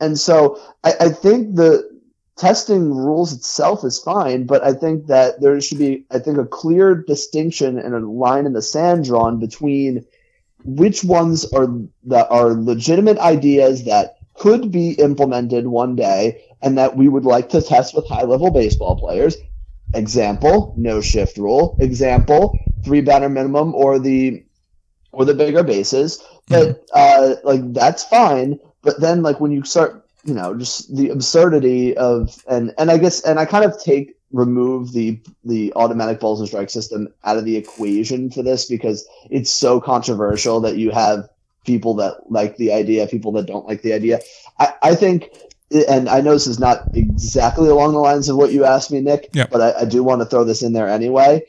And 0.00 0.18
so 0.18 0.60
I, 0.84 0.94
I 1.00 1.08
think 1.10 1.56
the 1.56 1.98
testing 2.38 2.94
rules 2.94 3.32
itself 3.32 3.84
is 3.84 3.98
fine, 3.98 4.46
but 4.46 4.62
I 4.62 4.72
think 4.72 5.08
that 5.08 5.40
there 5.40 5.60
should 5.60 5.78
be, 5.78 6.06
I 6.10 6.20
think, 6.20 6.38
a 6.38 6.46
clear 6.46 6.94
distinction 6.94 7.78
and 7.78 7.94
a 7.94 7.98
line 7.98 8.46
in 8.46 8.52
the 8.52 8.62
sand 8.62 9.04
drawn 9.04 9.40
between 9.40 10.06
which 10.64 11.04
ones 11.04 11.50
are 11.52 11.68
that 12.04 12.30
are 12.30 12.52
legitimate 12.54 13.18
ideas 13.18 13.84
that 13.84 14.16
could 14.34 14.70
be 14.70 14.92
implemented 14.92 15.66
one 15.66 15.96
day 15.96 16.42
and 16.62 16.78
that 16.78 16.96
we 16.96 17.08
would 17.08 17.24
like 17.24 17.48
to 17.50 17.62
test 17.62 17.94
with 17.94 18.08
high 18.08 18.22
level 18.22 18.50
baseball 18.50 18.96
players. 18.96 19.36
Example, 19.94 20.74
no 20.76 21.00
shift 21.00 21.38
rule. 21.38 21.76
Example, 21.80 22.58
three 22.84 23.00
batter 23.00 23.28
minimum 23.28 23.74
or 23.74 23.98
the 23.98 24.44
or 25.12 25.24
the 25.24 25.34
bigger 25.34 25.62
bases. 25.62 26.22
But 26.48 26.84
uh, 26.94 27.36
like 27.44 27.72
that's 27.72 28.04
fine. 28.04 28.58
But 28.82 29.00
then 29.00 29.22
like 29.22 29.40
when 29.40 29.50
you 29.50 29.64
start, 29.64 30.06
you 30.24 30.34
know, 30.34 30.54
just 30.54 30.94
the 30.94 31.10
absurdity 31.10 31.96
of 31.96 32.36
and 32.48 32.74
and 32.78 32.90
I 32.90 32.98
guess 32.98 33.22
and 33.22 33.38
I 33.38 33.44
kind 33.44 33.64
of 33.64 33.80
take 33.82 34.17
remove 34.32 34.92
the 34.92 35.20
the 35.44 35.72
automatic 35.74 36.20
balls 36.20 36.40
and 36.40 36.48
strike 36.48 36.70
system 36.70 37.08
out 37.24 37.38
of 37.38 37.44
the 37.44 37.56
equation 37.56 38.30
for 38.30 38.42
this 38.42 38.66
because 38.66 39.08
it's 39.30 39.50
so 39.50 39.80
controversial 39.80 40.60
that 40.60 40.76
you 40.76 40.90
have 40.90 41.28
people 41.64 41.94
that 41.94 42.30
like 42.30 42.56
the 42.56 42.72
idea, 42.72 43.06
people 43.06 43.32
that 43.32 43.46
don't 43.46 43.66
like 43.66 43.82
the 43.82 43.92
idea. 43.92 44.20
I, 44.58 44.72
I 44.82 44.94
think, 44.94 45.30
and 45.70 46.08
I 46.08 46.20
know 46.20 46.32
this 46.32 46.46
is 46.46 46.58
not 46.58 46.82
exactly 46.94 47.68
along 47.68 47.92
the 47.92 47.98
lines 47.98 48.28
of 48.28 48.36
what 48.36 48.52
you 48.52 48.64
asked 48.64 48.90
me, 48.90 49.00
Nick, 49.00 49.28
Yeah. 49.32 49.46
but 49.50 49.60
I, 49.60 49.80
I 49.80 49.84
do 49.84 50.02
want 50.02 50.20
to 50.20 50.26
throw 50.26 50.44
this 50.44 50.62
in 50.62 50.72
there 50.72 50.88
anyway. 50.88 51.42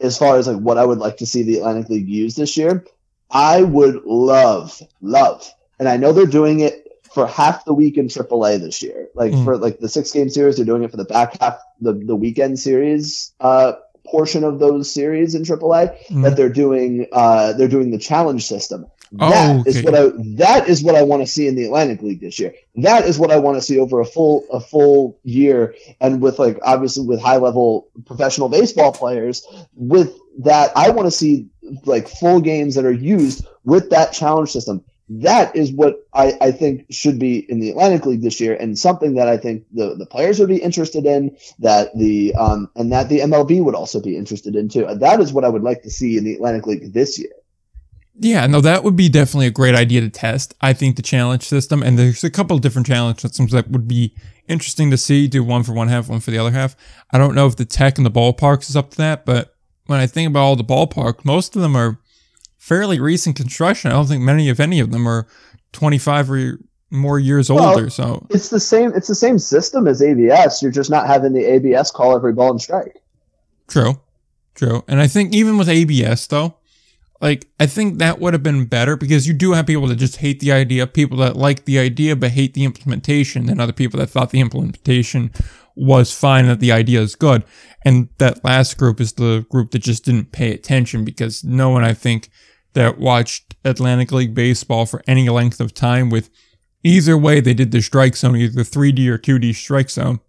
As 0.00 0.18
far 0.18 0.36
as 0.36 0.46
like 0.46 0.58
what 0.58 0.76
I 0.76 0.84
would 0.84 0.98
like 0.98 1.18
to 1.18 1.26
see 1.26 1.42
the 1.42 1.58
Atlantic 1.58 1.88
League 1.88 2.08
use 2.08 2.34
this 2.34 2.56
year, 2.56 2.84
I 3.30 3.62
would 3.62 4.04
love, 4.04 4.80
love, 5.00 5.50
and 5.78 5.88
I 5.88 5.96
know 5.96 6.12
they're 6.12 6.26
doing 6.26 6.60
it 6.60 6.83
for 7.14 7.26
half 7.26 7.64
the 7.64 7.72
week 7.74 7.96
in 7.96 8.08
AAA 8.08 8.58
this 8.60 8.82
year. 8.82 9.08
Like 9.14 9.32
Mm. 9.32 9.44
for 9.44 9.56
like 9.56 9.78
the 9.78 9.88
six 9.88 10.10
game 10.12 10.28
series, 10.28 10.56
they're 10.56 10.66
doing 10.66 10.82
it 10.82 10.90
for 10.90 10.96
the 10.96 11.04
back 11.04 11.40
half, 11.40 11.58
the 11.80 11.92
the 11.92 12.16
weekend 12.16 12.58
series 12.58 13.32
uh, 13.40 13.72
portion 14.06 14.44
of 14.44 14.58
those 14.58 14.90
series 14.92 15.34
in 15.34 15.44
AAA 15.44 15.94
Mm. 16.10 16.22
that 16.24 16.36
they're 16.36 16.48
doing 16.50 17.06
uh, 17.12 17.52
they're 17.54 17.68
doing 17.68 17.90
the 17.90 17.98
challenge 17.98 18.46
system. 18.46 18.86
Oh, 19.20 19.30
That 19.30 19.66
is 19.68 19.76
okay. 19.76 19.84
what 19.84 19.94
I 19.94 20.10
that 20.36 20.68
is 20.68 20.82
what 20.82 20.96
I 20.96 21.02
want 21.04 21.22
to 21.22 21.26
see 21.26 21.46
in 21.46 21.54
the 21.54 21.64
Atlantic 21.66 22.02
League 22.02 22.20
this 22.20 22.40
year. 22.40 22.52
That 22.76 23.04
is 23.04 23.16
what 23.16 23.30
I 23.30 23.38
want 23.38 23.56
to 23.56 23.62
see 23.62 23.78
over 23.78 24.00
a 24.00 24.04
full 24.04 24.44
a 24.52 24.58
full 24.58 25.18
year 25.22 25.74
and 26.00 26.20
with 26.20 26.38
like 26.40 26.58
obviously 26.64 27.06
with 27.06 27.20
high 27.20 27.36
level 27.36 27.86
professional 28.06 28.48
baseball 28.48 28.90
players 28.92 29.46
with 29.76 30.12
that 30.40 30.72
I 30.74 30.90
want 30.90 31.06
to 31.06 31.12
see 31.12 31.46
like 31.84 32.08
full 32.08 32.40
games 32.40 32.74
that 32.74 32.84
are 32.84 32.90
used 32.92 33.46
with 33.64 33.90
that 33.90 34.12
challenge 34.12 34.50
system. 34.50 34.82
That 35.08 35.54
is 35.54 35.70
what 35.70 36.06
I, 36.14 36.36
I 36.40 36.50
think 36.50 36.86
should 36.90 37.18
be 37.18 37.38
in 37.50 37.60
the 37.60 37.70
Atlantic 37.70 38.06
League 38.06 38.22
this 38.22 38.40
year, 38.40 38.54
and 38.54 38.78
something 38.78 39.14
that 39.14 39.28
I 39.28 39.36
think 39.36 39.64
the, 39.72 39.94
the 39.94 40.06
players 40.06 40.40
would 40.40 40.48
be 40.48 40.56
interested 40.56 41.04
in. 41.04 41.36
That 41.58 41.96
the 41.96 42.34
um 42.34 42.70
and 42.74 42.90
that 42.92 43.10
the 43.10 43.20
MLB 43.20 43.62
would 43.62 43.74
also 43.74 44.00
be 44.00 44.16
interested 44.16 44.56
in 44.56 44.68
too. 44.68 44.86
That 44.86 45.20
is 45.20 45.32
what 45.32 45.44
I 45.44 45.50
would 45.50 45.62
like 45.62 45.82
to 45.82 45.90
see 45.90 46.16
in 46.16 46.24
the 46.24 46.34
Atlantic 46.34 46.66
League 46.66 46.92
this 46.94 47.18
year. 47.18 47.32
Yeah, 48.16 48.46
no, 48.46 48.60
that 48.60 48.84
would 48.84 48.96
be 48.96 49.08
definitely 49.08 49.48
a 49.48 49.50
great 49.50 49.74
idea 49.74 50.00
to 50.00 50.08
test. 50.08 50.54
I 50.60 50.72
think 50.72 50.96
the 50.96 51.02
challenge 51.02 51.42
system, 51.42 51.82
and 51.82 51.98
there's 51.98 52.22
a 52.22 52.30
couple 52.30 52.54
of 52.56 52.62
different 52.62 52.86
challenge 52.86 53.20
systems 53.20 53.50
that 53.52 53.68
would 53.70 53.88
be 53.88 54.14
interesting 54.46 54.90
to 54.90 54.96
see. 54.96 55.26
Do 55.26 55.42
one 55.42 55.64
for 55.64 55.72
one 55.72 55.88
half, 55.88 56.08
one 56.08 56.20
for 56.20 56.30
the 56.30 56.38
other 56.38 56.52
half. 56.52 56.76
I 57.10 57.18
don't 57.18 57.34
know 57.34 57.46
if 57.46 57.56
the 57.56 57.64
tech 57.64 57.98
and 57.98 58.06
the 58.06 58.10
ballparks 58.10 58.70
is 58.70 58.76
up 58.76 58.90
to 58.92 58.96
that, 58.98 59.26
but 59.26 59.54
when 59.86 59.98
I 59.98 60.06
think 60.06 60.28
about 60.28 60.40
all 60.40 60.56
the 60.56 60.64
ballparks, 60.64 61.24
most 61.24 61.56
of 61.56 61.62
them 61.62 61.76
are 61.76 61.98
fairly 62.64 62.98
recent 62.98 63.36
construction. 63.36 63.90
I 63.90 63.94
don't 63.94 64.06
think 64.06 64.22
many, 64.22 64.48
if 64.48 64.58
any 64.58 64.80
of 64.80 64.90
them, 64.90 65.06
are 65.06 65.26
25 65.72 66.30
or 66.30 66.58
more 66.90 67.18
years 67.18 67.50
Well, 67.50 67.68
older. 67.68 67.90
So 67.90 68.26
It's 68.30 68.48
the 68.48 68.60
same. 68.60 68.92
It's 68.94 69.08
the 69.08 69.14
same 69.14 69.38
system 69.38 69.86
as 69.86 70.00
ABS. 70.00 70.62
You're 70.62 70.72
just 70.72 70.90
not 70.90 71.06
having 71.06 71.34
the 71.34 71.44
ABS 71.44 71.90
call 71.90 72.16
every 72.16 72.32
ball 72.32 72.52
and 72.52 72.62
strike. 72.62 73.02
true, 73.68 74.00
true. 74.54 74.82
And 74.88 74.98
I 74.98 75.08
think 75.08 75.34
even 75.34 75.58
with 75.58 75.68
ABS 75.68 76.26
though, 76.28 76.54
like 77.20 77.48
I 77.60 77.66
think 77.66 77.98
that 77.98 78.18
would 78.18 78.32
have 78.32 78.42
been 78.42 78.64
better 78.64 78.96
because 78.96 79.28
you 79.28 79.34
do 79.34 79.52
have 79.52 79.66
people 79.66 79.86
that 79.88 79.96
just 79.96 80.16
hate 80.16 80.40
the 80.40 80.52
idea, 80.52 80.86
people 80.86 81.18
that 81.18 81.36
like 81.36 81.66
the 81.66 81.78
idea 81.78 82.16
but 82.16 82.30
hate 82.30 82.54
the 82.54 82.64
implementation, 82.64 83.50
and 83.50 83.60
other 83.60 83.74
people 83.74 84.00
that 84.00 84.08
thought 84.08 84.30
the 84.30 84.40
implementation 84.40 85.32
was 85.76 86.14
fine 86.14 86.46
that 86.46 86.60
the 86.60 86.72
idea 86.72 87.00
is 87.00 87.14
good. 87.14 87.44
And 87.84 88.08
that 88.18 88.42
last 88.42 88.78
group 88.78 89.00
is 89.00 89.12
the 89.14 89.44
group 89.50 89.72
that 89.72 89.80
just 89.80 90.06
didn't 90.06 90.32
pay 90.32 90.52
attention 90.54 91.04
because 91.04 91.44
no 91.44 91.68
one 91.68 91.84
I 91.84 91.92
think 91.92 92.30
that 92.74 92.98
watched 92.98 93.54
Atlantic 93.64 94.12
League 94.12 94.34
baseball 94.34 94.86
for 94.86 95.02
any 95.06 95.28
length 95.28 95.60
of 95.60 95.74
time 95.74 96.10
with 96.10 96.30
either 96.82 97.16
way 97.16 97.40
they 97.40 97.54
did 97.54 97.72
the 97.72 97.80
strike 97.80 98.16
zone, 98.16 98.36
either 98.36 98.62
3D 98.62 99.08
or 99.08 99.18
2D 99.18 99.54
strike 99.54 99.90
zone, 99.90 100.20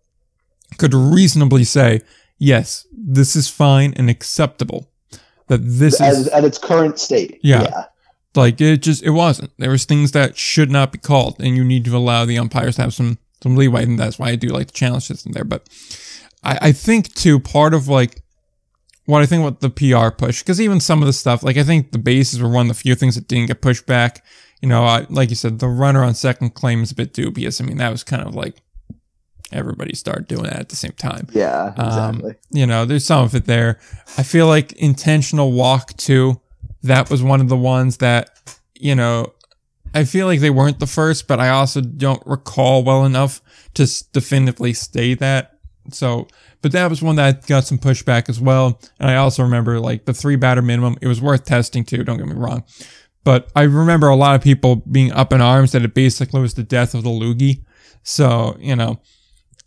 could 0.78 0.94
reasonably 0.94 1.64
say, 1.64 2.02
yes, 2.38 2.88
this 2.92 3.36
is 3.36 3.50
fine 3.50 3.94
and 3.98 4.10
acceptable. 4.10 4.90
That 5.48 5.62
this 5.64 6.02
As, 6.02 6.20
is 6.20 6.28
at 6.30 6.44
its 6.44 6.58
current 6.58 6.98
state. 6.98 7.40
Yeah. 7.44 7.86
like 8.34 8.60
it 8.60 8.82
just 8.82 9.04
it 9.04 9.12
wasn't. 9.12 9.52
There 9.60 9.70
was 9.70 9.86
things 9.86 10.12
that 10.14 10.38
should 10.38 10.72
not 10.72 10.92
be 10.92 10.98
called, 10.98 11.36
and 11.40 11.56
you 11.56 11.64
need 11.64 11.86
to 11.86 11.96
allow 11.96 12.26
the 12.26 12.40
umpires 12.40 12.78
to 12.78 12.84
have 12.84 12.94
some 12.96 13.20
some 13.44 13.56
leeway, 13.56 13.84
and 13.84 14.00
that's 14.00 14.18
why 14.18 14.30
I 14.30 14.36
do 14.38 14.48
like 14.48 14.68
the 14.68 14.74
challenge 14.74 15.04
system 15.04 15.34
there. 15.34 15.44
But 15.44 15.70
I, 16.44 16.58
I 16.62 16.72
think 16.72 17.14
too 17.14 17.40
part 17.40 17.76
of 17.76 17.88
like 17.88 18.24
what 19.06 19.22
I 19.22 19.26
think 19.26 19.46
about 19.46 19.62
the 19.62 19.70
PR 19.70 20.10
push, 20.10 20.42
because 20.42 20.60
even 20.60 20.80
some 20.80 21.02
of 21.02 21.06
the 21.06 21.14
stuff, 21.14 21.44
like 21.44 21.58
I 21.58 21.64
think 21.64 21.92
the 21.92 22.00
bases 22.00 22.42
were 22.42 22.50
one 22.50 22.70
of 22.70 22.76
the 22.76 22.82
few 22.82 22.96
things 22.96 23.16
that 23.16 23.28
didn't 23.28 23.48
get 23.48 23.62
pushed 23.62 23.86
back. 23.86 24.24
You 24.62 24.70
know, 24.70 24.84
I, 24.84 25.06
like 25.10 25.30
you 25.30 25.36
said, 25.36 25.60
the 25.60 25.68
runner 25.68 26.04
on 26.04 26.16
second 26.16 26.52
claim 26.56 26.82
is 26.82 26.92
a 26.92 26.96
bit 26.96 27.14
dubious. 27.14 27.62
I 27.62 27.66
mean, 27.66 27.78
that 27.78 27.92
was 27.92 28.04
kind 28.04 28.24
of 28.28 28.34
like 28.34 28.56
everybody 29.52 29.96
started 29.96 30.28
doing 30.28 30.44
that 30.44 30.60
at 30.60 30.70
the 30.70 30.76
same 30.76 30.94
time. 30.94 31.28
Yeah. 31.32 31.74
Um, 31.78 32.16
Exactly. 32.16 32.36
You 32.52 32.66
know, 32.66 32.86
there's 32.86 33.06
some 33.06 33.24
of 33.24 33.36
it 33.36 33.46
there. 33.46 33.80
I 34.18 34.24
feel 34.24 34.48
like 34.48 34.74
intentional 34.74 35.52
walk 35.52 35.96
too. 35.98 36.42
That 36.84 37.10
was 37.10 37.22
one 37.22 37.42
of 37.42 37.50
the 37.50 37.58
ones 37.58 37.98
that, 37.98 38.58
you 38.74 38.96
know, 38.96 39.34
I 39.94 40.04
feel 40.04 40.28
like 40.28 40.40
they 40.40 40.50
weren't 40.50 40.80
the 40.80 40.88
first, 40.88 41.28
but 41.28 41.40
I 41.40 41.50
also 41.50 41.82
don't 41.82 42.22
recall 42.26 42.84
well 42.84 43.06
enough 43.06 43.42
to 43.76 43.88
definitively 44.12 44.74
state 44.74 45.20
that. 45.20 45.55
So, 45.92 46.28
but 46.62 46.72
that 46.72 46.90
was 46.90 47.02
one 47.02 47.16
that 47.18 47.46
got 47.48 47.66
some 47.66 47.78
pushback 47.78 48.30
as 48.30 48.40
well. 48.40 48.80
And 49.00 49.10
I 49.10 49.16
also 49.18 49.44
remember 49.44 49.80
like 49.80 50.06
the 50.06 50.14
three 50.14 50.36
batter 50.36 50.62
minimum. 50.62 50.98
It 51.02 51.08
was 51.08 51.22
worth 51.22 51.46
testing 51.46 51.86
too. 51.86 52.04
Don't 52.04 52.18
get 52.18 52.28
me 52.28 52.36
wrong. 52.36 52.64
But 53.24 53.52
I 53.56 53.64
remember 53.64 54.08
a 54.08 54.16
lot 54.16 54.36
of 54.36 54.42
people 54.42 54.78
being 54.78 55.12
up 55.12 55.34
in 55.34 55.42
arms 55.42 55.72
that 55.72 55.84
it 55.84 55.94
basically 55.94 56.42
was 56.42 56.54
the 56.54 56.64
death 56.64 56.94
of 56.94 57.04
the 57.04 57.10
loogie. 57.10 57.64
So, 58.04 58.56
you 58.60 58.76
know, 58.76 59.02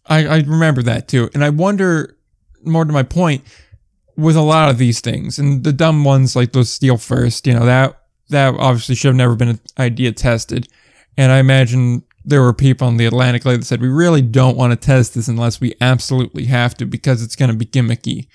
I, 0.07 0.27
I 0.27 0.37
remember 0.39 0.83
that 0.85 1.09
too. 1.09 1.29
And 1.35 1.45
I 1.45 1.51
wonder, 1.51 2.16
more 2.62 2.85
to 2.85 2.93
my 2.93 3.03
point, 3.03 3.43
with 4.16 4.37
a 4.37 4.43
lot 4.43 4.71
of 4.71 4.79
these 4.79 5.01
things, 5.01 5.39
and 5.39 5.64
the 5.64 5.73
dumb 5.73 6.05
ones 6.05 6.37
like 6.37 6.53
those 6.53 6.71
steel 6.71 6.99
first, 6.99 7.47
you 7.47 7.55
know, 7.55 7.66
that, 7.66 8.01
that 8.29 8.55
obviously 8.55 8.95
should 8.95 9.09
have 9.09 9.16
never 9.16 9.35
been 9.35 9.49
an 9.49 9.61
idea 9.79 10.12
tested. 10.12 10.69
And 11.16 11.33
I 11.33 11.39
imagine 11.39 12.05
there 12.29 12.43
were 12.43 12.53
people 12.53 12.89
in 12.89 12.97
the 12.97 13.07
Atlantic 13.07 13.45
League 13.45 13.61
that 13.61 13.66
said, 13.66 13.81
we 13.81 13.89
really 13.89 14.22
don't 14.22 14.57
want 14.57 14.72
to 14.72 14.76
test 14.76 15.14
this 15.14 15.29
unless 15.29 15.61
we 15.61 15.74
absolutely 15.81 16.45
have 16.45 16.74
to 16.76 16.87
because 16.87 17.22
it's 17.22 17.37
going 17.37 17.51
to 17.51 17.57
be 17.57 17.66
gimmicky. 17.66 18.26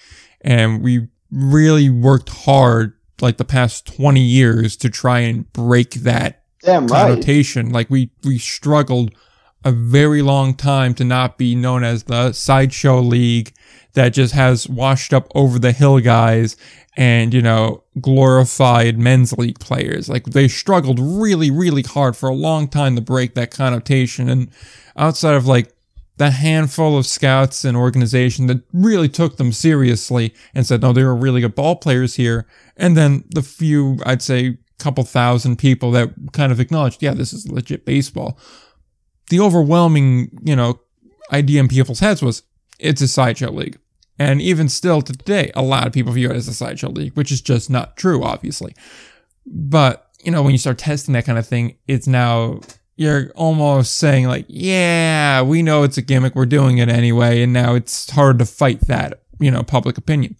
And 0.41 0.81
we 0.81 1.07
really 1.31 1.89
worked 1.89 2.29
hard 2.29 2.93
like 3.21 3.37
the 3.37 3.45
past 3.45 3.85
20 3.95 4.19
years 4.19 4.75
to 4.77 4.89
try 4.89 5.19
and 5.19 5.51
break 5.53 5.91
that 5.91 6.43
Damn 6.63 6.87
right. 6.87 7.71
Like 7.71 7.89
we 7.89 8.09
we 8.23 8.37
struggled 8.37 9.13
a 9.65 9.71
very 9.71 10.21
long 10.21 10.55
time 10.55 10.93
to 10.95 11.03
not 11.03 11.37
be 11.37 11.55
known 11.55 11.83
as 11.83 12.03
the 12.03 12.31
sideshow 12.31 12.99
league 12.99 13.53
that 13.93 14.09
just 14.09 14.33
has 14.33 14.67
washed 14.67 15.13
up 15.13 15.31
over 15.35 15.59
the 15.59 15.71
hill 15.71 15.99
guys 15.99 16.55
and 16.95 17.33
you 17.33 17.41
know 17.41 17.83
glorified 17.99 18.97
men's 18.97 19.33
league 19.33 19.59
players. 19.59 20.09
Like 20.09 20.25
they 20.25 20.47
struggled 20.47 20.99
really 20.99 21.51
really 21.51 21.83
hard 21.83 22.15
for 22.15 22.29
a 22.29 22.35
long 22.35 22.67
time 22.67 22.95
to 22.95 23.01
break 23.01 23.35
that 23.35 23.51
connotation 23.51 24.29
and 24.29 24.49
outside 24.95 25.35
of 25.35 25.47
like 25.47 25.73
the 26.17 26.31
handful 26.31 26.97
of 26.97 27.07
scouts 27.07 27.65
and 27.65 27.75
organization 27.75 28.47
that 28.47 28.61
really 28.71 29.09
took 29.09 29.37
them 29.37 29.51
seriously 29.51 30.33
and 30.53 30.65
said, 30.65 30.81
no, 30.81 30.93
they 30.93 31.03
were 31.03 31.15
really 31.15 31.41
good 31.41 31.55
ball 31.55 31.75
players 31.75 32.15
here. 32.15 32.45
And 32.77 32.95
then 32.95 33.23
the 33.29 33.41
few, 33.41 33.97
I'd 34.05 34.21
say, 34.21 34.57
couple 34.79 35.03
thousand 35.03 35.57
people 35.57 35.91
that 35.91 36.11
kind 36.33 36.51
of 36.51 36.59
acknowledged, 36.59 37.01
yeah, 37.01 37.13
this 37.13 37.31
is 37.31 37.49
legit 37.49 37.85
baseball. 37.85 38.37
The 39.29 39.39
overwhelming, 39.39 40.37
you 40.43 40.55
know, 40.55 40.81
idea 41.31 41.61
in 41.61 41.67
people's 41.67 41.99
heads 41.99 42.21
was 42.21 42.43
it's 42.79 43.01
a 43.01 43.07
sideshow 43.07 43.51
league. 43.51 43.79
And 44.19 44.41
even 44.41 44.69
still 44.69 45.01
to 45.01 45.13
today, 45.13 45.51
a 45.55 45.61
lot 45.61 45.87
of 45.87 45.93
people 45.93 46.13
view 46.13 46.29
it 46.29 46.35
as 46.35 46.47
a 46.47 46.53
sideshow 46.53 46.89
league, 46.89 47.15
which 47.15 47.31
is 47.31 47.41
just 47.41 47.69
not 47.69 47.97
true, 47.97 48.23
obviously. 48.23 48.75
But, 49.45 50.09
you 50.23 50.31
know, 50.31 50.43
when 50.43 50.51
you 50.51 50.57
start 50.57 50.77
testing 50.77 51.13
that 51.13 51.25
kind 51.25 51.39
of 51.39 51.47
thing, 51.47 51.77
it's 51.87 52.07
now, 52.07 52.61
you're 52.95 53.31
almost 53.35 53.95
saying, 53.95 54.27
like, 54.27 54.45
yeah, 54.47 55.41
we 55.41 55.63
know 55.63 55.83
it's 55.83 55.97
a 55.97 56.01
gimmick, 56.01 56.35
we're 56.35 56.45
doing 56.45 56.77
it 56.77 56.89
anyway. 56.89 57.41
And 57.41 57.51
now 57.51 57.73
it's 57.73 58.11
hard 58.11 58.37
to 58.39 58.45
fight 58.45 58.81
that, 58.81 59.23
you 59.39 59.49
know, 59.49 59.63
public 59.63 59.97
opinion. 59.97 60.35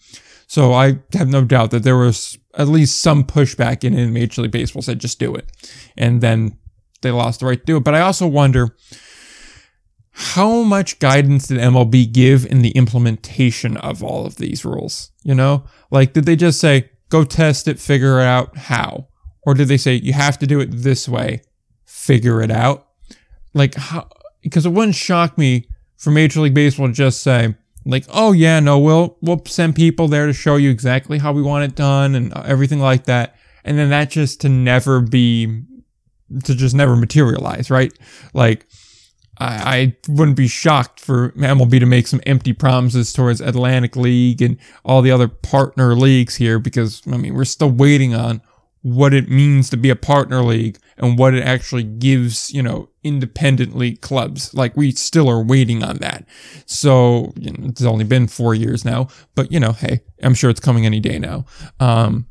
So 0.48 0.72
I 0.74 1.00
have 1.14 1.30
no 1.30 1.44
doubt 1.44 1.72
that 1.72 1.82
there 1.82 1.98
was 1.98 2.38
at 2.56 2.68
least 2.68 3.00
some 3.00 3.24
pushback 3.24 3.84
in, 3.84 3.98
in 3.98 4.14
Major 4.14 4.44
League 4.44 4.52
Baseball 4.52 4.84
said 4.84 5.00
just 5.00 5.18
do 5.18 5.34
it. 5.34 5.52
And 5.98 6.22
then 6.22 6.58
they 7.02 7.10
lost 7.10 7.40
the 7.40 7.48
right 7.48 7.60
to 7.60 7.66
do 7.66 7.78
it. 7.78 7.84
But 7.84 7.96
I 7.96 8.02
also 8.02 8.28
wonder 8.28 8.76
how 10.14 10.62
much 10.62 11.00
guidance 11.00 11.48
did 11.48 11.58
MLB 11.58 12.12
give 12.12 12.46
in 12.46 12.62
the 12.62 12.70
implementation 12.72 13.78
of 13.78 14.04
all 14.04 14.26
of 14.26 14.36
these 14.36 14.64
rules? 14.64 15.12
You 15.24 15.34
know, 15.34 15.66
like 15.90 16.14
did 16.14 16.26
they 16.26 16.36
just 16.36 16.60
say, 16.60 16.92
go 17.10 17.24
test 17.24 17.68
it, 17.68 17.80
figure 17.80 18.20
it 18.20 18.26
out 18.26 18.56
how? 18.56 19.08
Or 19.46 19.54
did 19.54 19.68
they 19.68 19.78
say, 19.78 19.96
you 19.96 20.14
have 20.14 20.38
to 20.40 20.48
do 20.48 20.60
it 20.60 20.70
this 20.72 21.10
way, 21.10 21.42
figure 21.86 22.42
it 22.42 22.52
out? 22.52 22.88
Like 23.54 23.76
how, 23.76 24.08
because 24.42 24.66
it 24.66 24.72
wouldn't 24.72 24.96
shock 24.96 25.38
me 25.38 25.68
for 25.98 26.12
Major 26.12 26.42
League 26.42 26.54
Baseball 26.54 26.88
to 26.88 26.94
just 26.94 27.24
say, 27.24 27.56
like, 27.86 28.06
oh 28.10 28.32
yeah, 28.32 28.60
no, 28.60 28.80
we'll 28.80 29.18
we'll 29.22 29.44
send 29.46 29.76
people 29.76 30.08
there 30.08 30.28
to 30.28 30.34
show 30.34 30.56
you 30.56 30.70
exactly 30.70 31.18
how 31.18 31.34
we 31.34 31.42
want 31.42 31.66
it 31.66 31.76
done 31.76 32.16
and 32.16 32.34
uh, 32.34 32.44
everything 32.46 32.80
like 32.80 33.06
that, 33.06 33.36
and 33.66 33.78
then 33.78 33.90
that 33.90 34.10
just 34.10 34.42
to 34.42 34.50
never 34.50 35.02
be, 35.02 35.64
to 36.46 36.56
just 36.56 36.76
never 36.76 36.96
materialize, 36.96 37.70
right? 37.70 37.92
Like, 38.34 38.68
I, 39.38 39.78
I 39.78 39.98
wouldn't 40.08 40.38
be 40.38 40.48
shocked 40.48 41.00
for 41.00 41.32
MLB 41.32 41.80
to 41.80 41.86
make 41.86 42.08
some 42.08 42.22
empty 42.26 42.54
promises 42.54 43.14
towards 43.14 43.42
Atlantic 43.42 43.96
League 43.96 44.42
and 44.42 44.58
all 44.84 45.02
the 45.02 45.12
other 45.12 45.28
partner 45.28 45.96
leagues 45.96 46.36
here, 46.36 46.60
because 46.60 47.02
I 47.12 47.18
mean 47.18 47.34
we're 47.34 47.46
still 47.46 47.72
waiting 47.72 48.14
on 48.14 48.42
what 48.84 49.14
it 49.14 49.30
means 49.30 49.70
to 49.70 49.78
be 49.78 49.90
a 49.90 49.96
partner 49.96 50.44
league 50.44 50.78
and 50.98 51.18
what 51.18 51.34
it 51.34 51.42
actually 51.42 51.84
gives, 51.84 52.54
you 52.54 52.62
know, 52.62 52.90
independent 53.02 53.76
league 53.76 54.02
clubs. 54.02 54.54
Like 54.54 54.76
we 54.76 54.92
still 54.92 55.30
are 55.30 55.42
waiting 55.42 55.84
on 55.84 55.98
that. 55.98 56.26
So 56.66 57.34
you 57.38 57.52
know, 57.52 57.70
it's 57.70 57.82
only 57.84 58.04
been 58.04 58.28
four 58.28 58.54
years 58.54 58.86
now, 58.86 59.08
but 59.36 59.52
you 59.52 59.60
know, 59.60 59.72
hey, 59.72 60.02
I'm 60.22 60.34
sure 60.34 60.50
it's 60.50 60.60
coming 60.60 60.86
any 60.86 61.00
day 61.00 61.18
now. 61.18 61.46
Um, 61.80 62.28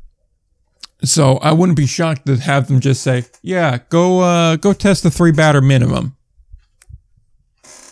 so 1.03 1.37
I 1.37 1.51
wouldn't 1.51 1.77
be 1.77 1.87
shocked 1.87 2.27
to 2.27 2.37
have 2.37 2.67
them 2.67 2.79
just 2.79 3.01
say, 3.01 3.25
yeah, 3.41 3.79
go, 3.89 4.21
uh, 4.21 4.55
go 4.55 4.71
test 4.73 5.03
the 5.03 5.11
three 5.11 5.31
batter 5.31 5.61
minimum. 5.61 6.15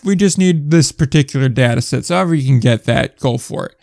We 0.04 0.16
just 0.16 0.38
need 0.38 0.70
this 0.70 0.92
particular 0.92 1.48
data 1.48 1.80
set. 1.80 2.04
So 2.04 2.16
however 2.16 2.34
you 2.34 2.46
can 2.46 2.60
get 2.60 2.84
that, 2.84 3.18
go 3.18 3.38
for 3.38 3.66
it. 3.66 3.76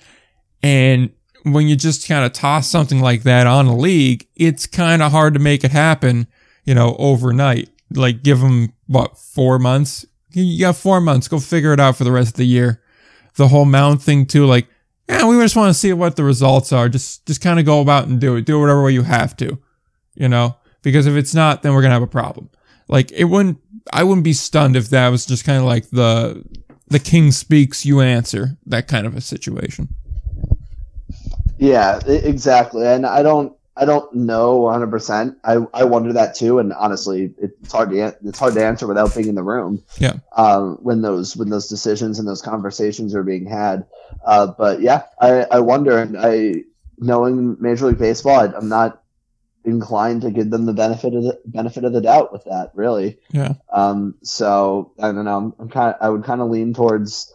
And 0.62 1.12
when 1.44 1.68
you 1.68 1.76
just 1.76 2.08
kind 2.08 2.26
of 2.26 2.34
toss 2.34 2.70
something 2.70 3.00
like 3.00 3.24
that 3.24 3.48
on 3.48 3.68
a 3.68 3.76
league, 3.76 4.28
it's 4.36 4.68
kind 4.68 5.02
of 5.02 5.12
hard 5.12 5.34
to 5.36 5.40
make 5.40 5.64
it 5.64 5.72
happen, 5.72 6.28
you 6.66 6.76
know, 6.76 6.96
overnight. 7.00 7.70
Like 7.92 8.24
give 8.24 8.42
them 8.42 8.74
what 8.88 9.18
four 9.18 9.58
months? 9.60 10.06
You 10.32 10.60
got 10.60 10.76
four 10.76 11.02
months. 11.02 11.28
Go 11.28 11.40
figure 11.40 11.74
it 11.74 11.80
out 11.80 11.96
for 11.96 12.04
the 12.04 12.12
rest 12.12 12.32
of 12.32 12.38
the 12.38 12.46
year. 12.46 12.82
The 13.36 13.48
whole 13.48 13.66
mound 13.66 14.02
thing 14.02 14.26
too. 14.26 14.46
Like, 14.46 14.68
yeah, 15.08 15.26
we 15.26 15.40
just 15.40 15.56
want 15.56 15.70
to 15.70 15.80
see 15.80 15.92
what 15.94 16.16
the 16.16 16.24
results 16.24 16.72
are. 16.72 16.90
Just, 16.90 17.26
just 17.26 17.42
kind 17.42 17.60
of 17.60 17.66
go 17.66 17.82
about 17.82 18.08
and 18.08 18.20
do 18.20 18.36
it. 18.36 18.46
Do 18.46 18.60
whatever 18.60 18.84
way 18.84 18.92
you 18.92 19.04
have 19.04 19.36
to, 19.38 19.58
you 20.14 20.28
know. 20.28 20.58
Because 20.82 21.08
if 21.08 21.16
it's 21.16 21.34
not, 21.34 21.64
then 21.64 21.74
we're 21.74 21.82
gonna 21.82 21.94
have 21.94 22.04
a 22.04 22.08
problem. 22.08 22.50
Like 22.88 23.12
it 23.12 23.26
wouldn't. 23.26 23.60
I 23.92 24.04
wouldn't 24.04 24.24
be 24.24 24.34
stunned 24.34 24.76
if 24.76 24.90
that 24.90 25.10
was 25.10 25.26
just 25.26 25.46
kind 25.46 25.60
of 25.60 25.66
like 25.66 25.90
the 25.90 26.44
the 26.88 27.00
king 27.00 27.32
speaks, 27.32 27.86
you 27.86 28.02
answer, 28.02 28.58
that 28.66 28.88
kind 28.88 29.06
of 29.06 29.16
a 29.16 29.22
situation. 29.22 29.90
Yeah, 31.58 32.00
exactly. 32.08 32.86
And 32.86 33.06
I 33.06 33.22
don't 33.22 33.54
I 33.76 33.86
don't 33.86 34.14
know 34.14 34.62
100%. 34.62 35.36
I 35.44 35.58
I 35.74 35.84
wonder 35.86 36.14
that 36.14 36.36
too 36.36 36.60
and 36.60 36.74
honestly, 36.74 37.34
it's 37.38 37.72
hard 37.72 37.92
to 37.92 38.16
it's 38.24 38.40
hard 38.40 38.54
to 38.56 38.66
answer 38.66 38.88
without 38.88 39.14
being 39.14 39.28
in 39.28 39.36
the 39.36 39.44
room. 39.44 39.84
Yeah. 39.98 40.14
Um 40.36 40.78
when 40.82 41.02
those 41.02 41.36
when 41.36 41.50
those 41.50 41.68
decisions 41.68 42.20
and 42.20 42.28
those 42.28 42.42
conversations 42.42 43.14
are 43.14 43.24
being 43.24 43.46
had. 43.46 43.86
Uh 44.26 44.48
but 44.48 44.82
yeah, 44.82 45.04
I 45.20 45.46
I 45.52 45.60
wonder 45.60 45.98
and 45.98 46.18
I 46.18 46.64
knowing 46.98 47.58
Major 47.60 47.88
League 47.88 48.00
Baseball, 48.00 48.40
I, 48.40 48.46
I'm 48.56 48.70
not 48.70 49.02
inclined 49.66 50.22
to 50.22 50.32
give 50.32 50.50
them 50.50 50.66
the 50.66 50.74
benefit 50.74 51.14
of 51.14 51.24
the 51.24 51.40
benefit 51.46 51.84
of 51.84 51.94
the 51.94 52.02
doubt 52.02 52.32
with 52.32 52.46
that. 52.46 52.72
Really. 52.74 53.18
Yeah. 53.32 53.54
Um. 53.72 54.16
So 54.24 54.94
I 55.00 55.12
don't 55.12 55.26
know. 55.26 55.38
I'm, 55.38 55.54
I'm 55.60 55.70
kind. 55.70 55.96
Of, 55.96 56.02
I 56.02 56.10
would 56.10 56.24
kind 56.24 56.42
of 56.42 56.50
lean 56.50 56.74
towards 56.74 57.34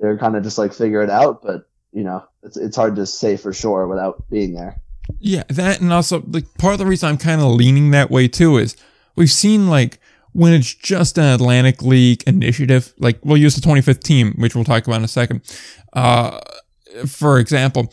they're 0.00 0.18
kind 0.18 0.36
of 0.36 0.42
just 0.42 0.58
like 0.58 0.72
figure 0.72 1.02
it 1.02 1.10
out, 1.10 1.42
but 1.42 1.68
you 1.92 2.04
know, 2.04 2.24
it's 2.42 2.56
it's 2.56 2.76
hard 2.76 2.96
to 2.96 3.06
say 3.06 3.36
for 3.36 3.52
sure 3.52 3.86
without 3.86 4.28
being 4.30 4.54
there. 4.54 4.80
Yeah, 5.20 5.44
that 5.48 5.80
and 5.80 5.92
also 5.92 6.22
like 6.28 6.52
part 6.58 6.74
of 6.74 6.78
the 6.78 6.86
reason 6.86 7.08
I'm 7.08 7.18
kind 7.18 7.40
of 7.40 7.48
leaning 7.48 7.90
that 7.92 8.10
way 8.10 8.28
too 8.28 8.58
is 8.58 8.76
we've 9.16 9.30
seen 9.30 9.68
like 9.68 9.98
when 10.32 10.52
it's 10.52 10.72
just 10.72 11.18
an 11.18 11.24
Atlantic 11.24 11.82
League 11.82 12.22
initiative, 12.26 12.92
like 12.98 13.18
we'll 13.24 13.38
use 13.38 13.54
the 13.54 13.66
25th 13.66 14.02
team, 14.02 14.34
which 14.36 14.54
we'll 14.54 14.64
talk 14.64 14.86
about 14.86 14.96
in 14.96 15.04
a 15.04 15.08
second. 15.08 15.40
Uh, 15.94 16.38
for 17.06 17.38
example, 17.38 17.92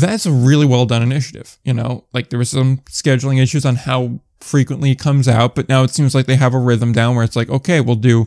that's 0.00 0.24
a 0.24 0.32
really 0.32 0.64
well 0.64 0.86
done 0.86 1.02
initiative. 1.02 1.58
You 1.64 1.74
know, 1.74 2.04
like 2.12 2.30
there 2.30 2.38
was 2.38 2.50
some 2.50 2.78
scheduling 2.90 3.40
issues 3.42 3.66
on 3.66 3.76
how 3.76 4.20
frequently 4.40 4.92
it 4.92 4.98
comes 4.98 5.28
out, 5.28 5.54
but 5.54 5.68
now 5.68 5.82
it 5.82 5.90
seems 5.90 6.14
like 6.14 6.26
they 6.26 6.36
have 6.36 6.54
a 6.54 6.58
rhythm 6.58 6.92
down 6.92 7.14
where 7.14 7.24
it's 7.24 7.36
like, 7.36 7.50
okay, 7.50 7.80
we'll 7.80 7.96
do 7.96 8.26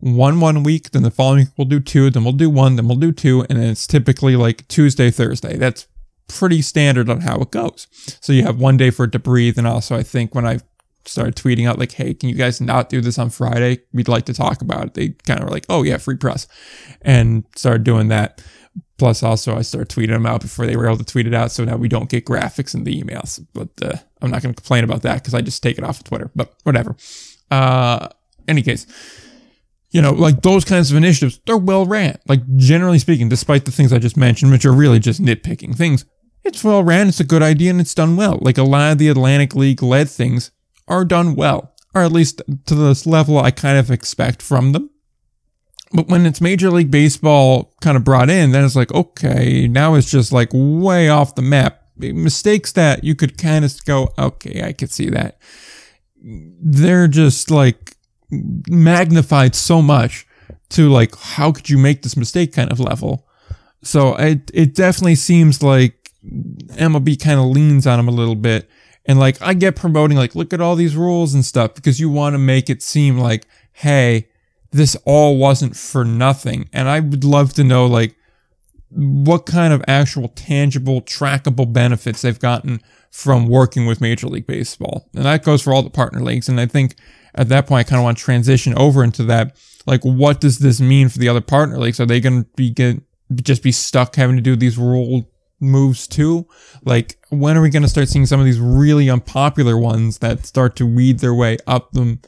one 0.00 0.38
one 0.38 0.62
week, 0.62 0.90
then 0.90 1.02
the 1.02 1.10
following 1.10 1.38
week 1.38 1.48
we'll 1.56 1.66
do 1.66 1.80
two, 1.80 2.10
then 2.10 2.24
we'll 2.24 2.32
do 2.32 2.50
one, 2.50 2.76
then 2.76 2.86
we'll 2.86 2.98
do 2.98 3.10
two, 3.10 3.44
and 3.48 3.58
it's 3.58 3.86
typically 3.86 4.36
like 4.36 4.68
Tuesday, 4.68 5.10
Thursday. 5.10 5.56
That's 5.56 5.86
pretty 6.28 6.60
standard 6.60 7.08
on 7.08 7.22
how 7.22 7.40
it 7.40 7.50
goes. 7.50 7.86
So 8.20 8.32
you 8.34 8.42
have 8.44 8.60
one 8.60 8.76
day 8.76 8.90
for 8.90 9.06
it 9.06 9.12
to 9.12 9.18
breathe, 9.18 9.56
and 9.56 9.66
also 9.66 9.96
I 9.96 10.02
think 10.02 10.34
when 10.34 10.46
I 10.46 10.60
started 11.06 11.36
tweeting 11.36 11.66
out 11.66 11.78
like, 11.78 11.92
"Hey, 11.92 12.12
can 12.12 12.28
you 12.28 12.34
guys 12.34 12.60
not 12.60 12.90
do 12.90 13.00
this 13.00 13.18
on 13.18 13.30
Friday? 13.30 13.80
We'd 13.94 14.08
like 14.08 14.26
to 14.26 14.34
talk 14.34 14.60
about 14.60 14.88
it." 14.88 14.94
They 14.94 15.08
kind 15.26 15.40
of 15.40 15.46
were 15.46 15.52
like, 15.52 15.64
"Oh 15.70 15.82
yeah, 15.82 15.96
free 15.96 16.16
press," 16.16 16.46
and 17.00 17.44
started 17.56 17.82
doing 17.82 18.08
that. 18.08 18.42
Plus, 18.98 19.22
also 19.22 19.56
I 19.56 19.62
start 19.62 19.88
tweeting 19.88 20.08
them 20.08 20.26
out 20.26 20.40
before 20.40 20.66
they 20.66 20.76
were 20.76 20.86
able 20.86 20.98
to 20.98 21.04
tweet 21.04 21.26
it 21.26 21.34
out, 21.34 21.52
so 21.52 21.64
now 21.64 21.76
we 21.76 21.88
don't 21.88 22.10
get 22.10 22.24
graphics 22.24 22.74
in 22.74 22.84
the 22.84 23.00
emails. 23.00 23.44
But 23.52 23.68
uh, 23.82 23.96
I'm 24.20 24.30
not 24.30 24.42
going 24.42 24.54
to 24.54 24.60
complain 24.60 24.84
about 24.84 25.02
that 25.02 25.16
because 25.16 25.34
I 25.34 25.40
just 25.40 25.62
take 25.62 25.78
it 25.78 25.84
off 25.84 26.00
of 26.00 26.04
Twitter. 26.04 26.30
But 26.34 26.54
whatever. 26.64 26.96
Uh, 27.50 28.08
any 28.46 28.62
case 28.62 28.86
you 29.90 30.02
know, 30.02 30.12
like 30.12 30.42
those 30.42 30.64
kinds 30.64 30.90
of 30.90 30.96
initiatives, 30.96 31.40
they're 31.46 31.56
well 31.56 31.86
ran. 31.86 32.18
Like 32.26 32.40
generally 32.56 32.98
speaking, 32.98 33.28
despite 33.28 33.64
the 33.64 33.70
things 33.70 33.92
I 33.92 33.98
just 33.98 34.16
mentioned, 34.16 34.50
which 34.50 34.64
are 34.64 34.72
really 34.72 34.98
just 34.98 35.22
nitpicking 35.22 35.76
things, 35.76 36.04
it's 36.44 36.62
well 36.62 36.82
ran, 36.82 37.08
it's 37.08 37.20
a 37.20 37.24
good 37.24 37.42
idea, 37.42 37.70
and 37.70 37.80
it's 37.80 37.94
done 37.94 38.16
well. 38.16 38.38
Like 38.40 38.58
a 38.58 38.62
lot 38.62 38.92
of 38.92 38.98
the 38.98 39.08
Atlantic 39.08 39.54
League 39.54 39.82
led 39.82 40.10
things 40.10 40.50
are 40.86 41.04
done 41.04 41.34
well, 41.34 41.74
or 41.94 42.02
at 42.02 42.12
least 42.12 42.42
to 42.66 42.74
this 42.74 43.06
level 43.06 43.38
I 43.38 43.50
kind 43.50 43.78
of 43.78 43.90
expect 43.90 44.42
from 44.42 44.72
them. 44.72 44.90
But 45.92 46.08
when 46.08 46.26
it's 46.26 46.40
Major 46.40 46.70
League 46.70 46.90
Baseball 46.90 47.72
kind 47.80 47.96
of 47.96 48.04
brought 48.04 48.28
in, 48.28 48.52
then 48.52 48.64
it's 48.64 48.76
like, 48.76 48.92
okay, 48.92 49.66
now 49.66 49.94
it's 49.94 50.10
just 50.10 50.32
like 50.32 50.50
way 50.52 51.08
off 51.08 51.34
the 51.34 51.42
map. 51.42 51.82
Mistakes 51.96 52.72
that 52.72 53.02
you 53.02 53.14
could 53.14 53.38
kind 53.38 53.64
of 53.64 53.84
go, 53.84 54.12
okay, 54.18 54.62
I 54.62 54.72
could 54.72 54.90
see 54.90 55.08
that. 55.10 55.38
They're 56.20 57.08
just 57.08 57.50
like 57.50 57.96
magnified 58.30 59.54
so 59.54 59.80
much 59.80 60.26
to 60.70 60.90
like, 60.90 61.16
how 61.16 61.52
could 61.52 61.70
you 61.70 61.78
make 61.78 62.02
this 62.02 62.16
mistake 62.16 62.52
kind 62.52 62.70
of 62.70 62.80
level. 62.80 63.26
So 63.82 64.14
it, 64.16 64.50
it 64.52 64.74
definitely 64.74 65.14
seems 65.14 65.62
like 65.62 66.10
MLB 66.24 67.20
kind 67.22 67.40
of 67.40 67.46
leans 67.46 67.86
on 67.86 67.98
them 67.98 68.08
a 68.08 68.12
little 68.12 68.34
bit. 68.34 68.68
And 69.06 69.18
like, 69.18 69.40
I 69.40 69.54
get 69.54 69.76
promoting, 69.76 70.18
like, 70.18 70.34
look 70.34 70.52
at 70.52 70.60
all 70.60 70.76
these 70.76 70.94
rules 70.94 71.32
and 71.32 71.44
stuff 71.44 71.74
because 71.74 71.98
you 71.98 72.10
want 72.10 72.34
to 72.34 72.38
make 72.38 72.68
it 72.68 72.82
seem 72.82 73.16
like, 73.16 73.46
hey, 73.72 74.28
this 74.70 74.96
all 75.04 75.38
wasn't 75.38 75.76
for 75.76 76.04
nothing. 76.04 76.68
And 76.72 76.88
I 76.88 77.00
would 77.00 77.24
love 77.24 77.54
to 77.54 77.64
know, 77.64 77.86
like, 77.86 78.16
what 78.90 79.46
kind 79.46 79.72
of 79.72 79.84
actual 79.86 80.28
tangible, 80.28 81.02
trackable 81.02 81.70
benefits 81.70 82.22
they've 82.22 82.38
gotten 82.38 82.80
from 83.10 83.46
working 83.46 83.86
with 83.86 84.00
Major 84.00 84.28
League 84.28 84.46
Baseball. 84.46 85.08
And 85.14 85.24
that 85.24 85.44
goes 85.44 85.62
for 85.62 85.72
all 85.72 85.82
the 85.82 85.90
partner 85.90 86.20
leagues. 86.20 86.48
And 86.48 86.60
I 86.60 86.66
think 86.66 86.96
at 87.34 87.48
that 87.48 87.66
point, 87.66 87.86
I 87.86 87.90
kind 87.90 88.00
of 88.00 88.04
want 88.04 88.18
to 88.18 88.24
transition 88.24 88.76
over 88.76 89.04
into 89.04 89.24
that. 89.24 89.56
Like, 89.86 90.02
what 90.02 90.40
does 90.40 90.58
this 90.58 90.80
mean 90.80 91.08
for 91.08 91.18
the 91.18 91.28
other 91.28 91.40
partner 91.40 91.78
leagues? 91.78 92.00
Are 92.00 92.06
they 92.06 92.20
going 92.20 92.44
to 92.44 92.50
be 92.56 92.70
get, 92.70 93.00
just 93.42 93.62
be 93.62 93.72
stuck 93.72 94.16
having 94.16 94.36
to 94.36 94.42
do 94.42 94.56
these 94.56 94.78
rule 94.78 95.30
moves 95.60 96.06
too? 96.06 96.46
Like, 96.82 97.18
when 97.30 97.56
are 97.56 97.62
we 97.62 97.70
going 97.70 97.82
to 97.82 97.88
start 97.88 98.08
seeing 98.08 98.26
some 98.26 98.40
of 98.40 98.46
these 98.46 98.60
really 98.60 99.10
unpopular 99.10 99.76
ones 99.76 100.18
that 100.18 100.46
start 100.46 100.76
to 100.76 100.86
weed 100.86 101.20
their 101.20 101.34
way 101.34 101.58
up 101.66 101.92
the 101.92 102.18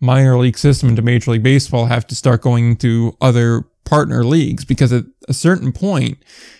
minor 0.00 0.36
league 0.38 0.58
system 0.58 0.88
into 0.88 1.02
Major 1.02 1.32
League 1.32 1.42
Baseball 1.42 1.86
have 1.86 2.06
to 2.08 2.14
start 2.14 2.42
going 2.42 2.76
to 2.76 3.16
other 3.20 3.64
partner 3.84 4.24
leagues? 4.24 4.64
Because 4.64 4.92
at 4.92 5.04
a 5.28 5.34
certain 5.34 5.72
point, 5.72 6.18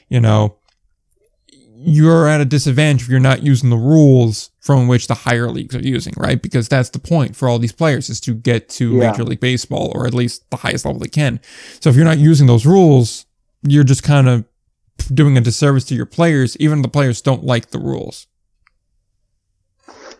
you 0.08 0.20
know, 0.20 0.56
you're 1.78 2.26
at 2.26 2.40
a 2.40 2.44
disadvantage 2.44 3.02
if 3.02 3.08
you're 3.08 3.20
not 3.20 3.42
using 3.42 3.70
the 3.70 3.76
rules 3.76 4.50
from 4.60 4.88
which 4.88 5.06
the 5.06 5.14
higher 5.14 5.50
leagues 5.50 5.76
are 5.76 5.80
using, 5.80 6.12
right? 6.16 6.42
Because 6.42 6.68
that's 6.68 6.90
the 6.90 6.98
point 6.98 7.36
for 7.36 7.48
all 7.48 7.58
these 7.58 7.72
players 7.72 8.10
is 8.10 8.20
to 8.22 8.34
get 8.34 8.68
to 8.70 8.96
yeah. 8.96 9.10
Major 9.10 9.24
League 9.24 9.40
Baseball 9.40 9.92
or 9.94 10.06
at 10.06 10.14
least 10.14 10.50
the 10.50 10.56
highest 10.56 10.84
level 10.84 10.98
they 10.98 11.08
can. 11.08 11.38
So 11.80 11.90
if 11.90 11.96
you're 11.96 12.04
not 12.04 12.18
using 12.18 12.46
those 12.46 12.66
rules, 12.66 13.26
you're 13.62 13.84
just 13.84 14.02
kind 14.02 14.28
of 14.28 14.44
doing 15.12 15.36
a 15.36 15.40
disservice 15.40 15.84
to 15.84 15.94
your 15.94 16.06
players, 16.06 16.56
even 16.56 16.82
the 16.82 16.88
players 16.88 17.20
don't 17.20 17.44
like 17.44 17.70
the 17.70 17.78
rules. 17.78 18.26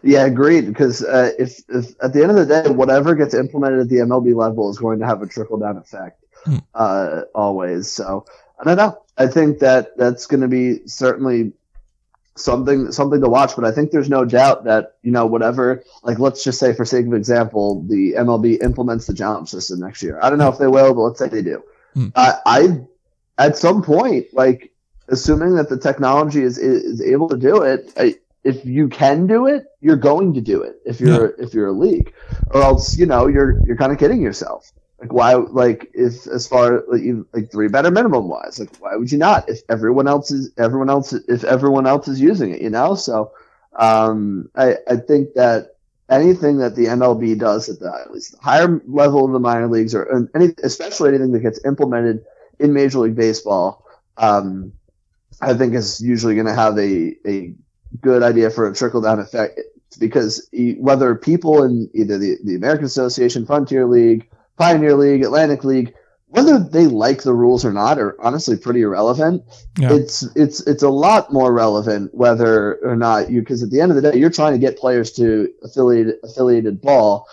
Yeah, 0.07 0.25
agreed. 0.25 0.67
Because 0.67 1.05
uh, 1.05 1.33
if, 1.39 1.61
if 1.69 1.95
at 2.03 2.13
the 2.13 2.23
end 2.23 2.31
of 2.31 2.37
the 2.37 2.47
day, 2.47 2.71
whatever 2.71 3.15
gets 3.15 3.35
implemented 3.35 3.81
at 3.81 3.89
the 3.89 3.97
MLB 3.97 4.35
level 4.35 4.71
is 4.71 4.79
going 4.79 5.01
to 5.01 5.07
have 5.07 5.23
a 5.23 5.27
trickle 5.27 5.59
down 5.59 5.77
effect, 5.77 6.25
hmm. 6.45 6.59
uh, 6.75 7.23
always. 7.35 7.91
So 7.91 8.25
I 8.59 8.65
don't 8.65 8.77
know. 8.77 9.03
I 9.19 9.27
think 9.27 9.59
that 9.61 9.97
that's 9.97 10.27
going 10.27 10.43
to 10.43 10.49
be 10.49 10.87
certainly 10.87 11.53
something 12.37 12.93
something 12.93 13.21
to 13.21 13.29
watch. 13.29 13.57
But 13.57 13.65
I 13.65 13.73
think 13.73 13.91
there's 13.91 14.09
no 14.09 14.25
doubt 14.25 14.65
that 14.65 14.97
you 15.03 15.11
know 15.11 15.27
whatever, 15.27 15.83
like 16.03 16.19
let's 16.19 16.45
just 16.45 16.59
say 16.59 16.73
for 16.73 16.85
sake 16.85 17.07
of 17.07 17.15
example, 17.15 17.83
the 17.89 18.13
MLB 18.13 18.63
implements 18.63 19.07
the 19.07 19.15
jump 19.15 19.49
system 19.49 19.81
next 19.81 20.03
year. 20.03 20.21
I 20.23 20.31
don't 20.31 20.39
know 20.39 20.49
if 20.49 20.59
they 20.59 20.69
will, 20.69 20.95
but 20.95 21.01
let's 21.01 21.19
say 21.19 21.29
they 21.29 21.43
do. 21.43 21.63
Uh, 22.15 22.37
I 22.47 22.81
at 23.39 23.57
some 23.57 23.83
point, 23.83 24.27
like 24.33 24.73
assuming 25.09 25.57
that 25.57 25.69
the 25.69 25.79
technology 25.79 26.43
is 26.43 26.59
is 26.59 27.01
able 27.03 27.29
to 27.29 27.37
do 27.37 27.63
it. 27.63 27.93
I, 27.97 28.17
if 28.47 28.64
you 28.64 28.88
can 28.88 29.26
do 29.26 29.47
it, 29.47 29.64
you're 29.80 29.97
going 29.97 30.34
to 30.34 30.40
do 30.40 30.62
it. 30.62 30.76
If 30.84 31.01
you're 31.01 31.30
yeah. 31.30 31.44
if 31.44 31.53
you're 31.53 31.66
a 31.66 31.72
league, 31.72 32.14
or 32.51 32.62
else 32.62 32.97
you 32.97 33.05
know 33.05 33.26
you're 33.26 33.61
you're 33.66 33.76
kind 33.76 33.92
of 33.92 33.99
kidding 33.99 34.22
yourself. 34.22 34.72
Like 35.01 35.12
why? 35.12 35.34
Like 35.34 35.90
if 35.92 36.26
as 36.28 36.47
far 36.47 36.84
like, 36.88 37.03
like 37.32 37.51
three 37.51 37.68
batter 37.68 37.90
minimum 37.90 38.28
wise, 38.28 38.61
like 38.61 38.74
why 38.76 38.94
would 38.94 39.11
you 39.11 39.18
not? 39.18 39.49
If 39.49 39.61
everyone 39.68 40.07
else 40.07 40.30
is 40.30 40.53
everyone 40.57 40.88
else 40.88 41.12
if 41.12 41.42
everyone 41.44 41.86
else 41.86 42.07
is 42.07 42.20
using 42.20 42.53
it, 42.55 42.62
you 42.62 42.70
know. 42.70 42.94
So 42.94 43.32
um, 43.74 44.49
I 44.55 44.76
I 44.88 44.97
think 44.97 45.34
that 45.34 45.74
anything 46.09 46.59
that 46.59 46.76
the 46.76 46.86
MLB 46.86 47.38
does 47.38 47.68
at 47.68 47.80
the 47.80 47.92
at 47.92 48.12
least 48.12 48.32
the 48.32 48.38
higher 48.38 48.80
level 48.86 49.24
of 49.24 49.32
the 49.32 49.40
minor 49.40 49.66
leagues, 49.66 49.94
or 49.94 50.30
any 50.36 50.55
especially 50.62 51.09
anything 51.11 51.32
that 51.32 51.40
gets 51.40 51.64
implemented 51.64 52.24
in 52.61 52.72
Major 52.72 53.01
League 53.01 53.16
Baseball, 53.16 53.84
um, 54.16 54.72
I 55.40 55.53
think 55.55 55.74
is 55.74 56.01
usually 56.01 56.34
going 56.34 56.47
to 56.47 56.55
have 56.55 56.78
a 56.78 57.16
a 57.26 57.55
good 58.01 58.22
idea 58.22 58.51
for 58.51 58.68
a 58.68 58.74
trickle 58.74 59.01
down 59.01 59.20
effect 59.20 59.61
because 59.99 60.49
whether 60.78 61.14
people 61.14 61.62
in 61.62 61.89
either 61.95 62.18
the, 62.18 62.37
the 62.45 62.55
American 62.55 62.87
Association, 62.87 63.47
Frontier 63.47 63.87
League, 63.87 64.28
Pioneer 64.57 64.95
League, 64.95 65.24
Atlantic 65.24 65.64
League, 65.64 65.95
whether 66.28 66.59
they 66.59 66.87
like 66.87 67.22
the 67.22 67.32
rules 67.32 67.64
or 67.64 67.72
not 67.72 67.99
are 67.99 68.20
honestly 68.20 68.57
pretty 68.57 68.82
irrelevant. 68.82 69.43
Yeah. 69.78 69.95
It's 69.95 70.22
it's 70.34 70.61
it's 70.66 70.82
a 70.82 70.91
lot 70.91 71.32
more 71.32 71.53
relevant 71.53 72.14
whether 72.14 72.74
or 72.84 72.97
not 72.97 73.30
you 73.30 73.41
because 73.41 73.62
at 73.62 73.70
the 73.70 73.80
end 73.80 73.93
of 73.93 73.97
the 73.97 74.11
day 74.11 74.18
you're 74.18 74.30
trying 74.30 74.53
to 74.53 74.59
get 74.59 74.78
players 74.78 75.12
to 75.12 75.51
affiliated 75.62 76.16
affiliated 76.24 76.82
ball 76.82 77.26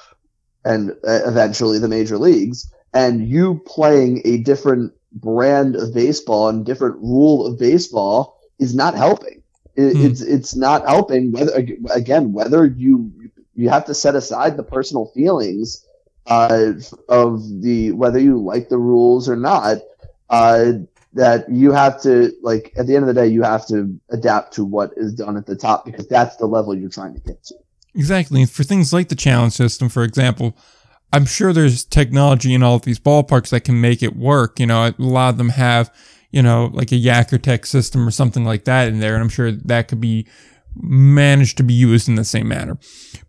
and 0.64 0.92
uh, 0.92 1.22
eventually 1.26 1.80
the 1.80 1.88
major 1.90 2.18
leagues 2.18 2.72
and 2.94 3.28
you 3.28 3.62
playing 3.66 4.22
a 4.26 4.38
different 4.38 4.94
brand 5.12 5.76
of 5.76 5.94
baseball 5.94 6.50
and 6.50 6.66
different 6.66 6.96
rule 6.98 7.46
of 7.46 7.60
baseball 7.60 8.40
is 8.60 8.74
not 8.76 8.96
helping. 8.96 9.43
It, 9.76 9.96
hmm. 9.96 10.06
It's 10.06 10.22
it's 10.22 10.56
not 10.56 10.88
helping 10.88 11.32
whether 11.32 11.54
again 11.92 12.34
whether 12.34 12.66
you 12.66 13.12
you 13.56 13.70
have 13.70 13.86
to 13.86 13.94
set 13.94 14.16
aside 14.16 14.58
the 14.58 14.64
personal 14.64 15.12
feelings 15.14 15.86
uh, 16.28 16.74
of 17.10 17.62
the 17.62 17.92
whether 17.92 18.20
you 18.20 18.40
like 18.40 18.70
the 18.70 18.78
rules 18.78 19.30
or 19.30 19.36
not. 19.36 19.78
Uh, 20.30 20.74
that 21.16 21.48
you 21.48 21.72
have 21.72 22.02
to 22.02 22.34
like 22.42 22.74
at 22.76 22.88
the 22.88 22.96
end 22.96 23.08
of 23.08 23.14
the 23.14 23.22
day 23.22 23.28
you 23.28 23.44
have 23.44 23.68
to 23.68 24.00
adapt 24.10 24.54
to 24.54 24.66
what 24.66 24.92
is 24.98 25.14
done 25.14 25.38
at 25.38 25.46
the 25.46 25.56
top 25.56 25.86
because 25.86 26.08
that's 26.08 26.38
the 26.38 26.46
level 26.48 26.74
you're 26.76 26.90
trying 26.90 27.14
to 27.14 27.20
get 27.20 27.44
to. 27.44 27.56
Exactly. 27.96 28.46
For 28.46 28.64
things 28.64 28.92
like 28.92 29.10
the 29.10 29.16
challenge 29.16 29.54
system, 29.54 29.90
for 29.90 30.04
example, 30.04 30.58
I'm 31.12 31.26
sure 31.26 31.54
there's 31.54 31.86
technology 31.86 32.54
in 32.54 32.64
all 32.64 32.76
of 32.76 32.82
these 32.82 33.00
ballparks 33.00 33.50
that 33.50 33.62
can 33.62 33.80
make 33.80 34.02
it 34.02 34.16
work. 34.16 34.60
You 34.60 34.66
know, 34.66 34.88
a 34.88 34.96
lot 34.98 35.30
of 35.30 35.38
them 35.38 35.50
have, 35.50 35.94
you 36.34 36.42
know, 36.42 36.70
like 36.74 36.92
a 36.92 36.96
Yakkertech 36.96 37.66
system 37.66 38.06
or 38.06 38.12
something 38.12 38.44
like 38.44 38.66
that 38.66 38.90
in 38.90 39.00
there, 39.00 39.14
and 39.14 39.24
I'm 39.24 39.30
sure 39.30 39.52
that 39.52 39.88
could 39.88 40.02
be 40.02 40.28
managed 40.76 41.58
to 41.58 41.64
be 41.64 41.74
used 41.74 42.10
in 42.10 42.16
the 42.16 42.26
same 42.26 42.48
manner. 42.48 42.78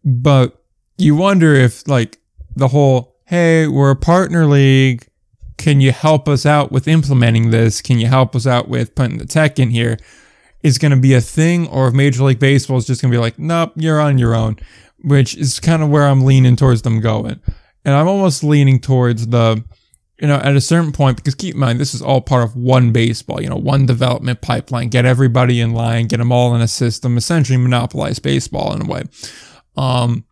But 0.05 0.61
you 0.97 1.15
wonder 1.15 1.55
if 1.55 1.87
like 1.87 2.19
the 2.57 2.69
whole, 2.69 3.17
hey, 3.27 3.69
we're 3.69 3.91
a 3.91 3.97
partner 3.97 4.47
league. 4.47 5.07
Can 5.59 5.81
you 5.81 5.93
help 5.93 6.29
us 6.29 6.45
out 6.45 6.73
with 6.73 6.89
implementing 6.89 7.51
this? 7.51 7.81
Can 7.81 7.99
you 7.99 8.09
help 8.09 8.35
us 8.35 8.47
out 8.47 8.69
with 8.69 8.95
putting 8.95 9.19
the 9.19 9.27
tech 9.27 9.59
in 9.59 9.71
here? 9.71 9.99
is 10.65 10.79
going 10.79 10.91
to 10.91 10.97
be 10.97 11.13
a 11.13 11.21
thing 11.21 11.69
or 11.69 11.89
if 11.89 11.95
Major 11.95 12.25
League 12.25 12.41
Baseball 12.41 12.79
is 12.79 12.87
just 12.87 13.03
going 13.03 13.13
to 13.13 13.17
be 13.17 13.21
like, 13.21 13.39
nope, 13.39 13.73
you're 13.77 14.01
on 14.01 14.17
your 14.17 14.35
own, 14.35 14.57
which 15.03 15.37
is 15.37 15.61
kind 15.61 15.83
of 15.83 15.91
where 15.91 16.07
I'm 16.07 16.25
leaning 16.25 16.57
towards 16.57 16.83
them 16.83 17.01
going. 17.01 17.39
And 17.85 17.95
I'm 17.95 18.09
almost 18.09 18.43
leaning 18.43 18.81
towards 18.81 19.27
the, 19.27 19.63
you 20.25 20.29
know, 20.29 20.37
at 20.37 20.57
a 20.57 20.61
certain 20.63 20.91
point, 20.91 21.19
because 21.19 21.35
keep 21.35 21.53
in 21.53 21.61
mind, 21.61 21.79
this 21.79 21.93
is 21.93 22.01
all 22.01 22.23
part 22.23 22.45
of 22.45 22.57
one 22.57 22.93
baseball, 22.93 23.43
you 23.43 23.49
know, 23.51 23.57
one 23.57 23.85
development 23.85 24.41
pipeline, 24.41 24.89
get 24.89 25.05
everybody 25.05 25.61
in 25.61 25.75
line, 25.75 26.07
get 26.07 26.17
them 26.17 26.33
all 26.33 26.55
in 26.55 26.63
a 26.63 26.67
system, 26.67 27.19
essentially 27.19 27.59
monopolize 27.59 28.19
baseball 28.19 28.73
in 28.73 28.81
a 28.81 28.87
way. 28.87 29.03
Um, 29.77 30.25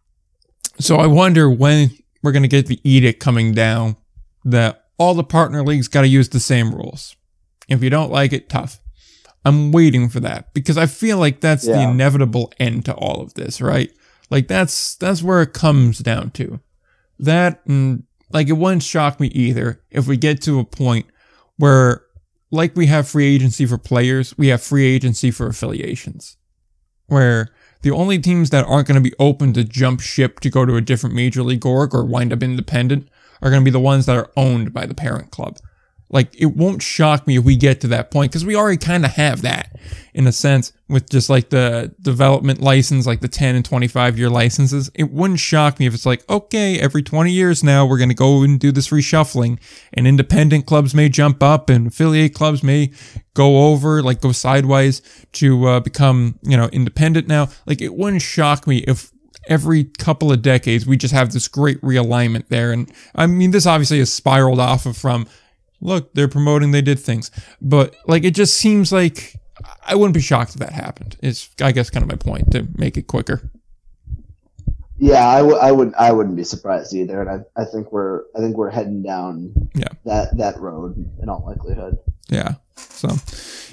so 0.81 0.97
I 0.97 1.07
wonder 1.07 1.51
when 1.51 1.91
we're 2.23 2.33
going 2.33 2.43
to 2.43 2.49
get 2.49 2.69
the 2.69 2.81
edict 2.85 3.21
coming 3.21 3.53
down 3.53 3.97
that 4.47 4.87
all 4.97 5.13
the 5.13 5.23
partner 5.23 5.63
leagues 5.63 5.89
got 5.89 6.01
to 6.01 6.09
use 6.09 6.31
the 6.31 6.41
same 6.41 6.75
rules. 6.75 7.15
If 7.69 7.83
you 7.83 7.91
don't 7.91 8.11
like 8.11 8.33
it, 8.33 8.49
tough. 8.49 8.81
I'm 9.45 9.73
waiting 9.73 10.09
for 10.09 10.21
that 10.21 10.55
because 10.55 10.79
I 10.79 10.87
feel 10.87 11.19
like 11.19 11.43
that's 11.43 11.67
the 11.67 11.83
inevitable 11.83 12.51
end 12.59 12.87
to 12.87 12.95
all 12.95 13.21
of 13.21 13.35
this, 13.35 13.61
right? 13.61 13.93
Like 14.31 14.49
that's 14.49 14.95
that's 14.95 15.23
where 15.23 15.43
it 15.43 15.53
comes 15.53 15.99
down 15.99 16.31
to. 16.31 16.61
That 17.19 17.61
and 17.67 18.05
like 18.33 18.49
it 18.49 18.55
wouldn't 18.55 18.83
shock 18.83 19.21
me 19.21 19.29
either 19.29 19.83
if 19.91 20.07
we 20.07 20.17
get 20.17 20.41
to 20.43 20.59
a 20.59 20.65
point 20.65 21.07
where 21.57 22.03
like 22.51 22.77
we 22.77 22.87
have 22.87 23.09
free 23.09 23.35
agency 23.35 23.67
for 23.67 23.79
players, 23.79 24.37
we 24.37 24.49
have 24.49 24.63
free 24.63 24.85
agency 24.87 25.31
for 25.31 25.47
affiliations. 25.47 26.37
Where 27.07 27.49
the 27.83 27.91
only 27.91 28.19
teams 28.19 28.51
that 28.51 28.65
aren't 28.67 28.87
going 28.87 29.03
to 29.03 29.11
be 29.11 29.17
open 29.19 29.53
to 29.55 29.65
jump 29.65 30.01
ship 30.01 30.41
to 30.41 30.51
go 30.51 30.65
to 30.65 30.77
a 30.77 30.81
different 30.81 31.17
major 31.17 31.43
league 31.43 31.67
org 31.67 31.95
or 31.95 32.05
wind 32.05 32.33
up 32.33 32.43
independent 32.43 33.09
are 33.41 33.51
going 33.51 33.63
to 33.63 33.65
be 33.65 33.71
the 33.71 33.81
ones 33.81 34.07
that 34.07 34.17
are 34.17 34.31
owned 34.37 34.73
by 34.73 34.87
the 34.87 34.95
parent 34.95 35.31
club. 35.31 35.59
Like 36.13 36.35
it 36.39 36.55
won't 36.55 36.83
shock 36.83 37.27
me 37.27 37.39
if 37.39 37.45
we 37.45 37.57
get 37.57 37.81
to 37.81 37.89
that 37.89 38.11
point 38.11 38.31
because 38.31 38.45
we 38.45 38.55
already 38.55 38.77
kind 38.77 39.05
of 39.05 39.13
have 39.13 39.43
that 39.43 39.75
in 40.15 40.27
a 40.27 40.33
sense 40.33 40.73
with 40.89 41.09
just 41.09 41.31
like 41.31 41.49
the 41.49 41.95
development 42.03 42.61
license, 42.61 43.07
like 43.07 43.21
the 43.21 43.29
10 43.29 43.57
and 43.57 43.65
25 43.65 44.19
year 44.19 44.29
licenses. 44.29 44.91
It 44.95 45.11
wouldn't 45.11 45.41
shock 45.41 45.81
me 45.81 45.87
if 45.87 45.95
it's 45.95 46.05
like, 46.05 46.29
okay, 46.29 46.79
every 46.79 47.03
20 47.03 47.33
years 47.33 47.65
now 47.65 47.87
we're 47.87 47.99
going 47.99 48.11
to 48.11 48.15
go 48.15 48.43
and 48.43 48.61
do 48.61 48.71
this 48.71 48.91
reshuffling 48.91 49.59
and 49.95 50.07
independent 50.07 50.67
clubs 50.67 50.95
may 50.95 51.09
jump 51.09 51.43
up 51.43 51.71
and 51.71 51.87
affiliate 51.87 52.35
clubs 52.35 52.63
may 52.63 52.93
go 53.35 53.71
over, 53.71 54.03
like 54.03 54.21
go 54.21 54.33
sideways 54.33 55.01
to 55.33 55.67
uh, 55.67 55.81
become, 55.81 56.39
you 56.43 56.59
know, 56.59 56.69
independent 56.69 57.27
now. 57.27 57.49
Like 57.67 57.81
it 57.81 57.95
wouldn't 57.95 58.23
shock 58.23 58.67
me 58.67 58.79
if 58.79 59.11
every 59.49 59.85
couple 59.85 60.31
of 60.31 60.43
decades 60.43 60.87
we 60.87 60.97
just 60.97 61.15
have 61.15 61.33
this 61.33 61.49
great 61.49 61.81
realignment 61.81 62.49
there. 62.49 62.71
And 62.73 62.93
I 63.15 63.27
mean, 63.27 63.51
this 63.51 63.67
obviously 63.67 63.99
has 63.99 64.13
spiraled 64.13 64.61
off 64.61 64.87
of 64.87 64.97
from, 64.97 65.27
look, 65.83 66.15
they're 66.15 66.29
promoting 66.29 66.71
they 66.71 66.81
did 66.83 66.99
things. 66.99 67.31
But 67.61 67.95
like 68.07 68.25
it 68.25 68.35
just 68.35 68.57
seems 68.57 68.91
like 68.93 69.35
I 69.87 69.95
wouldn't 69.95 70.15
be 70.15 70.21
shocked 70.21 70.53
if 70.55 70.61
that 70.61 70.73
happened. 70.73 71.17
Is 71.23 71.51
I 71.61 71.73
guess 71.73 71.91
kind 71.91 72.03
of 72.03 72.09
my 72.09 72.17
point 72.17 72.51
to 72.53 72.67
make 72.77 72.97
it 72.97 73.07
quicker. 73.07 73.51
Yeah, 74.99 75.27
I, 75.27 75.39
w- 75.39 75.57
I 75.57 75.73
would 75.73 75.93
I 75.99 76.13
wouldn't 76.13 76.37
be 76.37 76.45
surprised 76.45 76.95
either, 76.95 77.21
and 77.23 77.29
I, 77.57 77.61
I 77.61 77.65
think 77.65 77.91
we're 77.91 78.23
I 78.37 78.39
think 78.39 78.57
we're 78.57 78.71
heading 78.71 79.03
down 79.03 79.53
Yeah. 79.75 79.89
that 80.05 80.37
that 80.39 80.61
road 80.61 80.97
in 81.21 81.29
all 81.29 81.45
likelihood. 81.45 81.99
Yeah. 82.29 82.55
So 82.77 83.09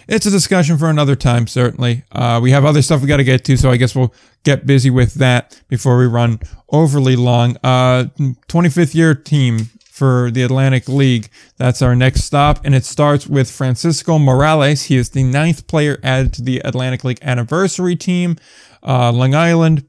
it's 0.08 0.26
a 0.26 0.32
discussion 0.32 0.78
for 0.80 0.90
another 0.90 1.16
time, 1.16 1.46
certainly. 1.46 2.04
Uh, 2.12 2.40
we 2.42 2.50
have 2.52 2.66
other 2.66 2.82
stuff 2.82 3.02
we 3.02 3.08
got 3.08 3.18
to 3.18 3.24
get 3.24 3.46
to, 3.46 3.58
so 3.58 3.70
I 3.70 3.78
guess 3.78 3.96
we'll 3.96 4.14
get 4.44 4.66
busy 4.66 4.90
with 4.90 5.16
that 5.16 5.62
before 5.68 5.98
we 6.00 6.06
run 6.08 6.40
overly 6.70 7.16
long. 7.16 7.58
Uh, 7.64 8.06
25th 8.18 8.96
year 8.96 9.14
team 9.14 9.70
for 10.00 10.32
the 10.32 10.44
Atlantic 10.44 10.88
League. 10.88 11.30
That's 11.58 11.82
our 11.82 11.94
next 11.94 12.24
stop, 12.24 12.64
and 12.64 12.74
it 12.74 12.86
starts 12.86 13.28
with 13.28 13.52
Francisco 13.52 14.18
Morales. 14.18 14.84
He 14.84 14.96
is 14.96 15.10
the 15.10 15.24
ninth 15.24 15.68
player 15.68 16.00
added 16.02 16.32
to 16.36 16.42
the 16.42 16.60
Atlantic 16.60 17.04
League 17.04 17.20
anniversary 17.22 17.98
team. 17.98 18.38
Uh, 18.82 19.12
Long 19.12 19.36
Island. 19.36 19.86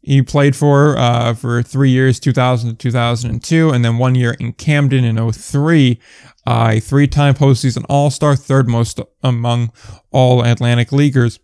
He 0.00 0.22
played 0.22 0.54
for 0.54 0.96
uh, 0.96 1.34
for 1.34 1.60
three 1.62 1.90
years, 1.90 2.20
2000 2.20 2.70
to 2.70 2.76
2002, 2.76 3.70
and 3.70 3.84
then 3.84 3.98
one 3.98 4.14
year 4.14 4.36
in 4.38 4.52
Camden 4.52 5.04
in 5.04 5.32
03. 5.32 6.00
Uh, 6.46 6.70
a 6.74 6.80
three-time 6.80 7.34
postseason 7.34 7.84
All-Star, 7.90 8.36
third 8.36 8.68
most 8.68 9.00
among 9.22 9.70
all 10.12 10.42
Atlantic 10.42 10.92
Leaguers. 10.92 11.40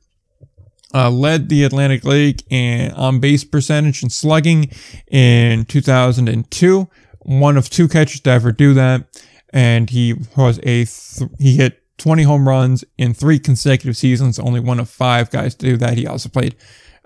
Uh, 0.94 1.10
led 1.10 1.48
the 1.48 1.64
Atlantic 1.64 2.04
League 2.04 2.42
in 2.48 2.92
on-base 2.92 3.42
percentage 3.42 4.02
and 4.02 4.12
slugging 4.12 4.70
in 5.10 5.64
2002. 5.64 6.88
One 7.24 7.56
of 7.56 7.68
two 7.68 7.88
catchers 7.88 8.20
to 8.20 8.30
ever 8.30 8.52
do 8.52 8.74
that, 8.74 9.22
and 9.52 9.90
he 9.90 10.14
was 10.36 10.58
a 10.58 10.84
th- 10.84 11.30
he 11.38 11.56
hit 11.56 11.82
20 11.98 12.22
home 12.24 12.48
runs 12.48 12.84
in 12.98 13.14
three 13.14 13.38
consecutive 13.38 13.96
seasons. 13.96 14.38
Only 14.38 14.60
one 14.60 14.80
of 14.80 14.88
five 14.88 15.30
guys 15.30 15.54
to 15.56 15.66
do 15.66 15.76
that. 15.78 15.96
He 15.96 16.06
also 16.06 16.28
played 16.28 16.56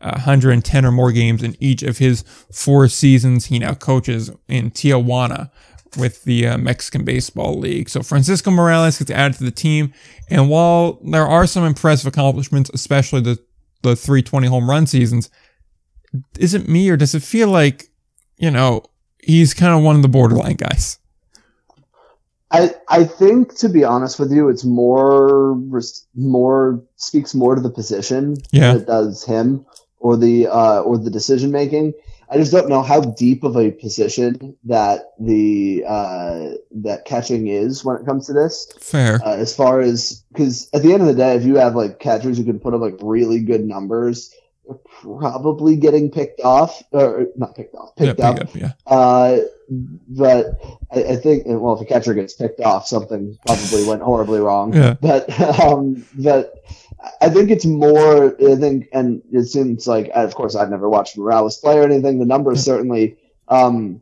110 0.01 0.85
or 0.85 0.93
more 0.93 1.13
games 1.13 1.43
in 1.43 1.57
each 1.61 1.83
of 1.83 1.99
his 1.99 2.23
four 2.53 2.89
seasons. 2.89 3.47
He 3.47 3.59
now 3.59 3.75
coaches 3.75 4.31
in 4.49 4.71
Tijuana 4.71 5.51
with 5.97 6.25
the 6.25 6.47
uh, 6.47 6.59
Mexican 6.59 7.05
Baseball 7.05 7.59
League. 7.59 7.89
So 7.89 8.03
Francisco 8.03 8.51
Morales 8.51 8.99
gets 8.99 9.11
added 9.11 9.39
to 9.39 9.45
the 9.45 9.51
team. 9.51 9.93
And 10.29 10.49
while 10.49 11.01
there 11.05 11.27
are 11.27 11.47
some 11.47 11.65
impressive 11.65 12.07
accomplishments, 12.07 12.71
especially 12.73 13.21
the, 13.21 13.39
the 13.83 13.97
320 13.97 14.47
home 14.47 14.69
run 14.69 14.87
seasons, 14.87 15.31
is 16.39 16.55
it 16.55 16.69
me 16.69 16.89
or 16.91 16.97
does 16.97 17.15
it 17.15 17.23
feel 17.23 17.49
like, 17.49 17.89
you 18.37 18.51
know, 18.51 18.83
he's 19.29 19.55
kind 19.55 19.73
of 19.77 19.85
one 19.85 19.95
of 19.95 20.03
the 20.03 20.09
borderline 20.09 20.57
guys? 20.57 20.99
I 22.51 22.75
I 22.89 23.05
think 23.05 23.55
to 23.59 23.69
be 23.69 23.85
honest 23.85 24.19
with 24.19 24.33
you, 24.33 24.49
it's 24.49 24.65
more 24.65 25.61
more 26.17 26.83
speaks 26.97 27.35
more 27.35 27.55
to 27.55 27.61
the 27.61 27.71
position 27.71 28.37
Yeah. 28.51 28.73
than 28.73 28.83
it 28.83 28.87
does 28.87 29.25
him 29.25 29.67
or 30.01 30.17
the 30.17 30.49
uh, 30.49 30.81
or 30.81 30.99
the 30.99 31.11
decision 31.11 31.53
making. 31.53 31.93
I 32.31 32.37
just 32.37 32.53
don't 32.53 32.69
know 32.69 32.83
how 32.83 33.01
deep 33.01 33.43
of 33.43 33.57
a 33.57 33.71
position 33.71 34.55
that 34.65 35.13
the 35.19 35.85
uh, 35.87 36.51
that 36.83 37.05
catching 37.05 37.49
is 37.49 37.85
when 37.85 37.97
it 37.97 38.07
comes 38.07 38.27
to 38.27 38.33
this. 38.33 38.71
Fair. 38.81 39.21
Uh, 39.25 39.37
as 39.37 39.55
far 39.55 39.81
as 39.81 40.25
because 40.33 40.69
at 40.73 40.83
the 40.83 40.93
end 40.93 41.03
of 41.03 41.09
the 41.09 41.15
day, 41.15 41.37
if 41.37 41.45
you 41.45 41.57
have 41.57 41.75
like 41.75 42.01
catchers 42.01 42.39
who 42.39 42.45
can 42.45 42.61
put 42.61 42.73
up 42.75 42.81
like 42.81 42.97
really 43.03 43.41
good 43.41 43.65
numbers, 43.67 44.33
probably 45.03 45.77
getting 45.77 46.11
picked 46.11 46.41
off 46.41 46.83
or 46.93 47.27
not 47.37 47.55
picked 47.55 47.75
off, 47.75 47.93
Yeah, 47.97 48.07
picked 48.13 48.21
up. 48.21 48.41
up, 48.41 48.55
yeah. 48.55 48.73
Uh, 48.87 49.39
but 50.09 50.61
I, 50.91 51.05
I 51.05 51.17
think, 51.17 51.45
well, 51.47 51.75
if 51.75 51.81
a 51.81 51.85
catcher 51.85 52.15
gets 52.15 52.35
picked 52.35 52.61
off, 52.61 52.87
something 52.87 53.39
probably 53.47 53.85
went 53.87 54.03
horribly 54.03 54.41
wrong. 54.41 54.75
Yeah. 54.75 54.95
But, 55.01 55.29
um, 55.61 56.05
but 56.15 56.55
I 57.21 57.29
think 57.29 57.51
it's 57.51 57.67
more, 57.67 58.35
I 58.41 58.57
think, 58.57 58.89
and 58.93 59.23
it 59.33 59.47
seems 59.47 59.87
like, 59.87 60.11
of 60.15 60.35
course, 60.35 60.55
I've 60.55 60.71
never 60.71 60.89
watched 60.89 61.17
Morales 61.17 61.59
play 61.59 61.79
or 61.79 61.85
anything. 61.85 62.19
The 62.19 62.27
numbers 62.27 62.65
certainly, 62.65 63.17
um, 63.49 64.01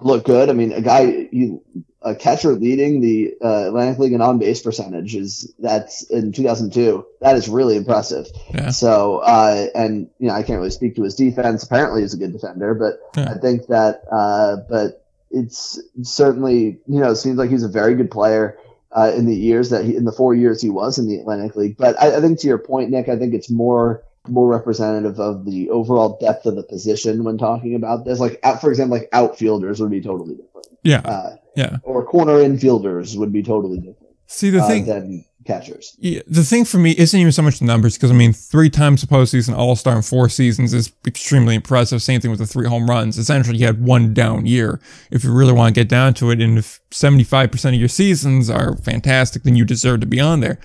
look 0.00 0.24
good. 0.24 0.50
I 0.50 0.52
mean, 0.52 0.72
a 0.72 0.82
guy, 0.82 1.28
you, 1.32 1.62
a 2.06 2.14
catcher 2.14 2.52
leading 2.52 3.00
the 3.00 3.34
uh, 3.42 3.66
Atlantic 3.66 3.98
League 3.98 4.12
in 4.12 4.20
on 4.20 4.38
base 4.38 4.62
percentage 4.62 5.16
is 5.16 5.52
that's 5.58 6.04
in 6.04 6.30
2002. 6.30 7.04
That 7.20 7.34
is 7.34 7.48
really 7.48 7.76
impressive. 7.76 8.28
Yeah. 8.54 8.70
So, 8.70 9.18
uh, 9.18 9.66
and 9.74 10.08
you 10.20 10.28
know, 10.28 10.34
I 10.34 10.44
can't 10.44 10.58
really 10.58 10.70
speak 10.70 10.94
to 10.96 11.02
his 11.02 11.16
defense. 11.16 11.64
Apparently, 11.64 12.02
he's 12.02 12.14
a 12.14 12.18
good 12.18 12.32
defender, 12.32 12.74
but 12.74 13.00
Yeah. 13.20 13.32
I 13.32 13.38
think 13.38 13.66
that, 13.66 14.02
uh, 14.10 14.58
but 14.68 15.04
it's 15.32 15.80
certainly, 16.02 16.78
you 16.86 17.00
know, 17.00 17.10
it 17.10 17.16
seems 17.16 17.38
like 17.38 17.50
he's 17.50 17.64
a 17.64 17.68
very 17.68 17.96
good 17.96 18.12
player 18.12 18.56
uh, 18.92 19.12
in 19.14 19.26
the 19.26 19.34
years 19.34 19.70
that 19.70 19.84
he, 19.84 19.96
in 19.96 20.04
the 20.04 20.12
four 20.12 20.32
years 20.32 20.62
he 20.62 20.70
was 20.70 20.98
in 20.98 21.08
the 21.08 21.16
Atlantic 21.16 21.56
League. 21.56 21.76
But 21.76 22.00
I, 22.00 22.16
I 22.16 22.20
think 22.20 22.38
to 22.40 22.46
your 22.46 22.58
point, 22.58 22.90
Nick, 22.90 23.08
I 23.08 23.16
think 23.16 23.34
it's 23.34 23.50
more 23.50 24.04
more 24.28 24.48
representative 24.48 25.20
of 25.20 25.44
the 25.44 25.70
overall 25.70 26.18
depth 26.20 26.46
of 26.46 26.56
the 26.56 26.62
position 26.62 27.24
when 27.24 27.38
talking 27.38 27.74
about 27.74 28.04
this. 28.04 28.18
Like, 28.20 28.40
out, 28.42 28.60
for 28.60 28.70
example, 28.70 28.98
like 28.98 29.08
outfielders 29.12 29.80
would 29.80 29.90
be 29.90 30.00
totally 30.00 30.34
different, 30.34 30.55
Yeah. 30.86 31.00
uh, 31.04 31.36
Yeah. 31.56 31.76
or 31.82 32.04
corner 32.04 32.34
infielders 32.42 33.16
would 33.16 33.32
be 33.32 33.42
totally 33.42 33.78
different 33.78 34.14
See, 34.26 34.50
the 34.50 34.60
uh, 34.62 34.68
thing. 34.68 34.84
than 34.86 35.24
catchers. 35.46 35.96
Yeah, 36.00 36.20
the 36.26 36.42
thing 36.42 36.64
for 36.64 36.78
me 36.78 36.90
isn't 36.98 37.18
even 37.18 37.30
so 37.32 37.40
much 37.42 37.60
the 37.60 37.64
numbers 37.64 37.94
because 37.96 38.10
I 38.10 38.14
mean, 38.14 38.32
three 38.32 38.68
times 38.68 39.00
the 39.00 39.06
postseason 39.06 39.56
All 39.56 39.76
Star 39.76 39.94
in 39.96 40.02
four 40.02 40.28
seasons 40.28 40.74
is 40.74 40.92
extremely 41.06 41.54
impressive. 41.54 42.02
Same 42.02 42.20
thing 42.20 42.30
with 42.32 42.40
the 42.40 42.46
three 42.48 42.66
home 42.66 42.90
runs. 42.90 43.16
Essentially, 43.16 43.56
you 43.58 43.66
had 43.66 43.80
one 43.84 44.12
down 44.12 44.44
year. 44.46 44.80
If 45.12 45.22
you 45.22 45.32
really 45.32 45.52
want 45.52 45.72
to 45.74 45.80
get 45.80 45.88
down 45.88 46.14
to 46.14 46.30
it, 46.30 46.40
and 46.40 46.58
if 46.58 46.80
seventy 46.90 47.22
five 47.24 47.52
percent 47.52 47.74
of 47.74 47.80
your 47.80 47.88
seasons 47.88 48.50
are 48.50 48.76
fantastic, 48.78 49.44
then 49.44 49.54
you 49.54 49.64
deserve 49.64 50.00
to 50.00 50.06
be 50.06 50.18
on 50.20 50.40
there. 50.40 50.58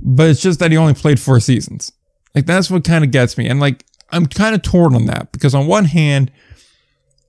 But 0.00 0.30
it's 0.30 0.40
just 0.42 0.58
that 0.60 0.70
he 0.70 0.76
only 0.78 0.94
played 0.94 1.20
four 1.20 1.38
seasons. 1.40 1.92
Like 2.34 2.46
that's 2.46 2.70
what 2.70 2.84
kind 2.84 3.04
of 3.04 3.10
gets 3.10 3.36
me, 3.36 3.46
and 3.48 3.60
like 3.60 3.84
I'm 4.10 4.24
kind 4.26 4.54
of 4.54 4.62
torn 4.62 4.94
on 4.94 5.04
that 5.06 5.30
because 5.32 5.54
on 5.54 5.66
one 5.66 5.84
hand, 5.86 6.30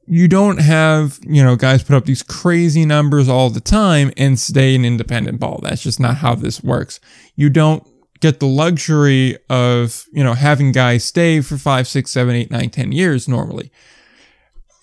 you 0.08 0.28
don't 0.28 0.60
have, 0.60 1.20
you 1.24 1.44
know, 1.44 1.56
guys 1.56 1.84
put 1.84 1.96
up 1.96 2.06
these 2.06 2.24
crazy 2.24 2.86
numbers 2.86 3.28
all 3.28 3.50
the 3.50 3.60
time 3.60 4.12
and 4.16 4.40
stay 4.40 4.74
an 4.74 4.86
independent 4.86 5.40
ball. 5.40 5.60
That's 5.62 5.84
just 5.84 6.00
not 6.00 6.18
how 6.18 6.34
this 6.34 6.64
works. 6.64 7.00
You 7.36 7.50
don't 7.50 7.86
get 8.22 8.40
the 8.40 8.48
luxury 8.48 9.38
of, 9.50 10.06
you 10.14 10.24
know, 10.24 10.34
having 10.34 10.72
guys 10.72 11.04
stay 11.04 11.42
for 11.42 11.58
five, 11.58 11.88
six, 11.88 12.10
seven, 12.12 12.36
eight, 12.36 12.50
nine, 12.50 12.70
ten 12.70 12.92
years 12.92 13.28
normally. 13.28 13.72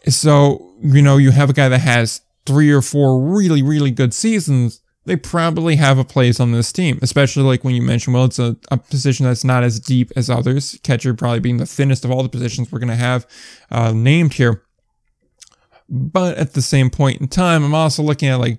So, 0.08 0.74
you 0.82 1.00
know, 1.00 1.16
you 1.16 1.30
have 1.30 1.48
a 1.50 1.54
guy 1.54 1.70
that 1.70 1.80
has 1.80 2.20
three 2.44 2.70
or 2.70 2.82
four 2.82 3.20
really, 3.20 3.62
really 3.62 3.90
good 3.90 4.12
seasons, 4.12 4.82
they 5.06 5.16
probably 5.16 5.76
have 5.76 5.98
a 5.98 6.04
place 6.04 6.40
on 6.40 6.52
this 6.52 6.72
team, 6.72 6.98
especially 7.02 7.42
like 7.42 7.62
when 7.62 7.74
you 7.74 7.82
mentioned, 7.82 8.14
well, 8.14 8.24
it's 8.24 8.38
a, 8.38 8.56
a 8.70 8.78
position 8.78 9.26
that's 9.26 9.44
not 9.44 9.62
as 9.62 9.78
deep 9.78 10.10
as 10.16 10.30
others. 10.30 10.78
Catcher 10.82 11.14
probably 11.14 11.40
being 11.40 11.58
the 11.58 11.66
thinnest 11.66 12.04
of 12.04 12.10
all 12.10 12.22
the 12.22 12.28
positions 12.28 12.72
we're 12.72 12.78
going 12.78 12.88
to 12.88 12.94
have 12.94 13.26
uh, 13.70 13.92
named 13.92 14.34
here. 14.34 14.63
But 15.88 16.38
at 16.38 16.54
the 16.54 16.62
same 16.62 16.90
point 16.90 17.20
in 17.20 17.28
time, 17.28 17.64
I'm 17.64 17.74
also 17.74 18.02
looking 18.02 18.28
at 18.28 18.40
like, 18.40 18.58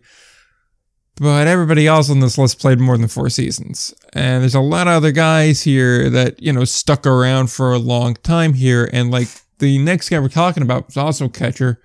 but 1.17 1.47
everybody 1.47 1.88
else 1.88 2.09
on 2.09 2.19
this 2.19 2.38
list 2.38 2.59
played 2.59 2.80
more 2.80 2.97
than 2.97 3.07
four 3.07 3.30
seasons. 3.30 3.93
And 4.13 4.41
there's 4.41 4.55
a 4.55 4.59
lot 4.59 4.88
of 4.88 4.93
other 4.93 5.11
guys 5.11 5.61
here 5.63 6.09
that, 6.09 6.41
you 6.41 6.51
know, 6.51 6.65
stuck 6.65 7.07
around 7.07 7.49
for 7.51 7.71
a 7.71 7.80
long 7.80 8.15
time 8.15 8.53
here. 8.53 8.89
And 8.91 9.11
like 9.11 9.30
the 9.59 9.78
next 9.80 10.09
guy 10.09 10.19
we're 10.19 10.28
talking 10.28 10.63
about 10.63 10.88
was 10.88 10.97
also 10.97 11.30
catcher. 11.30 11.82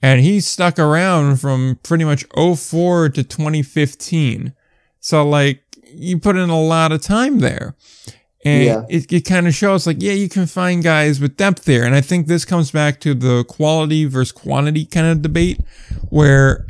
And 0.00 0.20
he 0.20 0.40
stuck 0.40 0.78
around 0.78 1.36
from 1.36 1.78
pretty 1.82 2.04
much 2.04 2.24
04 2.34 3.10
to 3.10 3.22
2015. 3.22 4.54
So 5.00 5.28
like 5.28 5.62
you 5.94 6.18
put 6.18 6.36
in 6.36 6.50
a 6.50 6.60
lot 6.60 6.92
of 6.92 7.02
time 7.02 7.38
there. 7.40 7.76
And 8.44 8.64
yeah. 8.64 8.84
it, 8.88 9.12
it 9.12 9.20
kind 9.24 9.46
of 9.46 9.54
shows 9.54 9.86
like, 9.86 9.98
yeah, 10.00 10.12
you 10.12 10.28
can 10.28 10.46
find 10.46 10.82
guys 10.82 11.20
with 11.20 11.36
depth 11.36 11.64
there. 11.64 11.84
And 11.84 11.94
I 11.94 12.00
think 12.00 12.26
this 12.26 12.44
comes 12.44 12.70
back 12.70 12.98
to 13.00 13.14
the 13.14 13.44
quality 13.44 14.04
versus 14.04 14.32
quantity 14.32 14.84
kind 14.84 15.06
of 15.06 15.22
debate 15.22 15.60
where 16.08 16.66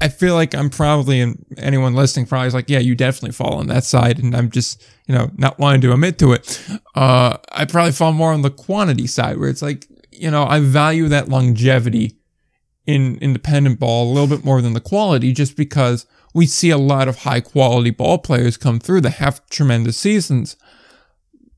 I 0.00 0.08
feel 0.08 0.34
like 0.34 0.54
I'm 0.54 0.70
probably, 0.70 1.20
and 1.20 1.44
anyone 1.58 1.94
listening 1.94 2.24
probably 2.24 2.48
is 2.48 2.54
like, 2.54 2.70
yeah, 2.70 2.78
you 2.78 2.94
definitely 2.94 3.32
fall 3.32 3.54
on 3.54 3.66
that 3.66 3.84
side. 3.84 4.18
And 4.18 4.34
I'm 4.34 4.50
just, 4.50 4.82
you 5.06 5.14
know, 5.14 5.30
not 5.36 5.58
wanting 5.58 5.82
to 5.82 5.92
admit 5.92 6.18
to 6.20 6.32
it. 6.32 6.66
Uh, 6.94 7.36
I 7.52 7.66
probably 7.66 7.92
fall 7.92 8.12
more 8.12 8.32
on 8.32 8.40
the 8.40 8.50
quantity 8.50 9.06
side 9.06 9.38
where 9.38 9.50
it's 9.50 9.62
like, 9.62 9.86
you 10.10 10.30
know, 10.30 10.44
I 10.44 10.60
value 10.60 11.08
that 11.08 11.28
longevity 11.28 12.16
in 12.86 13.18
independent 13.18 13.78
ball 13.78 14.10
a 14.10 14.12
little 14.12 14.26
bit 14.26 14.44
more 14.44 14.62
than 14.62 14.72
the 14.72 14.80
quality 14.80 15.32
just 15.32 15.54
because 15.54 16.06
we 16.32 16.46
see 16.46 16.70
a 16.70 16.78
lot 16.78 17.08
of 17.08 17.18
high 17.18 17.40
quality 17.40 17.90
ball 17.90 18.18
players 18.18 18.56
come 18.56 18.78
through 18.80 19.02
that 19.02 19.10
have 19.10 19.46
tremendous 19.50 19.98
seasons. 19.98 20.56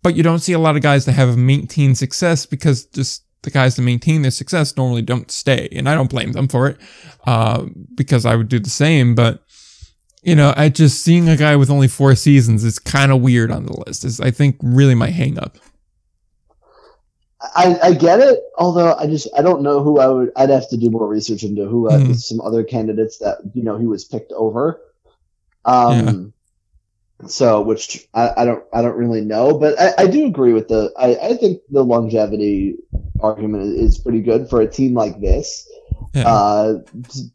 But 0.03 0.16
you 0.16 0.22
don't 0.22 0.40
see 0.40 0.53
a 0.53 0.59
lot 0.59 0.76
of 0.76 0.82
guys 0.82 1.05
that 1.05 1.12
have 1.12 1.36
maintained 1.36 1.96
success 1.98 2.44
because 2.46 2.86
just 2.86 3.24
the 3.42 3.50
guys 3.50 3.76
that 3.76 3.82
maintain 3.82 4.22
their 4.22 4.30
success 4.30 4.76
normally 4.76 5.03
don't 5.03 5.30
stay. 5.30 5.68
And 5.72 5.88
I 5.88 5.94
don't 5.94 6.11
blame 6.11 6.32
them 6.32 6.48
for 6.48 6.68
it, 6.68 6.78
uh, 7.26 7.66
because 7.94 8.26
I 8.26 8.36
would 8.36 8.48
do 8.48 8.59
the 8.59 8.70
same. 8.70 9.14
But, 9.14 9.42
you 10.22 10.34
know, 10.34 10.55
I 10.57 10.68
just 10.68 11.03
seeing 11.03 11.28
a 11.28 11.36
guy 11.36 11.57
with 11.57 11.70
only 11.70 11.88
four 11.88 12.14
seasons 12.14 12.64
is 12.64 12.78
kind 12.78 13.12
of 13.12 13.20
weird 13.20 13.50
on 13.50 13.66
the 13.66 13.80
list. 13.86 14.05
Is 14.05 14.20
I 14.20 14.30
think 14.30 14.57
really 14.62 14.94
my 14.94 15.11
hang 15.11 15.38
up. 15.38 15.59
I, 17.57 17.76
I 17.82 17.92
get 17.94 18.20
it, 18.20 18.38
although 18.57 18.94
I 18.94 19.07
just 19.07 19.26
I 19.36 19.42
don't 19.42 19.62
know 19.62 19.82
who 19.82 19.98
I 19.98 20.07
would. 20.07 20.30
I'd 20.36 20.50
have 20.50 20.68
to 20.70 20.76
do 20.76 20.90
more 20.90 21.09
research 21.09 21.42
into 21.42 21.66
who 21.66 21.88
uh, 21.88 21.98
mm. 21.98 22.16
some 22.16 22.40
other 22.40 22.62
candidates 22.62 23.18
that 23.18 23.38
you 23.55 23.64
know 23.64 23.78
he 23.78 23.86
was 23.86 24.05
picked 24.05 24.32
over. 24.32 24.80
Um, 25.64 25.92
yeah. 25.92 26.32
So, 27.27 27.61
which 27.61 28.09
I, 28.14 28.31
I, 28.39 28.45
don't, 28.45 28.64
I 28.73 28.83
don't 28.83 28.97
really 28.97 29.20
know, 29.20 29.59
but 29.59 29.79
I, 29.81 29.93
I 29.99 30.07
do 30.07 30.27
agree 30.27 30.53
with 30.53 30.68
the. 30.68 30.93
I, 30.99 31.16
I 31.31 31.37
think 31.37 31.62
the 31.70 31.85
longevity 31.85 32.77
argument 33.20 33.77
is 33.77 33.99
pretty 33.99 34.20
good 34.20 34.49
for 34.49 34.61
a 34.61 34.66
team 34.66 34.95
like 34.95 35.20
this. 35.20 35.68
Yeah. 36.14 36.29
Uh, 36.29 36.79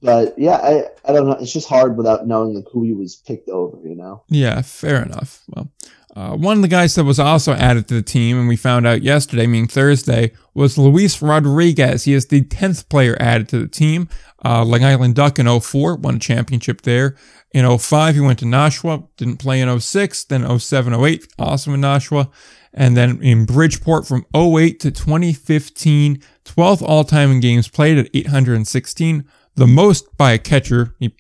but 0.01 0.37
yeah, 0.37 0.57
I, 0.57 0.83
I 1.05 1.13
don't 1.13 1.27
know. 1.27 1.37
It's 1.39 1.53
just 1.53 1.69
hard 1.69 1.97
without 1.97 2.27
knowing 2.27 2.53
like 2.53 2.65
who 2.71 2.83
he 2.83 2.93
was 2.93 3.15
picked 3.15 3.49
over. 3.49 3.77
You 3.87 3.95
know. 3.95 4.23
Yeah, 4.27 4.61
fair 4.61 5.01
enough. 5.01 5.43
Well, 5.47 5.69
uh, 6.17 6.35
one 6.35 6.55
of 6.55 6.63
the 6.63 6.67
guys 6.67 6.95
that 6.95 7.03
was 7.03 7.19
also 7.19 7.53
added 7.53 7.87
to 7.87 7.93
the 7.93 8.01
team, 8.01 8.39
and 8.39 8.47
we 8.47 8.55
found 8.55 8.87
out 8.87 9.03
yesterday, 9.03 9.45
meaning 9.45 9.67
Thursday, 9.67 10.31
was 10.55 10.75
Luis 10.75 11.21
Rodriguez. 11.21 12.05
He 12.05 12.15
is 12.15 12.25
the 12.25 12.41
10th 12.41 12.89
player 12.89 13.15
added 13.19 13.47
to 13.49 13.59
the 13.59 13.67
team. 13.67 14.09
Uh, 14.43 14.65
Long 14.65 14.83
Island 14.83 15.13
Duck 15.13 15.37
in 15.37 15.45
04, 15.47 15.97
won 15.97 16.15
a 16.15 16.19
championship 16.19 16.81
there. 16.81 17.15
In 17.51 17.77
05, 17.77 18.15
he 18.15 18.21
went 18.21 18.39
to 18.39 18.47
Nashua, 18.47 19.03
didn't 19.17 19.37
play 19.37 19.61
in 19.61 19.79
06, 19.79 20.23
then 20.23 20.57
07, 20.57 20.95
08, 20.95 21.27
awesome 21.37 21.75
in 21.75 21.81
Nashua. 21.81 22.31
And 22.73 22.97
then 22.97 23.21
in 23.21 23.45
Bridgeport 23.45 24.07
from 24.07 24.25
08 24.35 24.79
to 24.79 24.89
2015, 24.89 26.23
12th 26.45 26.81
all 26.81 27.03
time 27.03 27.29
in 27.29 27.41
games 27.41 27.67
played 27.67 27.99
at 27.99 28.09
816, 28.15 29.23
the 29.53 29.67
most 29.67 30.17
by 30.17 30.31
a 30.31 30.39
catcher. 30.39 30.95
He 30.97 31.13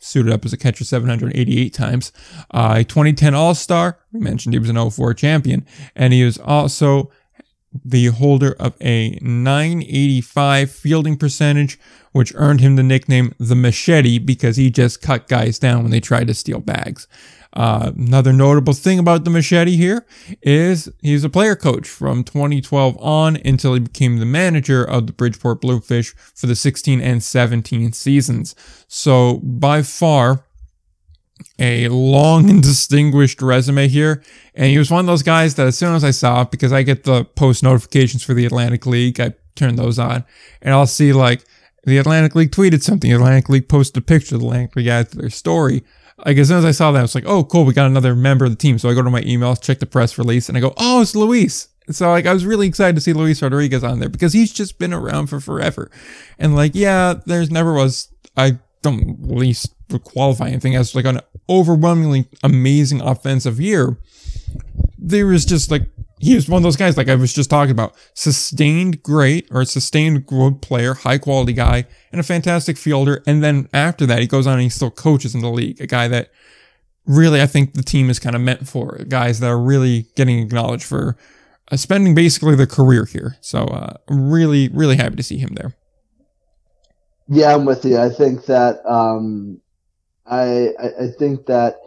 suited 0.00 0.32
up 0.32 0.44
as 0.44 0.52
a 0.52 0.56
catcher 0.56 0.84
788 0.84 1.72
times. 1.72 2.12
Uh, 2.50 2.76
a 2.78 2.84
2010 2.84 3.34
All 3.34 3.54
Star, 3.54 3.98
we 4.12 4.20
mentioned 4.20 4.52
he 4.54 4.58
was 4.58 4.70
an 4.70 4.90
04 4.90 5.14
champion, 5.14 5.64
and 5.94 6.12
he 6.12 6.24
was 6.24 6.38
also 6.38 7.10
the 7.84 8.06
holder 8.06 8.52
of 8.58 8.74
a 8.80 9.18
985 9.20 10.70
fielding 10.70 11.16
percentage, 11.16 11.78
which 12.12 12.32
earned 12.34 12.60
him 12.60 12.76
the 12.76 12.82
nickname 12.82 13.34
the 13.38 13.54
Machete 13.54 14.18
because 14.18 14.56
he 14.56 14.70
just 14.70 15.00
cut 15.02 15.28
guys 15.28 15.58
down 15.58 15.82
when 15.82 15.90
they 15.90 16.00
tried 16.00 16.26
to 16.26 16.34
steal 16.34 16.60
bags. 16.60 17.06
Uh, 17.52 17.90
another 17.96 18.32
notable 18.32 18.72
thing 18.72 18.98
about 18.98 19.24
the 19.24 19.30
Machete 19.30 19.76
here 19.76 20.06
is 20.42 20.88
he's 21.02 21.24
a 21.24 21.28
player 21.28 21.56
coach 21.56 21.88
from 21.88 22.22
2012 22.22 22.96
on 23.00 23.36
until 23.44 23.74
he 23.74 23.80
became 23.80 24.18
the 24.18 24.26
manager 24.26 24.84
of 24.84 25.06
the 25.06 25.12
Bridgeport 25.12 25.60
Bluefish 25.60 26.14
for 26.34 26.46
the 26.46 26.54
16 26.54 27.00
and 27.00 27.22
17 27.22 27.92
seasons. 27.92 28.54
So 28.86 29.38
by 29.38 29.82
far, 29.82 30.44
a 31.58 31.88
long 31.88 32.48
and 32.50 32.62
distinguished 32.62 33.42
resume 33.42 33.88
here. 33.88 34.22
And 34.54 34.66
he 34.70 34.78
was 34.78 34.90
one 34.90 35.00
of 35.00 35.06
those 35.06 35.22
guys 35.22 35.54
that 35.56 35.66
as 35.66 35.76
soon 35.78 35.94
as 35.94 36.04
I 36.04 36.10
saw 36.10 36.42
it, 36.42 36.50
because 36.50 36.72
I 36.72 36.82
get 36.82 37.04
the 37.04 37.24
post 37.24 37.62
notifications 37.62 38.22
for 38.22 38.34
the 38.34 38.46
Atlantic 38.46 38.86
League, 38.86 39.20
I 39.20 39.34
turn 39.56 39.76
those 39.76 39.98
on 39.98 40.24
and 40.62 40.72
I'll 40.72 40.86
see 40.86 41.12
like 41.12 41.44
the 41.84 41.98
Atlantic 41.98 42.34
League 42.34 42.50
tweeted 42.50 42.82
something. 42.82 43.10
The 43.10 43.16
Atlantic 43.16 43.48
League 43.48 43.68
posted 43.68 44.02
a 44.02 44.06
picture. 44.06 44.36
The 44.36 44.44
Atlantic 44.44 44.76
League 44.76 44.86
added 44.86 45.12
to 45.12 45.18
their 45.18 45.30
story. 45.30 45.84
Like 46.24 46.36
as 46.36 46.48
soon 46.48 46.58
as 46.58 46.64
I 46.64 46.72
saw 46.72 46.92
that, 46.92 46.98
I 46.98 47.02
was 47.02 47.14
like, 47.14 47.26
oh, 47.26 47.44
cool. 47.44 47.64
We 47.64 47.72
got 47.72 47.86
another 47.86 48.14
member 48.14 48.44
of 48.44 48.50
the 48.50 48.56
team. 48.56 48.78
So 48.78 48.88
I 48.88 48.94
go 48.94 49.02
to 49.02 49.10
my 49.10 49.22
emails, 49.22 49.62
check 49.62 49.78
the 49.78 49.86
press 49.86 50.18
release 50.18 50.48
and 50.48 50.56
I 50.56 50.60
go, 50.60 50.74
oh, 50.76 51.00
it's 51.02 51.16
Luis. 51.16 51.68
So 51.90 52.08
like 52.10 52.26
I 52.26 52.32
was 52.32 52.44
really 52.44 52.68
excited 52.68 52.94
to 52.94 53.00
see 53.00 53.12
Luis 53.12 53.42
Rodriguez 53.42 53.82
on 53.82 53.98
there 53.98 54.08
because 54.08 54.32
he's 54.32 54.52
just 54.52 54.78
been 54.78 54.92
around 54.92 55.26
for 55.26 55.40
forever. 55.40 55.90
And 56.38 56.54
like, 56.54 56.72
yeah, 56.74 57.14
there's 57.26 57.50
never 57.50 57.72
was 57.72 58.12
I 58.36 58.58
don't 58.82 59.28
least 59.28 59.74
qualify 59.98 60.48
anything 60.48 60.76
as 60.76 60.94
like 60.94 61.04
an 61.04 61.20
overwhelmingly 61.50 62.28
amazing 62.42 63.00
offensive 63.00 63.60
year. 63.60 63.98
There 64.96 65.26
was 65.26 65.44
just 65.44 65.70
like 65.70 65.82
he 66.20 66.34
was 66.34 66.48
one 66.48 66.58
of 66.58 66.62
those 66.62 66.76
guys 66.76 66.98
like 66.98 67.08
I 67.08 67.14
was 67.14 67.32
just 67.32 67.48
talking 67.48 67.72
about, 67.72 67.94
sustained 68.12 69.02
great 69.02 69.48
or 69.50 69.64
sustained 69.64 70.26
good 70.26 70.60
player, 70.60 70.92
high 70.92 71.16
quality 71.16 71.54
guy, 71.54 71.86
and 72.12 72.20
a 72.20 72.24
fantastic 72.24 72.76
fielder. 72.76 73.22
And 73.26 73.42
then 73.42 73.68
after 73.72 74.04
that, 74.06 74.20
he 74.20 74.26
goes 74.26 74.46
on 74.46 74.54
and 74.54 74.62
he 74.62 74.68
still 74.68 74.90
coaches 74.90 75.34
in 75.34 75.40
the 75.40 75.50
league, 75.50 75.80
a 75.80 75.86
guy 75.86 76.08
that 76.08 76.30
really 77.06 77.40
I 77.40 77.46
think 77.46 77.72
the 77.72 77.82
team 77.82 78.10
is 78.10 78.18
kind 78.18 78.36
of 78.36 78.42
meant 78.42 78.68
for, 78.68 78.98
guys 79.08 79.40
that 79.40 79.48
are 79.48 79.58
really 79.58 80.06
getting 80.14 80.38
acknowledged 80.40 80.84
for 80.84 81.16
uh, 81.72 81.76
spending 81.76 82.14
basically 82.14 82.54
their 82.54 82.66
career 82.66 83.06
here. 83.06 83.38
So 83.40 83.64
uh, 83.64 83.94
really, 84.10 84.68
really 84.68 84.96
happy 84.96 85.16
to 85.16 85.22
see 85.22 85.38
him 85.38 85.54
there. 85.54 85.74
Yeah, 87.28 87.54
I'm 87.54 87.64
with 87.64 87.84
you. 87.84 87.96
I 87.96 88.10
think 88.10 88.44
that 88.44 88.84
um, 88.84 89.62
I, 90.30 90.68
I, 90.78 91.06
think 91.18 91.46
that 91.46 91.80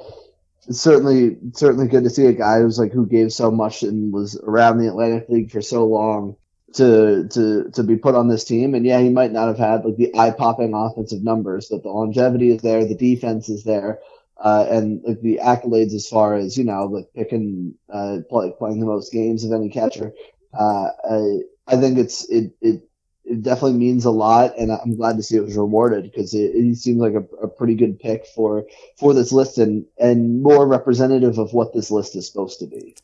it's 0.67 0.81
certainly 0.81 1.37
certainly 1.53 1.87
good 1.87 2.03
to 2.03 2.09
see 2.09 2.25
a 2.25 2.33
guy 2.33 2.59
who's 2.59 2.77
like 2.77 2.91
who 2.91 3.05
gave 3.05 3.31
so 3.31 3.49
much 3.49 3.83
and 3.83 4.11
was 4.11 4.37
around 4.43 4.77
the 4.77 4.87
Atlantic 4.89 5.29
League 5.29 5.51
for 5.51 5.61
so 5.61 5.85
long 5.85 6.35
to 6.73 7.27
to 7.29 7.69
to 7.71 7.83
be 7.83 7.95
put 7.95 8.15
on 8.15 8.27
this 8.27 8.43
team. 8.43 8.75
And 8.75 8.85
yeah, 8.85 8.99
he 8.99 9.09
might 9.09 9.31
not 9.31 9.47
have 9.47 9.57
had 9.57 9.85
like 9.85 9.95
the 9.95 10.13
eye 10.17 10.31
popping 10.31 10.73
offensive 10.73 11.23
numbers, 11.23 11.67
but 11.71 11.83
the 11.83 11.89
longevity 11.89 12.51
is 12.51 12.61
there, 12.61 12.85
the 12.85 12.95
defense 12.95 13.47
is 13.47 13.63
there, 13.63 13.99
uh, 14.37 14.65
and 14.69 15.01
like 15.05 15.21
the 15.21 15.39
accolades 15.41 15.93
as 15.93 16.07
far 16.07 16.35
as 16.35 16.57
you 16.57 16.65
know, 16.65 16.85
like 16.85 17.07
picking 17.15 17.75
uh, 17.91 18.17
play, 18.29 18.53
playing 18.57 18.79
the 18.79 18.85
most 18.85 19.13
games 19.13 19.45
of 19.45 19.53
any 19.53 19.69
catcher. 19.69 20.11
Uh, 20.53 20.89
I 21.09 21.39
I 21.67 21.77
think 21.77 21.97
it's 21.97 22.29
it 22.29 22.53
it 22.61 22.83
it 23.25 23.41
definitely 23.41 23.77
means 23.77 24.05
a 24.05 24.11
lot, 24.11 24.53
and 24.57 24.71
I'm 24.71 24.95
glad 24.95 25.15
to 25.17 25.23
see 25.23 25.37
it 25.37 25.45
was 25.45 25.55
rewarded 25.55 26.03
because 26.03 26.33
it, 26.33 26.51
it 26.55 26.75
seems 26.75 26.99
like 26.99 27.13
a, 27.13 27.23
a, 27.41 27.47
pretty 27.47 27.73
good 27.73 27.97
pick 27.99 28.25
for 28.35 28.65
for 28.97 29.13
this 29.13 29.31
list 29.31 29.57
and 29.57 29.85
and 29.97 30.43
more 30.43 30.67
representative 30.67 31.37
of 31.37 31.53
what 31.53 31.73
this 31.73 31.89
list 31.89 32.15
is 32.15 32.27
supposed 32.27 32.59
to 32.59 32.67
be. 32.67 32.95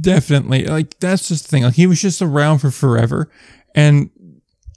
Definitely, 0.00 0.66
like 0.66 0.98
that's 1.00 1.28
just 1.28 1.44
the 1.44 1.48
thing. 1.48 1.62
Like 1.62 1.74
he 1.74 1.86
was 1.86 2.00
just 2.00 2.20
around 2.20 2.58
for 2.58 2.70
forever, 2.70 3.30
and 3.74 4.10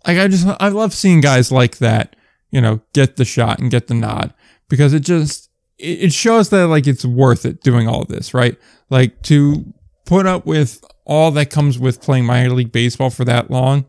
like 0.06 0.18
I 0.18 0.28
just 0.30 0.48
I 0.60 0.70
love 0.70 0.94
seeing 0.94 1.20
guys 1.20 1.52
like 1.52 1.80
that, 1.80 2.16
you 2.50 2.62
know, 2.62 2.82
get 2.94 3.18
the 3.18 3.26
shot 3.26 3.60
and 3.60 3.70
get 3.70 3.88
the 3.88 3.94
nod 3.94 4.34
because 4.70 4.94
it 4.94 5.02
just 5.02 5.50
it 5.78 6.14
shows 6.14 6.50
that 6.50 6.68
like 6.68 6.88
it's 6.88 7.06
worth 7.06 7.46
it 7.46 7.62
doing 7.62 7.90
all 7.90 8.06
this, 8.06 8.34
right? 8.34 8.58
Like 8.90 9.22
to 9.24 9.74
put 10.06 10.26
up 10.26 10.46
with 10.46 10.84
all 11.06 11.32
that 11.32 11.50
comes 11.50 11.78
with 11.78 12.02
playing 12.02 12.26
minor 12.26 12.52
league 12.52 12.72
baseball 12.72 13.10
for 13.10 13.26
that 13.26 13.52
long 13.52 13.86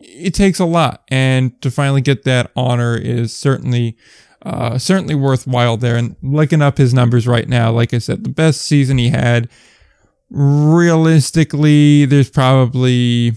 it 0.00 0.34
takes 0.34 0.58
a 0.58 0.64
lot, 0.64 1.02
and 1.08 1.60
to 1.62 1.70
finally 1.70 2.00
get 2.00 2.24
that 2.24 2.50
honor 2.56 2.96
is 2.96 3.34
certainly 3.36 3.96
uh, 4.42 4.78
certainly 4.78 5.14
worthwhile 5.14 5.76
there. 5.76 5.96
And 5.96 6.16
looking 6.22 6.62
up 6.62 6.78
his 6.78 6.94
numbers 6.94 7.26
right 7.26 7.48
now, 7.48 7.72
like 7.72 7.92
I 7.92 7.98
said, 7.98 8.24
the 8.24 8.30
best 8.30 8.62
season 8.62 8.98
he 8.98 9.08
had. 9.08 9.48
Realistically, 10.30 12.04
there's 12.04 12.30
probably 12.30 13.32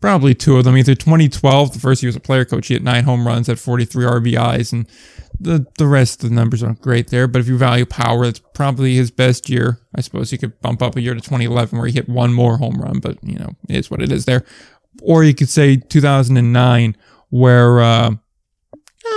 probably 0.00 0.34
two 0.34 0.56
of 0.56 0.64
them. 0.64 0.76
Either 0.76 0.94
2012, 0.94 1.72
the 1.72 1.78
first 1.78 2.02
year 2.02 2.08
as 2.08 2.16
a 2.16 2.20
player 2.20 2.44
coach, 2.44 2.68
he 2.68 2.74
had 2.74 2.84
nine 2.84 3.04
home 3.04 3.26
runs, 3.26 3.46
had 3.46 3.58
43 3.58 4.04
RBIs, 4.04 4.72
and 4.72 4.88
the 5.40 5.66
the 5.76 5.86
rest 5.86 6.22
of 6.22 6.30
the 6.30 6.34
numbers 6.34 6.62
aren't 6.62 6.80
great 6.80 7.08
there. 7.08 7.28
But 7.28 7.40
if 7.40 7.48
you 7.48 7.56
value 7.58 7.86
power, 7.86 8.24
it's 8.24 8.40
probably 8.54 8.94
his 8.94 9.10
best 9.10 9.48
year. 9.48 9.80
I 9.94 10.00
suppose 10.00 10.32
you 10.32 10.38
could 10.38 10.60
bump 10.60 10.82
up 10.82 10.96
a 10.96 11.00
year 11.00 11.14
to 11.14 11.20
2011 11.20 11.78
where 11.78 11.86
he 11.86 11.94
hit 11.94 12.08
one 12.08 12.32
more 12.32 12.58
home 12.58 12.80
run, 12.80 13.00
but 13.00 13.22
you 13.22 13.38
know, 13.38 13.50
it 13.68 13.76
is 13.76 13.90
what 13.90 14.02
it 14.02 14.10
is 14.10 14.24
there. 14.24 14.44
Or 15.02 15.24
you 15.24 15.34
could 15.34 15.48
say 15.48 15.76
2009 15.76 16.96
where 17.30 17.80
uh, 17.80 18.10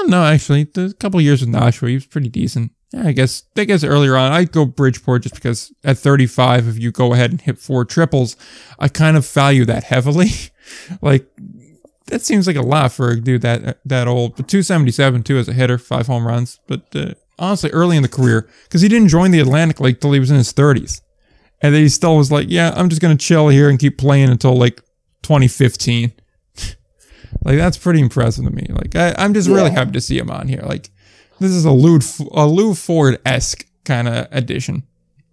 no, 0.06 0.24
actually, 0.24 0.64
the 0.64 0.94
couple 1.00 1.22
years 1.22 1.42
with 1.42 1.50
Nashua, 1.50 1.90
he 1.90 1.96
was 1.96 2.06
pretty 2.06 2.30
decent. 2.30 2.72
Yeah, 2.92 3.08
I 3.08 3.12
guess 3.14 3.44
I 3.56 3.64
guess 3.64 3.84
earlier 3.84 4.18
on 4.18 4.34
I'd 4.34 4.52
go 4.52 4.66
Bridgeport 4.66 5.24
just 5.24 5.36
because 5.36 5.72
at 5.84 5.98
35, 5.98 6.68
if 6.68 6.80
you 6.80 6.92
go 6.92 7.14
ahead 7.14 7.32
and 7.32 7.40
hit 7.40 7.58
four 7.58 7.86
triples, 7.86 8.36
I 8.80 8.90
kind 8.90 9.16
of 9.16 9.26
value 9.26 9.64
that 9.66 9.86
heavily. 9.86 10.30
like 11.02 11.28
that 12.08 12.22
seems 12.22 12.48
like 12.48 12.58
a 12.58 12.62
lot 12.62 12.92
for 12.92 13.12
a 13.12 13.20
dude 13.20 13.44
that 13.44 13.80
that 13.86 14.08
old. 14.08 14.36
But 14.36 14.50
277 14.50 15.24
too 15.24 15.38
as 15.38 15.48
a 15.48 15.54
hitter, 15.54 15.78
five 15.78 16.08
home 16.08 16.28
runs. 16.28 16.60
But 16.68 16.94
uh, 16.94 17.14
honestly, 17.40 17.70
early 17.72 17.96
in 17.96 18.04
the 18.04 18.10
career, 18.10 18.50
because 18.64 18.82
he 18.82 18.90
didn't 18.90 19.08
join 19.08 19.32
the 19.32 19.40
Atlantic 19.40 19.80
League 19.80 20.02
till 20.02 20.12
he 20.12 20.20
was 20.20 20.32
in 20.32 20.38
his 20.38 20.52
30s, 20.52 21.02
and 21.62 21.74
then 21.74 21.84
he 21.84 21.90
still 21.90 22.18
was 22.18 22.32
like, 22.32 22.48
yeah, 22.50 22.74
I'm 22.76 22.90
just 22.90 23.02
gonna 23.02 23.16
chill 23.16 23.48
here 23.48 23.70
and 23.70 23.80
keep 23.80 23.98
playing 23.98 24.30
until 24.30 24.58
like 24.58 24.82
2015. 25.24 26.12
like 27.46 27.58
that's 27.58 27.78
pretty 27.78 28.00
impressive 28.00 28.46
to 28.46 28.52
me. 28.52 28.68
Like 28.70 28.96
I, 28.96 29.24
am 29.24 29.34
just 29.34 29.48
yeah. 29.48 29.56
really 29.56 29.72
happy 29.72 29.92
to 29.92 30.02
see 30.02 30.18
him 30.18 30.32
on 30.32 30.48
here. 30.48 30.62
Like 30.62 30.90
this 31.40 31.52
is 31.52 31.66
a 31.66 31.72
Lou 31.72 32.00
a 32.34 32.48
Lou 32.48 32.74
Ford 32.74 33.20
esque 33.26 33.66
kind 33.84 34.08
of 34.08 34.28
addition. 34.32 34.84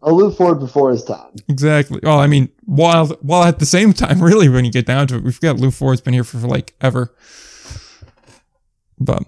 A 0.02 0.12
Lou 0.12 0.30
Ford 0.30 0.60
before 0.60 0.90
his 0.90 1.04
time. 1.04 1.34
Exactly. 1.48 2.00
Well, 2.02 2.20
I 2.20 2.28
mean, 2.28 2.48
while 2.64 3.08
while 3.20 3.44
at 3.44 3.58
the 3.58 3.66
same 3.66 3.92
time, 3.92 4.22
really, 4.22 4.48
when 4.48 4.64
you 4.64 4.70
get 4.70 4.86
down 4.86 5.06
to 5.08 5.16
it, 5.16 5.24
we 5.24 5.32
forget 5.32 5.56
Lou 5.56 5.70
Ford's 5.70 6.00
been 6.00 6.14
here 6.14 6.24
for, 6.24 6.38
for 6.38 6.46
like 6.46 6.74
ever. 6.80 7.14
But 9.00 9.24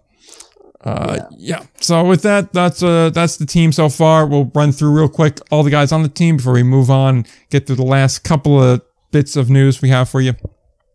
uh, 0.83 1.19
yeah. 1.37 1.59
yeah. 1.61 1.67
So 1.81 2.05
with 2.05 2.23
that, 2.23 2.53
that's 2.53 2.83
uh 2.83 3.11
that's 3.11 3.37
the 3.37 3.47
team 3.47 3.73
so 3.73 3.89
far. 3.89 4.27
We'll 4.27 4.51
run 4.55 4.73
through 4.73 4.93
real 4.97 5.09
quick 5.09 5.39
all 5.51 5.63
the 5.63 5.71
guys 5.71 5.93
on 5.93 6.03
the 6.03 6.09
team 6.09 6.37
before 6.37 6.55
we 6.55 6.63
move 6.63 6.91
on. 6.91 7.27
Get 7.51 7.67
through 7.67 7.77
the 7.77 7.83
last 7.83 8.21
couple 8.21 8.63
of 8.63 8.83
bits 9.11 9.37
of 9.37 9.51
news 9.51 9.83
we 9.83 9.89
have 9.91 10.09
for 10.09 10.21
you. 10.21 10.33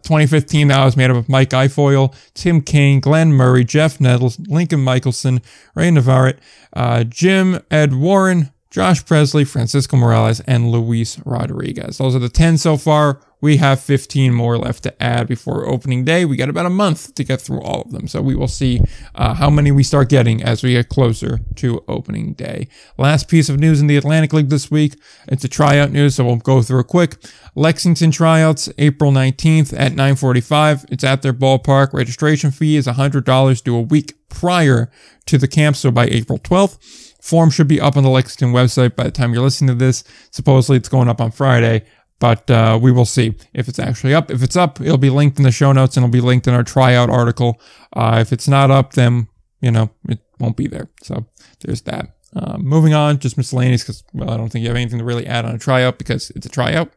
2015, 0.05 0.67
that 0.67 0.85
was 0.85 0.95
made 0.95 1.09
up 1.09 1.17
of 1.17 1.27
Mike 1.27 1.49
Ifoyle, 1.49 2.13
Tim 2.35 2.61
Kaine, 2.61 2.99
Glenn 2.99 3.33
Murray, 3.33 3.63
Jeff 3.63 3.99
Nettles, 3.99 4.39
Lincoln 4.47 4.83
Michelson, 4.83 5.41
Ray 5.73 5.89
Navarrete, 5.89 6.37
uh, 6.73 7.03
Jim 7.03 7.59
Ed 7.71 7.95
Warden, 7.95 8.51
Josh 8.75 9.05
Pressley, 9.05 9.45
Francisco 9.45 9.95
Morales, 9.95 10.41
and 10.41 10.69
Luis 10.69 11.17
Rodriguez. 11.19 11.97
Those 11.97 12.13
are 12.13 12.19
the 12.19 12.27
10 12.27 12.57
so 12.57 12.75
far. 12.75 13.21
We 13.39 13.55
have 13.55 13.79
15 13.79 14.33
more 14.33 14.57
left 14.57 14.83
to 14.83 15.01
add 15.01 15.29
before 15.29 15.65
opening 15.65 16.03
day. 16.03 16.25
We 16.25 16.35
got 16.35 16.49
about 16.49 16.65
a 16.65 16.69
month 16.69 17.15
to 17.15 17.23
get 17.23 17.39
through 17.39 17.61
all 17.61 17.83
of 17.83 17.93
them. 17.93 18.09
So 18.09 18.21
we 18.21 18.35
will 18.35 18.49
see 18.49 18.81
uh, 19.13 19.35
how 19.35 19.49
many 19.49 19.71
we 19.71 19.81
start 19.81 20.09
getting 20.09 20.43
as 20.43 20.61
we 20.61 20.73
get 20.73 20.89
closer 20.89 21.39
to 21.55 21.85
opening 21.87 22.33
day. 22.33 22.67
Last 22.97 23.29
piece 23.29 23.47
of 23.47 23.57
news 23.57 23.79
in 23.79 23.87
the 23.87 23.95
Atlantic 23.95 24.33
League 24.33 24.49
this 24.49 24.69
week. 24.69 24.99
It's 25.29 25.45
a 25.45 25.47
tryout 25.47 25.91
news, 25.91 26.15
so 26.15 26.25
we'll 26.25 26.35
go 26.35 26.61
through 26.61 26.81
it 26.81 26.87
quick. 26.87 27.15
Lexington 27.55 28.11
tryouts, 28.11 28.69
April 28.77 29.13
19th 29.13 29.71
at 29.71 29.93
945. 29.93 30.87
It's 30.89 31.05
at 31.05 31.21
their 31.21 31.33
ballpark. 31.33 31.93
Registration 31.93 32.51
fee 32.51 32.75
is 32.75 32.87
$100 32.87 33.63
due 33.63 33.77
a 33.77 33.81
week 33.81 34.15
prior 34.27 34.91
to 35.27 35.37
the 35.37 35.47
camp, 35.47 35.77
so 35.77 35.91
by 35.91 36.07
April 36.07 36.39
12th. 36.39 37.04
Form 37.25 37.49
should 37.49 37.67
be 37.67 37.81
up 37.81 37.97
on 37.97 38.03
the 38.03 38.09
Lexington 38.09 38.53
website 38.53 38.95
by 38.95 39.05
the 39.05 39.11
time 39.11 39.33
you're 39.33 39.43
listening 39.43 39.69
to 39.69 39.85
this. 39.85 40.03
Supposedly 40.31 40.77
it's 40.77 40.89
going 40.89 41.09
up 41.09 41.19
on 41.19 41.31
Friday 41.31 41.85
but 42.19 42.49
uh, 42.49 42.79
we 42.81 42.91
will 42.91 43.05
see 43.05 43.35
if 43.53 43.67
it's 43.67 43.79
actually 43.79 44.13
up. 44.13 44.31
If 44.31 44.41
it's 44.41 44.55
up, 44.55 44.79
it'll 44.79 44.97
be 44.97 45.09
linked 45.09 45.37
in 45.37 45.43
the 45.43 45.51
show 45.51 45.71
notes 45.71 45.97
and 45.97 46.03
it'll 46.03 46.11
be 46.11 46.21
linked 46.21 46.47
in 46.47 46.53
our 46.53 46.63
tryout 46.63 47.09
article. 47.09 47.59
Uh, 47.93 48.19
if 48.21 48.31
it's 48.31 48.47
not 48.47 48.71
up, 48.71 48.93
then 48.93 49.27
you 49.61 49.71
know 49.71 49.89
it 50.07 50.19
won't 50.39 50.57
be 50.57 50.67
there. 50.67 50.89
So 51.03 51.25
there's 51.61 51.81
that. 51.81 52.15
Uh, 52.35 52.57
moving 52.57 52.93
on, 52.93 53.19
just 53.19 53.37
miscellaneous 53.37 53.83
because 53.83 54.03
well, 54.13 54.29
I 54.29 54.37
don't 54.37 54.49
think 54.49 54.63
you 54.63 54.69
have 54.69 54.77
anything 54.77 54.99
to 54.99 55.05
really 55.05 55.25
add 55.25 55.45
on 55.45 55.55
a 55.55 55.59
tryout 55.59 55.97
because 55.97 56.31
it's 56.31 56.45
a 56.45 56.49
tryout. 56.49 56.91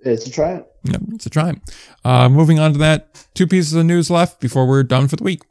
It's 0.00 0.26
a 0.26 0.30
tryout. 0.30 0.68
Yep, 0.84 1.00
it's 1.12 1.26
a 1.26 1.30
tryout. 1.30 1.56
Uh, 2.04 2.28
moving 2.28 2.58
on 2.58 2.72
to 2.72 2.78
that, 2.78 3.26
two 3.34 3.46
pieces 3.46 3.72
of 3.72 3.86
news 3.86 4.10
left 4.10 4.38
before 4.40 4.66
we're 4.66 4.82
done 4.82 5.08
for 5.08 5.16
the 5.16 5.24
week. 5.24 5.42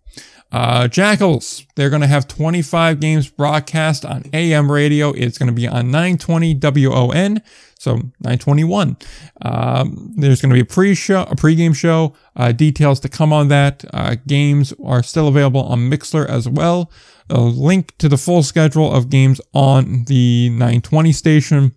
Uh, 0.54 0.88
Jackals, 0.88 1.66
they're 1.76 1.89
going 1.89 2.04
to 2.04 2.08
have 2.08 2.28
25 2.28 2.99
games 2.99 3.28
broadcast 3.28 4.06
on 4.06 4.24
AM 4.34 4.72
radio. 4.72 5.10
It's 5.10 5.39
going 5.39 5.47
to 5.47 5.54
be 5.54 5.68
on 5.68 5.89
920 5.89 6.54
WON. 6.88 7.41
So 7.80 7.95
921. 7.95 8.95
Um, 9.41 10.14
there's 10.16 10.41
going 10.41 10.51
to 10.51 10.54
be 10.54 10.62
a 10.62 10.66
pre-show, 10.66 11.24
a 11.24 11.36
pre-game 11.36 11.74
show. 11.74 12.14
Uh, 12.36 12.51
details 12.51 12.99
to 12.99 13.10
come 13.10 13.34
on 13.34 13.47
that. 13.47 13.84
Uh, 13.91 14.16
games 14.28 14.74
are 14.86 15.01
still 15.01 15.28
available 15.28 15.64
on 15.64 15.89
Mixlr 15.89 16.30
as 16.30 16.47
well. 16.47 16.91
A 17.32 17.41
link 17.41 17.97
to 17.97 18.08
the 18.08 18.18
full 18.18 18.43
schedule 18.43 18.93
of 18.93 19.10
games 19.10 19.41
on 19.54 20.04
the 20.06 20.49
920 20.51 21.12
station 21.14 21.76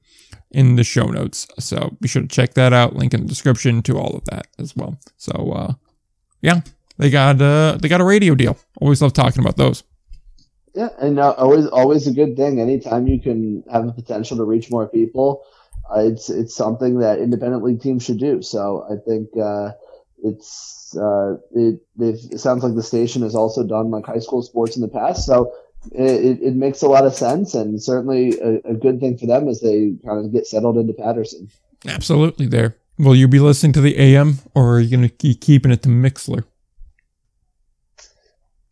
in 0.50 0.76
the 0.76 0.84
show 0.84 1.06
notes. 1.06 1.46
So 1.58 1.96
be 2.02 2.08
sure 2.08 2.22
to 2.22 2.28
check 2.28 2.52
that 2.54 2.74
out. 2.74 2.94
Link 2.94 3.14
in 3.14 3.22
the 3.22 3.26
description 3.26 3.80
to 3.84 3.98
all 3.98 4.16
of 4.16 4.24
that 4.26 4.48
as 4.58 4.76
well. 4.76 4.98
So 5.16 5.52
uh, 5.52 5.72
yeah, 6.42 6.60
they 6.98 7.10
got 7.10 7.40
uh, 7.40 7.78
they 7.80 7.88
got 7.88 8.00
a 8.00 8.04
radio 8.04 8.34
deal. 8.34 8.56
Always 8.80 9.02
love 9.02 9.12
talking 9.12 9.40
about 9.40 9.56
those. 9.56 9.82
Yeah, 10.74 10.88
and 11.00 11.18
uh, 11.18 11.32
always 11.32 11.66
always 11.66 12.06
a 12.06 12.12
good 12.12 12.36
thing. 12.36 12.60
Anytime 12.60 13.06
you 13.06 13.20
can 13.20 13.64
have 13.70 13.86
the 13.86 13.92
potential 13.92 14.36
to 14.36 14.44
reach 14.44 14.70
more 14.70 14.86
people 14.86 15.44
uh, 15.94 16.00
it's 16.00 16.30
it's 16.30 16.54
something 16.54 16.98
that 16.98 17.18
independent 17.18 17.62
league 17.62 17.80
teams 17.80 18.04
should 18.04 18.18
do. 18.18 18.42
So 18.42 18.86
I 18.90 18.96
think 19.08 19.28
uh, 19.40 19.72
it's 20.22 20.96
uh, 20.96 21.36
it, 21.54 21.80
it 21.98 22.40
sounds 22.40 22.64
like 22.64 22.74
the 22.74 22.82
station 22.82 23.22
has 23.22 23.34
also 23.34 23.64
done 23.64 23.90
like 23.90 24.06
high 24.06 24.18
school 24.18 24.42
sports 24.42 24.76
in 24.76 24.82
the 24.82 24.88
past. 24.88 25.26
So 25.26 25.52
it, 25.92 26.40
it 26.42 26.56
makes 26.56 26.82
a 26.82 26.88
lot 26.88 27.06
of 27.06 27.14
sense 27.14 27.54
and 27.54 27.80
certainly 27.80 28.38
a, 28.40 28.70
a 28.70 28.74
good 28.74 28.98
thing 28.98 29.16
for 29.16 29.26
them 29.26 29.48
as 29.48 29.60
they 29.60 29.94
kind 30.04 30.24
of 30.24 30.32
get 30.32 30.46
settled 30.46 30.76
into 30.76 30.92
Paterson. 30.92 31.48
Absolutely, 31.86 32.46
there. 32.46 32.76
Will 32.98 33.14
you 33.14 33.28
be 33.28 33.38
listening 33.38 33.72
to 33.74 33.80
the 33.80 33.96
AM 33.98 34.38
or 34.54 34.76
are 34.76 34.80
you 34.80 34.96
going 34.96 35.08
to 35.08 35.14
keep 35.14 35.40
keeping 35.40 35.70
it 35.70 35.82
to 35.82 35.88
Mixlr? 35.88 36.44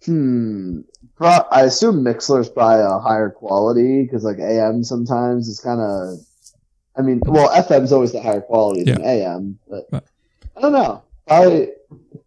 Hmm. 0.04 0.80
I 1.20 1.62
assume 1.62 2.04
Mixlr 2.04 2.40
is 2.40 2.48
probably 2.48 2.84
a 2.84 2.98
higher 2.98 3.30
quality 3.30 4.02
because 4.02 4.24
like 4.24 4.38
AM 4.38 4.84
sometimes 4.84 5.48
is 5.48 5.60
kind 5.60 5.80
of 5.80 6.18
I 6.96 7.02
mean, 7.02 7.20
well, 7.26 7.48
FM 7.50 7.82
is 7.82 7.92
always 7.92 8.12
the 8.12 8.22
higher 8.22 8.40
quality 8.40 8.84
than 8.84 9.02
AM, 9.02 9.58
but 9.68 9.88
I 10.56 10.60
don't 10.60 10.72
know. 10.72 11.02
Probably, 11.26 11.68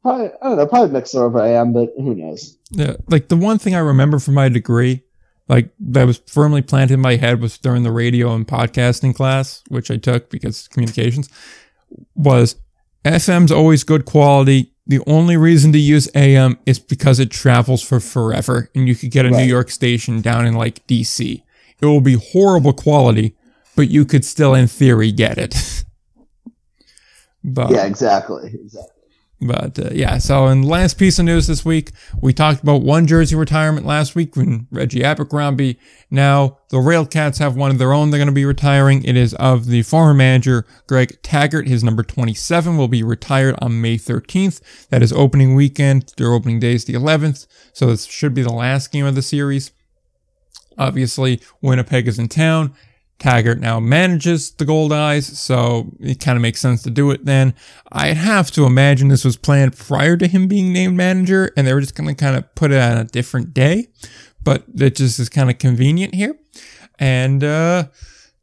probably, 0.02 0.30
I 0.42 0.48
don't 0.48 0.58
know. 0.58 0.68
Probably 0.68 1.00
Mixlr 1.00 1.22
over 1.22 1.40
AM, 1.40 1.72
but 1.72 1.94
who 1.96 2.16
knows? 2.16 2.58
Yeah, 2.72 2.96
like 3.08 3.30
the 3.30 3.38
one 3.38 3.60
thing 3.60 3.76
I 3.76 3.80
remember 3.80 4.20
from 4.20 4.34
my 4.34 4.50
degree, 4.50 5.04
like 5.48 5.70
that 5.80 6.06
was 6.06 6.22
firmly 6.28 6.62
planted 6.62 6.96
in 6.96 7.00
my 7.00 7.16
head, 7.16 7.40
was 7.40 7.58
during 7.58 7.84
the 7.84 7.92
radio 7.92 8.34
and 8.34 8.46
podcasting 8.46 9.16
class, 9.16 9.64
which 9.70 9.90
I 9.90 9.98
took 9.98 10.30
because 10.30 10.68
communications 10.68 11.30
was 12.16 12.56
FM's 13.06 13.52
always 13.52 13.84
good 13.84 14.06
quality. 14.06 14.74
The 14.88 15.02
only 15.06 15.36
reason 15.36 15.74
to 15.74 15.78
use 15.78 16.10
AM 16.16 16.58
is 16.66 16.80
because 16.80 17.20
it 17.20 17.30
travels 17.30 17.84
for 17.84 18.00
forever, 18.00 18.70
and 18.74 18.88
you 18.88 18.96
could 18.96 19.12
get 19.12 19.26
a 19.26 19.30
right. 19.30 19.40
New 19.40 19.46
York 19.46 19.70
station 19.70 20.22
down 20.22 20.46
in 20.46 20.54
like 20.54 20.88
DC. 20.88 21.44
It 21.80 21.86
will 21.86 22.02
be 22.02 22.14
horrible 22.14 22.72
quality, 22.72 23.36
but 23.76 23.90
you 23.90 24.06
could 24.06 24.24
still, 24.24 24.54
in 24.54 24.68
theory, 24.68 25.12
get 25.12 25.38
it. 25.38 25.84
but 27.44 27.70
yeah, 27.70 27.86
exactly, 27.86 28.48
exactly. 28.54 28.97
But 29.40 29.78
uh, 29.78 29.90
yeah, 29.92 30.18
so 30.18 30.48
in 30.48 30.64
last 30.64 30.98
piece 30.98 31.20
of 31.20 31.26
news 31.26 31.46
this 31.46 31.64
week, 31.64 31.92
we 32.20 32.34
talked 32.34 32.64
about 32.64 32.82
one 32.82 33.06
jersey 33.06 33.36
retirement 33.36 33.86
last 33.86 34.16
week 34.16 34.36
when 34.36 34.68
Reggie 34.72 35.04
Abercrombie. 35.04 35.78
Now 36.10 36.58
the 36.70 36.78
Railcats 36.78 37.38
have 37.38 37.56
one 37.56 37.70
of 37.70 37.78
their 37.78 37.94
own 37.94 38.10
they're 38.10 38.18
going 38.18 38.28
to 38.28 38.34
be 38.34 38.46
retiring. 38.46 39.04
It 39.04 39.16
is 39.16 39.36
of 39.36 39.68
the 39.68 39.84
former 39.84 40.16
manager 40.16 40.66
Greg 40.88 41.22
Tagert. 41.22 41.68
His 41.68 41.84
number 41.84 42.02
27 42.02 42.78
will 42.78 42.88
be 42.88 43.04
retired 43.04 43.56
on 43.62 43.80
May 43.80 43.98
13th. 43.98 44.88
That 44.90 45.04
is 45.04 45.14
opening 45.14 45.54
weekend. 45.54 46.14
Their 46.18 46.34
opening 46.34 46.60
day 46.60 46.74
is 46.74 46.86
the 46.86 46.94
11th, 46.94 47.46
so 47.74 47.88
this 47.88 48.06
should 48.06 48.34
be 48.34 48.42
the 48.42 48.54
last 48.54 48.92
game 48.92 49.06
of 49.06 49.14
the 49.14 49.22
series. 49.22 49.72
Obviously, 50.80 51.42
Winnipeg 51.62 52.08
is 52.08 52.20
in 52.20 52.28
town. 52.28 52.74
Tagert 53.20 53.60
now 53.60 53.80
manages 53.80 54.52
the 54.52 54.66
Goldeyes, 54.66 55.24
so 55.24 55.92
it 56.00 56.20
kind 56.20 56.36
of 56.36 56.42
makes 56.42 56.62
sense 56.62 56.84
to 56.84 56.92
do 56.92 57.10
it 57.10 57.26
then. 57.26 57.56
I'd 57.92 58.18
have 58.18 58.52
to 58.52 58.66
imagine 58.66 59.08
this 59.08 59.26
was 59.26 59.38
planned 59.38 59.76
prior 59.76 60.18
to 60.18 60.28
him 60.28 60.48
being 60.48 60.72
named 60.72 60.96
manager, 60.96 61.52
and 61.58 61.66
they 61.66 61.74
were 61.74 61.82
just 61.82 61.96
going 61.96 62.08
to 62.08 62.16
kind 62.16 62.36
of 62.36 62.54
put 62.54 62.72
it 62.72 62.80
on 62.80 62.98
a 62.98 63.06
different 63.06 63.54
day, 63.54 63.88
but 64.44 64.66
it 64.76 64.96
just 64.96 65.20
is 65.20 65.30
kind 65.30 65.50
of 65.50 65.58
convenient 65.58 66.14
here. 66.14 66.38
And, 67.00 67.44
uh, 67.44 67.88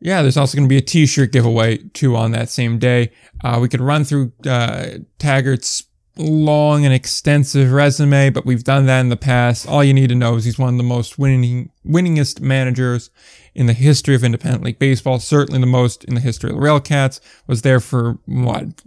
yeah, 0.01 0.23
there's 0.23 0.37
also 0.37 0.57
going 0.57 0.69
to 0.69 0.73
be 0.73 0.79
a 0.79 0.83
t-shirt 0.83 1.31
giveaway 1.31 1.79
too 1.79 2.17
on 2.17 2.33
that 2.33 2.49
same 2.49 2.79
day. 2.79 3.13
Uh, 3.43 3.59
we 3.63 3.69
could 3.69 3.81
run 3.81 4.05
through, 4.05 4.33
uh, 4.45 4.99
Tagert's 5.19 5.85
long 6.17 6.85
and 6.85 6.95
extensive 6.95 7.73
resume, 7.73 8.31
but 8.31 8.47
we've 8.47 8.65
done 8.65 8.87
that 8.87 9.01
in 9.01 9.09
the 9.09 9.17
past. 9.17 9.67
All 9.69 9.83
you 9.83 9.93
need 9.93 10.09
to 10.09 10.15
know 10.15 10.37
is 10.37 10.45
he's 10.45 10.59
one 10.59 10.75
of 10.75 10.79
the 10.79 10.85
most 10.85 11.19
winning, 11.19 11.71
winningest 11.87 12.41
managers 12.41 13.11
in 13.55 13.67
the 13.67 13.73
history 13.73 14.15
of 14.15 14.23
independent 14.25 14.65
league 14.65 14.79
baseball, 14.79 15.19
certainly 15.19 15.61
the 15.61 15.67
most 15.67 16.05
in 16.05 16.15
the 16.15 16.21
history 16.21 16.51
of 16.51 16.57
the 16.57 16.63
Railcats, 16.63 17.21
was 17.47 17.63
there 17.63 17.81
for 17.81 18.19
what, 18.27 18.83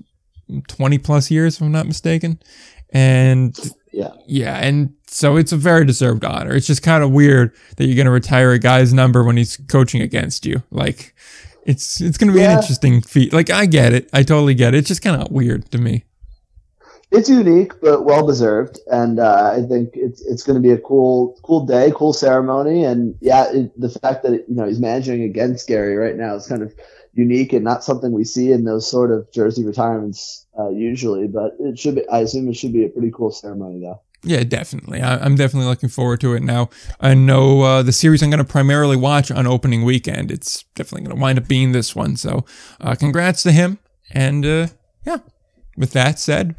20 0.67 0.97
plus 0.99 1.29
years, 1.29 1.55
if 1.55 1.61
I'm 1.61 1.71
not 1.71 1.85
mistaken. 1.85 2.39
And 2.91 3.57
Yeah. 3.91 4.11
Yeah, 4.27 4.57
and 4.57 4.93
so 5.07 5.37
it's 5.37 5.51
a 5.51 5.57
very 5.57 5.85
deserved 5.85 6.23
honor. 6.23 6.55
It's 6.55 6.67
just 6.67 6.83
kind 6.83 7.03
of 7.03 7.11
weird 7.11 7.53
that 7.77 7.85
you're 7.85 7.95
going 7.95 8.05
to 8.05 8.11
retire 8.11 8.51
a 8.51 8.59
guy's 8.59 8.93
number 8.93 9.23
when 9.23 9.37
he's 9.37 9.57
coaching 9.57 10.01
against 10.01 10.45
you. 10.45 10.61
Like, 10.69 11.15
it's 11.65 11.99
it's 11.99 12.17
going 12.17 12.31
to 12.31 12.33
be 12.33 12.43
an 12.43 12.59
interesting 12.59 13.01
feat. 13.01 13.33
Like, 13.33 13.49
I 13.49 13.65
get 13.65 13.93
it. 13.93 14.09
I 14.13 14.23
totally 14.23 14.53
get 14.53 14.73
it. 14.73 14.79
It's 14.79 14.87
just 14.87 15.01
kind 15.01 15.21
of 15.21 15.31
weird 15.31 15.71
to 15.71 15.77
me. 15.77 16.05
It's 17.09 17.29
unique, 17.29 17.79
but 17.79 18.03
well 18.03 18.27
deserved, 18.27 18.79
and 18.87 19.17
uh, 19.19 19.53
I 19.55 19.61
think 19.65 19.91
it's 19.93 20.21
it's 20.25 20.43
going 20.43 20.61
to 20.61 20.61
be 20.61 20.73
a 20.73 20.77
cool 20.77 21.39
cool 21.41 21.65
day, 21.65 21.93
cool 21.95 22.11
ceremony, 22.11 22.83
and 22.83 23.15
yeah, 23.21 23.49
it, 23.49 23.79
the 23.79 23.89
fact 23.89 24.23
that 24.23 24.31
you 24.31 24.55
know 24.55 24.67
he's 24.67 24.79
managing 24.79 25.23
against 25.23 25.67
Gary 25.67 25.95
right 25.95 26.17
now 26.17 26.35
is 26.35 26.47
kind 26.47 26.61
of 26.61 26.75
unique 27.13 27.53
and 27.53 27.63
not 27.63 27.83
something 27.83 28.11
we 28.11 28.25
see 28.25 28.51
in 28.51 28.65
those 28.65 28.89
sort 28.89 29.11
of 29.11 29.31
jersey 29.31 29.63
retirements 29.63 30.45
uh, 30.59 30.69
usually. 30.69 31.27
But 31.27 31.53
it 31.59 31.79
should 31.79 31.95
be, 31.95 32.07
I 32.09 32.19
assume, 32.19 32.49
it 32.49 32.55
should 32.55 32.73
be 32.73 32.85
a 32.85 32.89
pretty 32.89 33.11
cool 33.11 33.31
ceremony 33.31 33.79
though. 33.79 34.01
Yeah, 34.23 34.43
definitely. 34.43 35.01
I, 35.01 35.17
I'm 35.17 35.35
definitely 35.35 35.69
looking 35.69 35.89
forward 35.89 36.19
to 36.21 36.33
it 36.33 36.43
now. 36.43 36.69
I 36.99 37.13
know 37.13 37.61
uh, 37.61 37.83
the 37.83 37.91
series 37.91 38.21
I'm 38.21 38.29
going 38.29 38.39
to 38.39 38.43
primarily 38.43 38.97
watch 38.97 39.31
on 39.31 39.47
opening 39.47 39.85
weekend. 39.85 40.31
It's 40.31 40.63
definitely 40.75 41.05
going 41.07 41.15
to 41.15 41.21
wind 41.21 41.39
up 41.39 41.47
being 41.47 41.71
this 41.71 41.95
one. 41.95 42.17
So, 42.17 42.43
uh, 42.81 42.95
congrats 42.95 43.43
to 43.43 43.51
him. 43.51 43.77
And 44.11 44.45
uh, 44.45 44.67
yeah, 45.05 45.19
with 45.77 45.91
that 45.91 46.19
said, 46.19 46.55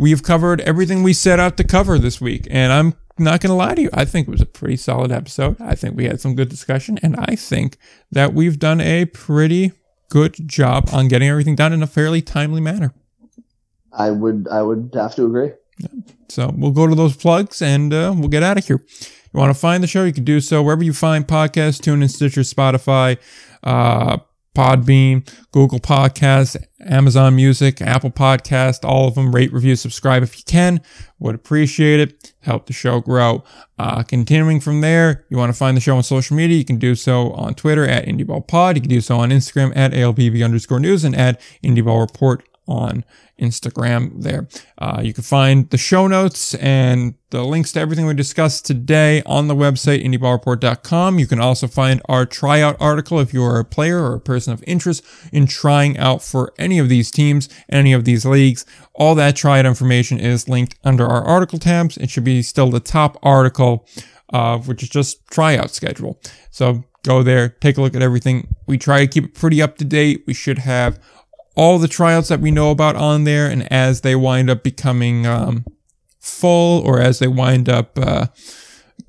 we've 0.00 0.22
covered 0.22 0.62
everything 0.62 1.02
we 1.02 1.12
set 1.12 1.38
out 1.38 1.58
to 1.58 1.64
cover 1.64 1.98
this 1.98 2.22
week. 2.22 2.48
And 2.50 2.72
I'm 2.72 2.94
not 3.18 3.40
going 3.40 3.50
to 3.50 3.54
lie 3.54 3.74
to 3.74 3.82
you. 3.82 3.90
I 3.92 4.06
think 4.06 4.26
it 4.26 4.30
was 4.30 4.40
a 4.40 4.46
pretty 4.46 4.76
solid 4.76 5.12
episode. 5.12 5.60
I 5.60 5.74
think 5.74 5.94
we 5.94 6.06
had 6.06 6.22
some 6.22 6.34
good 6.34 6.48
discussion. 6.48 6.98
And 7.02 7.16
I 7.16 7.36
think 7.36 7.76
that 8.10 8.32
we've 8.32 8.58
done 8.58 8.80
a 8.80 9.04
pretty 9.04 9.72
good 10.08 10.48
job 10.48 10.88
on 10.90 11.08
getting 11.08 11.28
everything 11.28 11.54
done 11.54 11.74
in 11.74 11.82
a 11.82 11.86
fairly 11.86 12.22
timely 12.22 12.62
manner. 12.62 12.94
I 13.92 14.10
would 14.10 14.48
I 14.50 14.62
would 14.62 14.90
have 14.94 15.14
to 15.16 15.26
agree. 15.26 15.52
So 16.28 16.52
we'll 16.56 16.70
go 16.70 16.86
to 16.86 16.94
those 16.94 17.16
plugs 17.16 17.60
and 17.60 17.92
uh, 17.92 18.14
we'll 18.16 18.28
get 18.28 18.42
out 18.42 18.56
of 18.56 18.66
here. 18.66 18.80
You 19.32 19.38
want 19.38 19.54
to 19.54 19.60
find 19.60 19.82
the 19.82 19.86
show? 19.86 20.04
You 20.04 20.12
can 20.12 20.24
do 20.24 20.40
so 20.40 20.62
wherever 20.62 20.82
you 20.82 20.92
find 20.92 21.26
podcasts, 21.26 21.80
TuneIn, 21.80 22.10
Stitcher, 22.10 22.40
Spotify, 22.40 23.18
uh, 23.62 24.18
Podbean, 24.54 25.28
Google 25.52 25.78
Podcasts, 25.78 26.56
Amazon 26.80 27.36
Music, 27.36 27.80
Apple 27.80 28.10
Podcast, 28.10 28.84
all 28.84 29.08
of 29.08 29.14
them. 29.14 29.34
Rate, 29.34 29.52
review, 29.52 29.76
subscribe 29.76 30.22
if 30.22 30.36
you 30.36 30.44
can. 30.46 30.80
Would 31.18 31.34
appreciate 31.34 32.00
it. 32.00 32.32
Help 32.40 32.66
the 32.66 32.72
show 32.72 33.00
grow. 33.00 33.44
Uh, 33.78 34.02
continuing 34.02 34.60
from 34.60 34.80
there, 34.80 35.26
you 35.28 35.36
want 35.36 35.52
to 35.52 35.58
find 35.58 35.76
the 35.76 35.80
show 35.80 35.96
on 35.96 36.02
social 36.02 36.36
media, 36.36 36.56
you 36.56 36.64
can 36.64 36.78
do 36.78 36.94
so 36.94 37.32
on 37.32 37.54
Twitter 37.54 37.86
at 37.86 38.06
IndyBallPod. 38.06 38.74
You 38.74 38.80
can 38.80 38.90
do 38.90 39.00
so 39.00 39.18
on 39.18 39.30
Instagram 39.30 39.76
at 39.76 39.92
ALBV 39.92 40.44
underscore 40.44 40.80
news 40.80 41.04
and 41.04 41.14
at 41.14 41.40
Indy 41.62 41.80
Ball 41.80 42.00
Report 42.00 42.42
on 42.70 43.04
Instagram 43.40 44.22
there. 44.22 44.46
Uh, 44.78 45.00
you 45.02 45.12
can 45.12 45.24
find 45.24 45.68
the 45.70 45.78
show 45.78 46.06
notes 46.06 46.54
and 46.54 47.14
the 47.30 47.42
links 47.42 47.72
to 47.72 47.80
everything 47.80 48.06
we 48.06 48.14
discussed 48.14 48.66
today 48.66 49.22
on 49.24 49.48
the 49.48 49.54
website, 49.54 50.04
indyballreport.com. 50.04 51.18
You 51.18 51.26
can 51.26 51.40
also 51.40 51.66
find 51.66 52.02
our 52.08 52.26
tryout 52.26 52.76
article 52.78 53.18
if 53.18 53.32
you 53.32 53.42
are 53.42 53.58
a 53.58 53.64
player 53.64 54.02
or 54.02 54.14
a 54.14 54.20
person 54.20 54.52
of 54.52 54.62
interest 54.66 55.04
in 55.32 55.46
trying 55.46 55.96
out 55.98 56.22
for 56.22 56.52
any 56.58 56.78
of 56.78 56.88
these 56.88 57.10
teams, 57.10 57.48
any 57.68 57.92
of 57.92 58.04
these 58.04 58.24
leagues. 58.24 58.64
All 58.94 59.14
that 59.14 59.36
tryout 59.36 59.66
information 59.66 60.18
is 60.18 60.48
linked 60.48 60.76
under 60.84 61.06
our 61.06 61.22
article 61.22 61.58
tabs. 61.58 61.96
It 61.96 62.10
should 62.10 62.24
be 62.24 62.42
still 62.42 62.70
the 62.70 62.80
top 62.80 63.18
article, 63.22 63.86
uh, 64.32 64.58
which 64.58 64.82
is 64.82 64.88
just 64.88 65.26
tryout 65.28 65.70
schedule. 65.70 66.20
So 66.50 66.84
go 67.02 67.22
there, 67.22 67.48
take 67.48 67.78
a 67.78 67.80
look 67.80 67.94
at 67.94 68.02
everything. 68.02 68.54
We 68.66 68.76
try 68.76 69.00
to 69.00 69.06
keep 69.06 69.24
it 69.24 69.34
pretty 69.34 69.62
up 69.62 69.78
to 69.78 69.84
date. 69.84 70.24
We 70.26 70.34
should 70.34 70.58
have 70.58 71.00
all 71.56 71.78
the 71.78 71.88
tryouts 71.88 72.28
that 72.28 72.40
we 72.40 72.50
know 72.50 72.70
about 72.70 72.96
on 72.96 73.24
there, 73.24 73.46
and 73.46 73.70
as 73.72 74.02
they 74.02 74.14
wind 74.14 74.48
up 74.50 74.62
becoming 74.62 75.26
um, 75.26 75.64
full 76.18 76.80
or 76.86 77.00
as 77.00 77.18
they 77.18 77.28
wind 77.28 77.68
up 77.68 77.98
uh, 77.98 78.26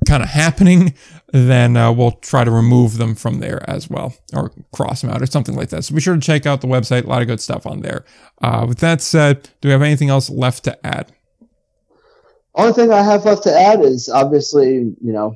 kind 0.07 0.23
of 0.23 0.29
happening, 0.29 0.93
then 1.31 1.77
uh, 1.77 1.91
we'll 1.91 2.11
try 2.11 2.43
to 2.43 2.51
remove 2.51 2.97
them 2.97 3.15
from 3.15 3.39
there 3.39 3.67
as 3.69 3.89
well, 3.89 4.15
or 4.33 4.51
cross 4.73 5.01
them 5.01 5.11
out, 5.11 5.21
or 5.21 5.25
something 5.25 5.55
like 5.55 5.69
that. 5.69 5.83
So 5.83 5.95
be 5.95 6.01
sure 6.01 6.15
to 6.15 6.21
check 6.21 6.45
out 6.45 6.61
the 6.61 6.67
website; 6.67 7.05
a 7.05 7.07
lot 7.07 7.21
of 7.21 7.27
good 7.27 7.41
stuff 7.41 7.65
on 7.65 7.81
there. 7.81 8.03
Uh, 8.41 8.65
with 8.67 8.79
that 8.79 9.01
said, 9.01 9.49
do 9.61 9.67
we 9.67 9.71
have 9.71 9.81
anything 9.81 10.09
else 10.09 10.29
left 10.29 10.63
to 10.65 10.85
add? 10.85 11.11
Only 12.53 12.73
thing 12.73 12.91
I 12.91 13.01
have 13.01 13.23
left 13.23 13.43
to 13.43 13.57
add 13.57 13.81
is 13.81 14.09
obviously 14.09 14.73
you 14.73 15.13
know 15.13 15.35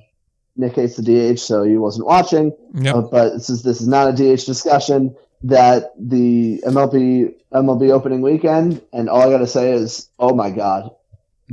Nick 0.58 0.76
hates 0.76 0.98
the 0.98 1.04
DH, 1.36 1.40
so 1.40 1.64
he 1.64 1.78
wasn't 1.78 2.08
watching. 2.08 2.56
Yep. 2.74 2.96
Uh, 2.96 3.02
but 3.02 3.34
this 3.34 3.50
is 3.50 3.64
this 3.64 3.82
is 3.82 3.88
not 3.88 4.10
a 4.10 4.14
DH 4.14 4.46
discussion. 4.46 5.16
That 5.46 5.94
the 5.98 6.62
MLB 6.66 7.36
MLB 7.54 7.92
opening 7.92 8.22
weekend, 8.22 8.82
and 8.92 9.10
all 9.10 9.22
I 9.22 9.30
got 9.30 9.40
to 9.40 9.48
say 9.48 9.72
is, 9.74 10.10
oh 10.18 10.34
my 10.34 10.50
god, 10.50 10.90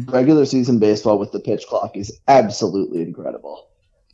regular 0.07 0.47
season 0.47 0.79
baseball 0.79 1.19
with 1.19 1.33
the 1.33 1.41
pitch 1.41 1.67
clock 1.67 1.97
is 1.97 2.19
absolutely 2.27 3.03
incredible. 3.03 3.69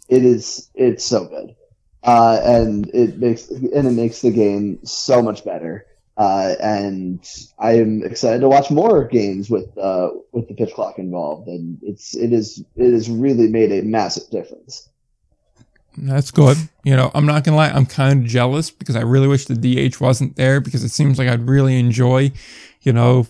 It 0.09 0.25
is 0.25 0.71
it's 0.75 1.05
so 1.05 1.27
good, 1.27 1.55
uh, 2.03 2.41
and 2.43 2.89
it 2.95 3.19
makes 3.19 3.49
and 3.49 3.87
it 3.87 3.93
makes 3.93 4.21
the 4.21 4.31
game 4.31 4.81
so 4.85 5.23
much 5.23 5.45
better. 5.45 5.87
Uh, 6.17 6.57
and 6.61 7.25
I 7.61 7.79
am 7.79 8.03
excited 8.03 8.41
to 8.41 8.49
watch 8.49 8.73
more 8.73 9.05
games 9.07 9.49
with 9.49 9.77
uh, 9.79 10.11
with 10.33 10.49
the 10.49 10.55
pitch 10.55 10.75
clock 10.75 10.99
involved, 10.99 11.47
and 11.47 11.79
it's 11.83 12.17
it 12.17 12.33
is 12.33 12.65
it 12.75 12.93
has 12.93 13.09
really 13.09 13.49
made 13.49 13.71
a 13.71 13.83
massive 13.83 14.29
difference. 14.31 14.89
That's 16.03 16.31
good. 16.31 16.57
You 16.85 16.97
know, 16.97 17.11
I'm 17.15 17.27
not 17.27 17.45
gonna 17.45 17.57
lie, 17.57 17.71
I'm 17.71 17.87
kind 17.87 18.23
of 18.23 18.29
jealous 18.29 18.71
because 18.71 18.97
I 18.97 19.03
really 19.03 19.29
wish 19.29 19.47
the 19.47 19.55
DH 19.55 20.01
wasn't 20.01 20.37
there 20.37 20.61
because 20.61 20.85
it 20.85 20.91
seems 20.91 21.19
like 21.19 21.29
I'd 21.29 21.49
really 21.49 21.79
enjoy, 21.79 22.33
you 22.83 22.93
know, 22.93 23.27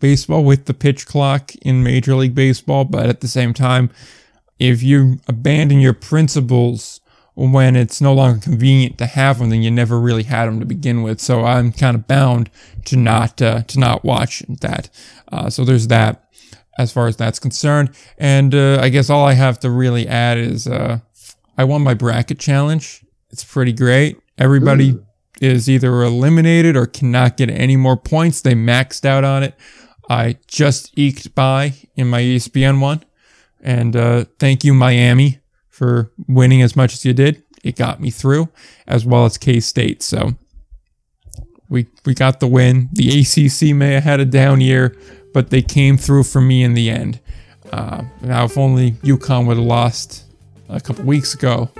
baseball 0.00 0.44
with 0.44 0.64
the 0.64 0.74
pitch 0.74 1.06
clock 1.06 1.54
in 1.56 1.82
Major 1.82 2.14
League 2.14 2.34
Baseball. 2.34 2.84
But 2.84 3.06
at 3.06 3.20
the 3.20 3.28
same 3.28 3.54
time, 3.54 3.90
if 4.58 4.82
you 4.82 5.20
abandon 5.28 5.80
your 5.80 5.94
principles 5.94 7.00
when 7.34 7.76
it's 7.76 8.00
no 8.00 8.12
longer 8.12 8.40
convenient 8.40 8.98
to 8.98 9.06
have 9.06 9.38
them, 9.38 9.50
then 9.50 9.62
you 9.62 9.70
never 9.70 9.98
really 9.98 10.24
had 10.24 10.46
them 10.46 10.60
to 10.60 10.66
begin 10.66 11.02
with. 11.02 11.20
So 11.20 11.44
I'm 11.44 11.72
kind 11.72 11.94
of 11.94 12.06
bound 12.06 12.50
to 12.86 12.96
not 12.96 13.40
uh, 13.40 13.62
to 13.62 13.78
not 13.78 14.04
watch 14.04 14.42
that. 14.48 14.90
Uh, 15.30 15.48
so 15.48 15.64
there's 15.64 15.86
that 15.88 16.24
as 16.78 16.92
far 16.92 17.08
as 17.08 17.16
that's 17.16 17.38
concerned. 17.38 17.90
And 18.18 18.54
uh, 18.54 18.78
I 18.80 18.88
guess 18.88 19.10
all 19.10 19.24
I 19.24 19.34
have 19.34 19.60
to 19.60 19.70
really 19.70 20.08
add 20.08 20.38
is. 20.38 20.66
Uh, 20.66 21.00
I 21.60 21.64
won 21.64 21.82
my 21.82 21.92
bracket 21.92 22.38
challenge. 22.38 23.04
It's 23.28 23.44
pretty 23.44 23.74
great. 23.74 24.18
Everybody 24.38 24.92
Ooh. 24.92 25.06
is 25.42 25.68
either 25.68 26.02
eliminated 26.02 26.74
or 26.74 26.86
cannot 26.86 27.36
get 27.36 27.50
any 27.50 27.76
more 27.76 27.98
points. 27.98 28.40
They 28.40 28.54
maxed 28.54 29.04
out 29.04 29.24
on 29.24 29.42
it. 29.42 29.54
I 30.08 30.38
just 30.46 30.90
eked 30.96 31.34
by 31.34 31.74
in 31.96 32.08
my 32.08 32.22
ESPN 32.22 32.80
one. 32.80 33.04
And 33.60 33.94
uh, 33.94 34.24
thank 34.38 34.64
you, 34.64 34.72
Miami, 34.72 35.40
for 35.68 36.10
winning 36.26 36.62
as 36.62 36.76
much 36.76 36.94
as 36.94 37.04
you 37.04 37.12
did. 37.12 37.42
It 37.62 37.76
got 37.76 38.00
me 38.00 38.10
through, 38.10 38.48
as 38.86 39.04
well 39.04 39.26
as 39.26 39.36
K 39.36 39.60
State. 39.60 40.02
So 40.02 40.30
we 41.68 41.88
we 42.06 42.14
got 42.14 42.40
the 42.40 42.46
win. 42.46 42.88
The 42.94 43.20
ACC 43.20 43.76
may 43.76 43.92
have 43.92 44.04
had 44.04 44.18
a 44.18 44.24
down 44.24 44.62
year, 44.62 44.96
but 45.34 45.50
they 45.50 45.60
came 45.60 45.98
through 45.98 46.22
for 46.22 46.40
me 46.40 46.64
in 46.64 46.72
the 46.72 46.88
end. 46.88 47.20
Uh, 47.70 48.04
now, 48.22 48.46
if 48.46 48.56
only 48.56 48.92
UConn 48.92 49.46
would 49.46 49.58
have 49.58 49.66
lost 49.66 50.24
a 50.70 50.80
couple 50.80 51.04
weeks 51.04 51.34
ago, 51.34 51.70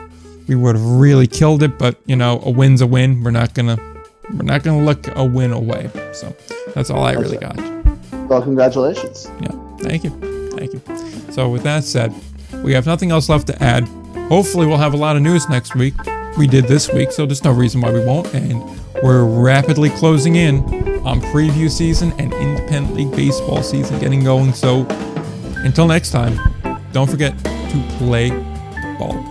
we 0.48 0.54
would 0.54 0.74
have 0.76 0.84
really 0.84 1.26
killed 1.26 1.62
it. 1.62 1.78
But 1.78 1.96
you 2.06 2.16
know, 2.16 2.40
a 2.44 2.50
win's 2.50 2.80
a 2.80 2.86
win. 2.86 3.22
We're 3.22 3.30
not 3.30 3.54
gonna 3.54 3.76
we're 4.30 4.42
not 4.42 4.62
gonna 4.62 4.84
look 4.84 5.06
a 5.16 5.24
win 5.24 5.52
away. 5.52 5.90
So 6.12 6.34
that's 6.74 6.90
all 6.90 7.04
I 7.04 7.12
really 7.12 7.38
got. 7.38 7.56
Well, 8.28 8.42
congratulations. 8.42 9.30
Yeah, 9.40 9.50
thank 9.78 10.04
you, 10.04 10.10
thank 10.50 10.72
you. 10.72 11.32
So 11.32 11.48
with 11.48 11.62
that 11.64 11.84
said, 11.84 12.14
we 12.62 12.72
have 12.72 12.86
nothing 12.86 13.10
else 13.10 13.28
left 13.28 13.46
to 13.48 13.62
add. 13.62 13.88
Hopefully, 14.28 14.66
we'll 14.66 14.76
have 14.76 14.94
a 14.94 14.98
lot 14.98 15.16
of 15.16 15.22
news 15.22 15.48
next 15.48 15.74
week. 15.74 15.94
We 16.38 16.46
did 16.46 16.66
this 16.66 16.92
week, 16.92 17.10
so 17.10 17.26
there's 17.26 17.42
no 17.42 17.52
reason 17.52 17.80
why 17.80 17.92
we 17.92 18.04
won't. 18.04 18.32
And 18.34 18.62
we're 19.02 19.24
rapidly 19.24 19.90
closing 19.90 20.36
in 20.36 20.60
on 21.04 21.20
preview 21.20 21.70
season 21.70 22.12
and 22.18 22.32
independent 22.34 22.94
league 22.94 23.10
baseball 23.12 23.62
season 23.62 23.98
getting 23.98 24.22
going. 24.22 24.52
So 24.52 24.86
until 25.64 25.86
next 25.88 26.10
time, 26.12 26.38
don't 26.92 27.10
forget 27.10 27.36
to 27.38 27.96
play 27.98 28.30
ball. 29.00 29.29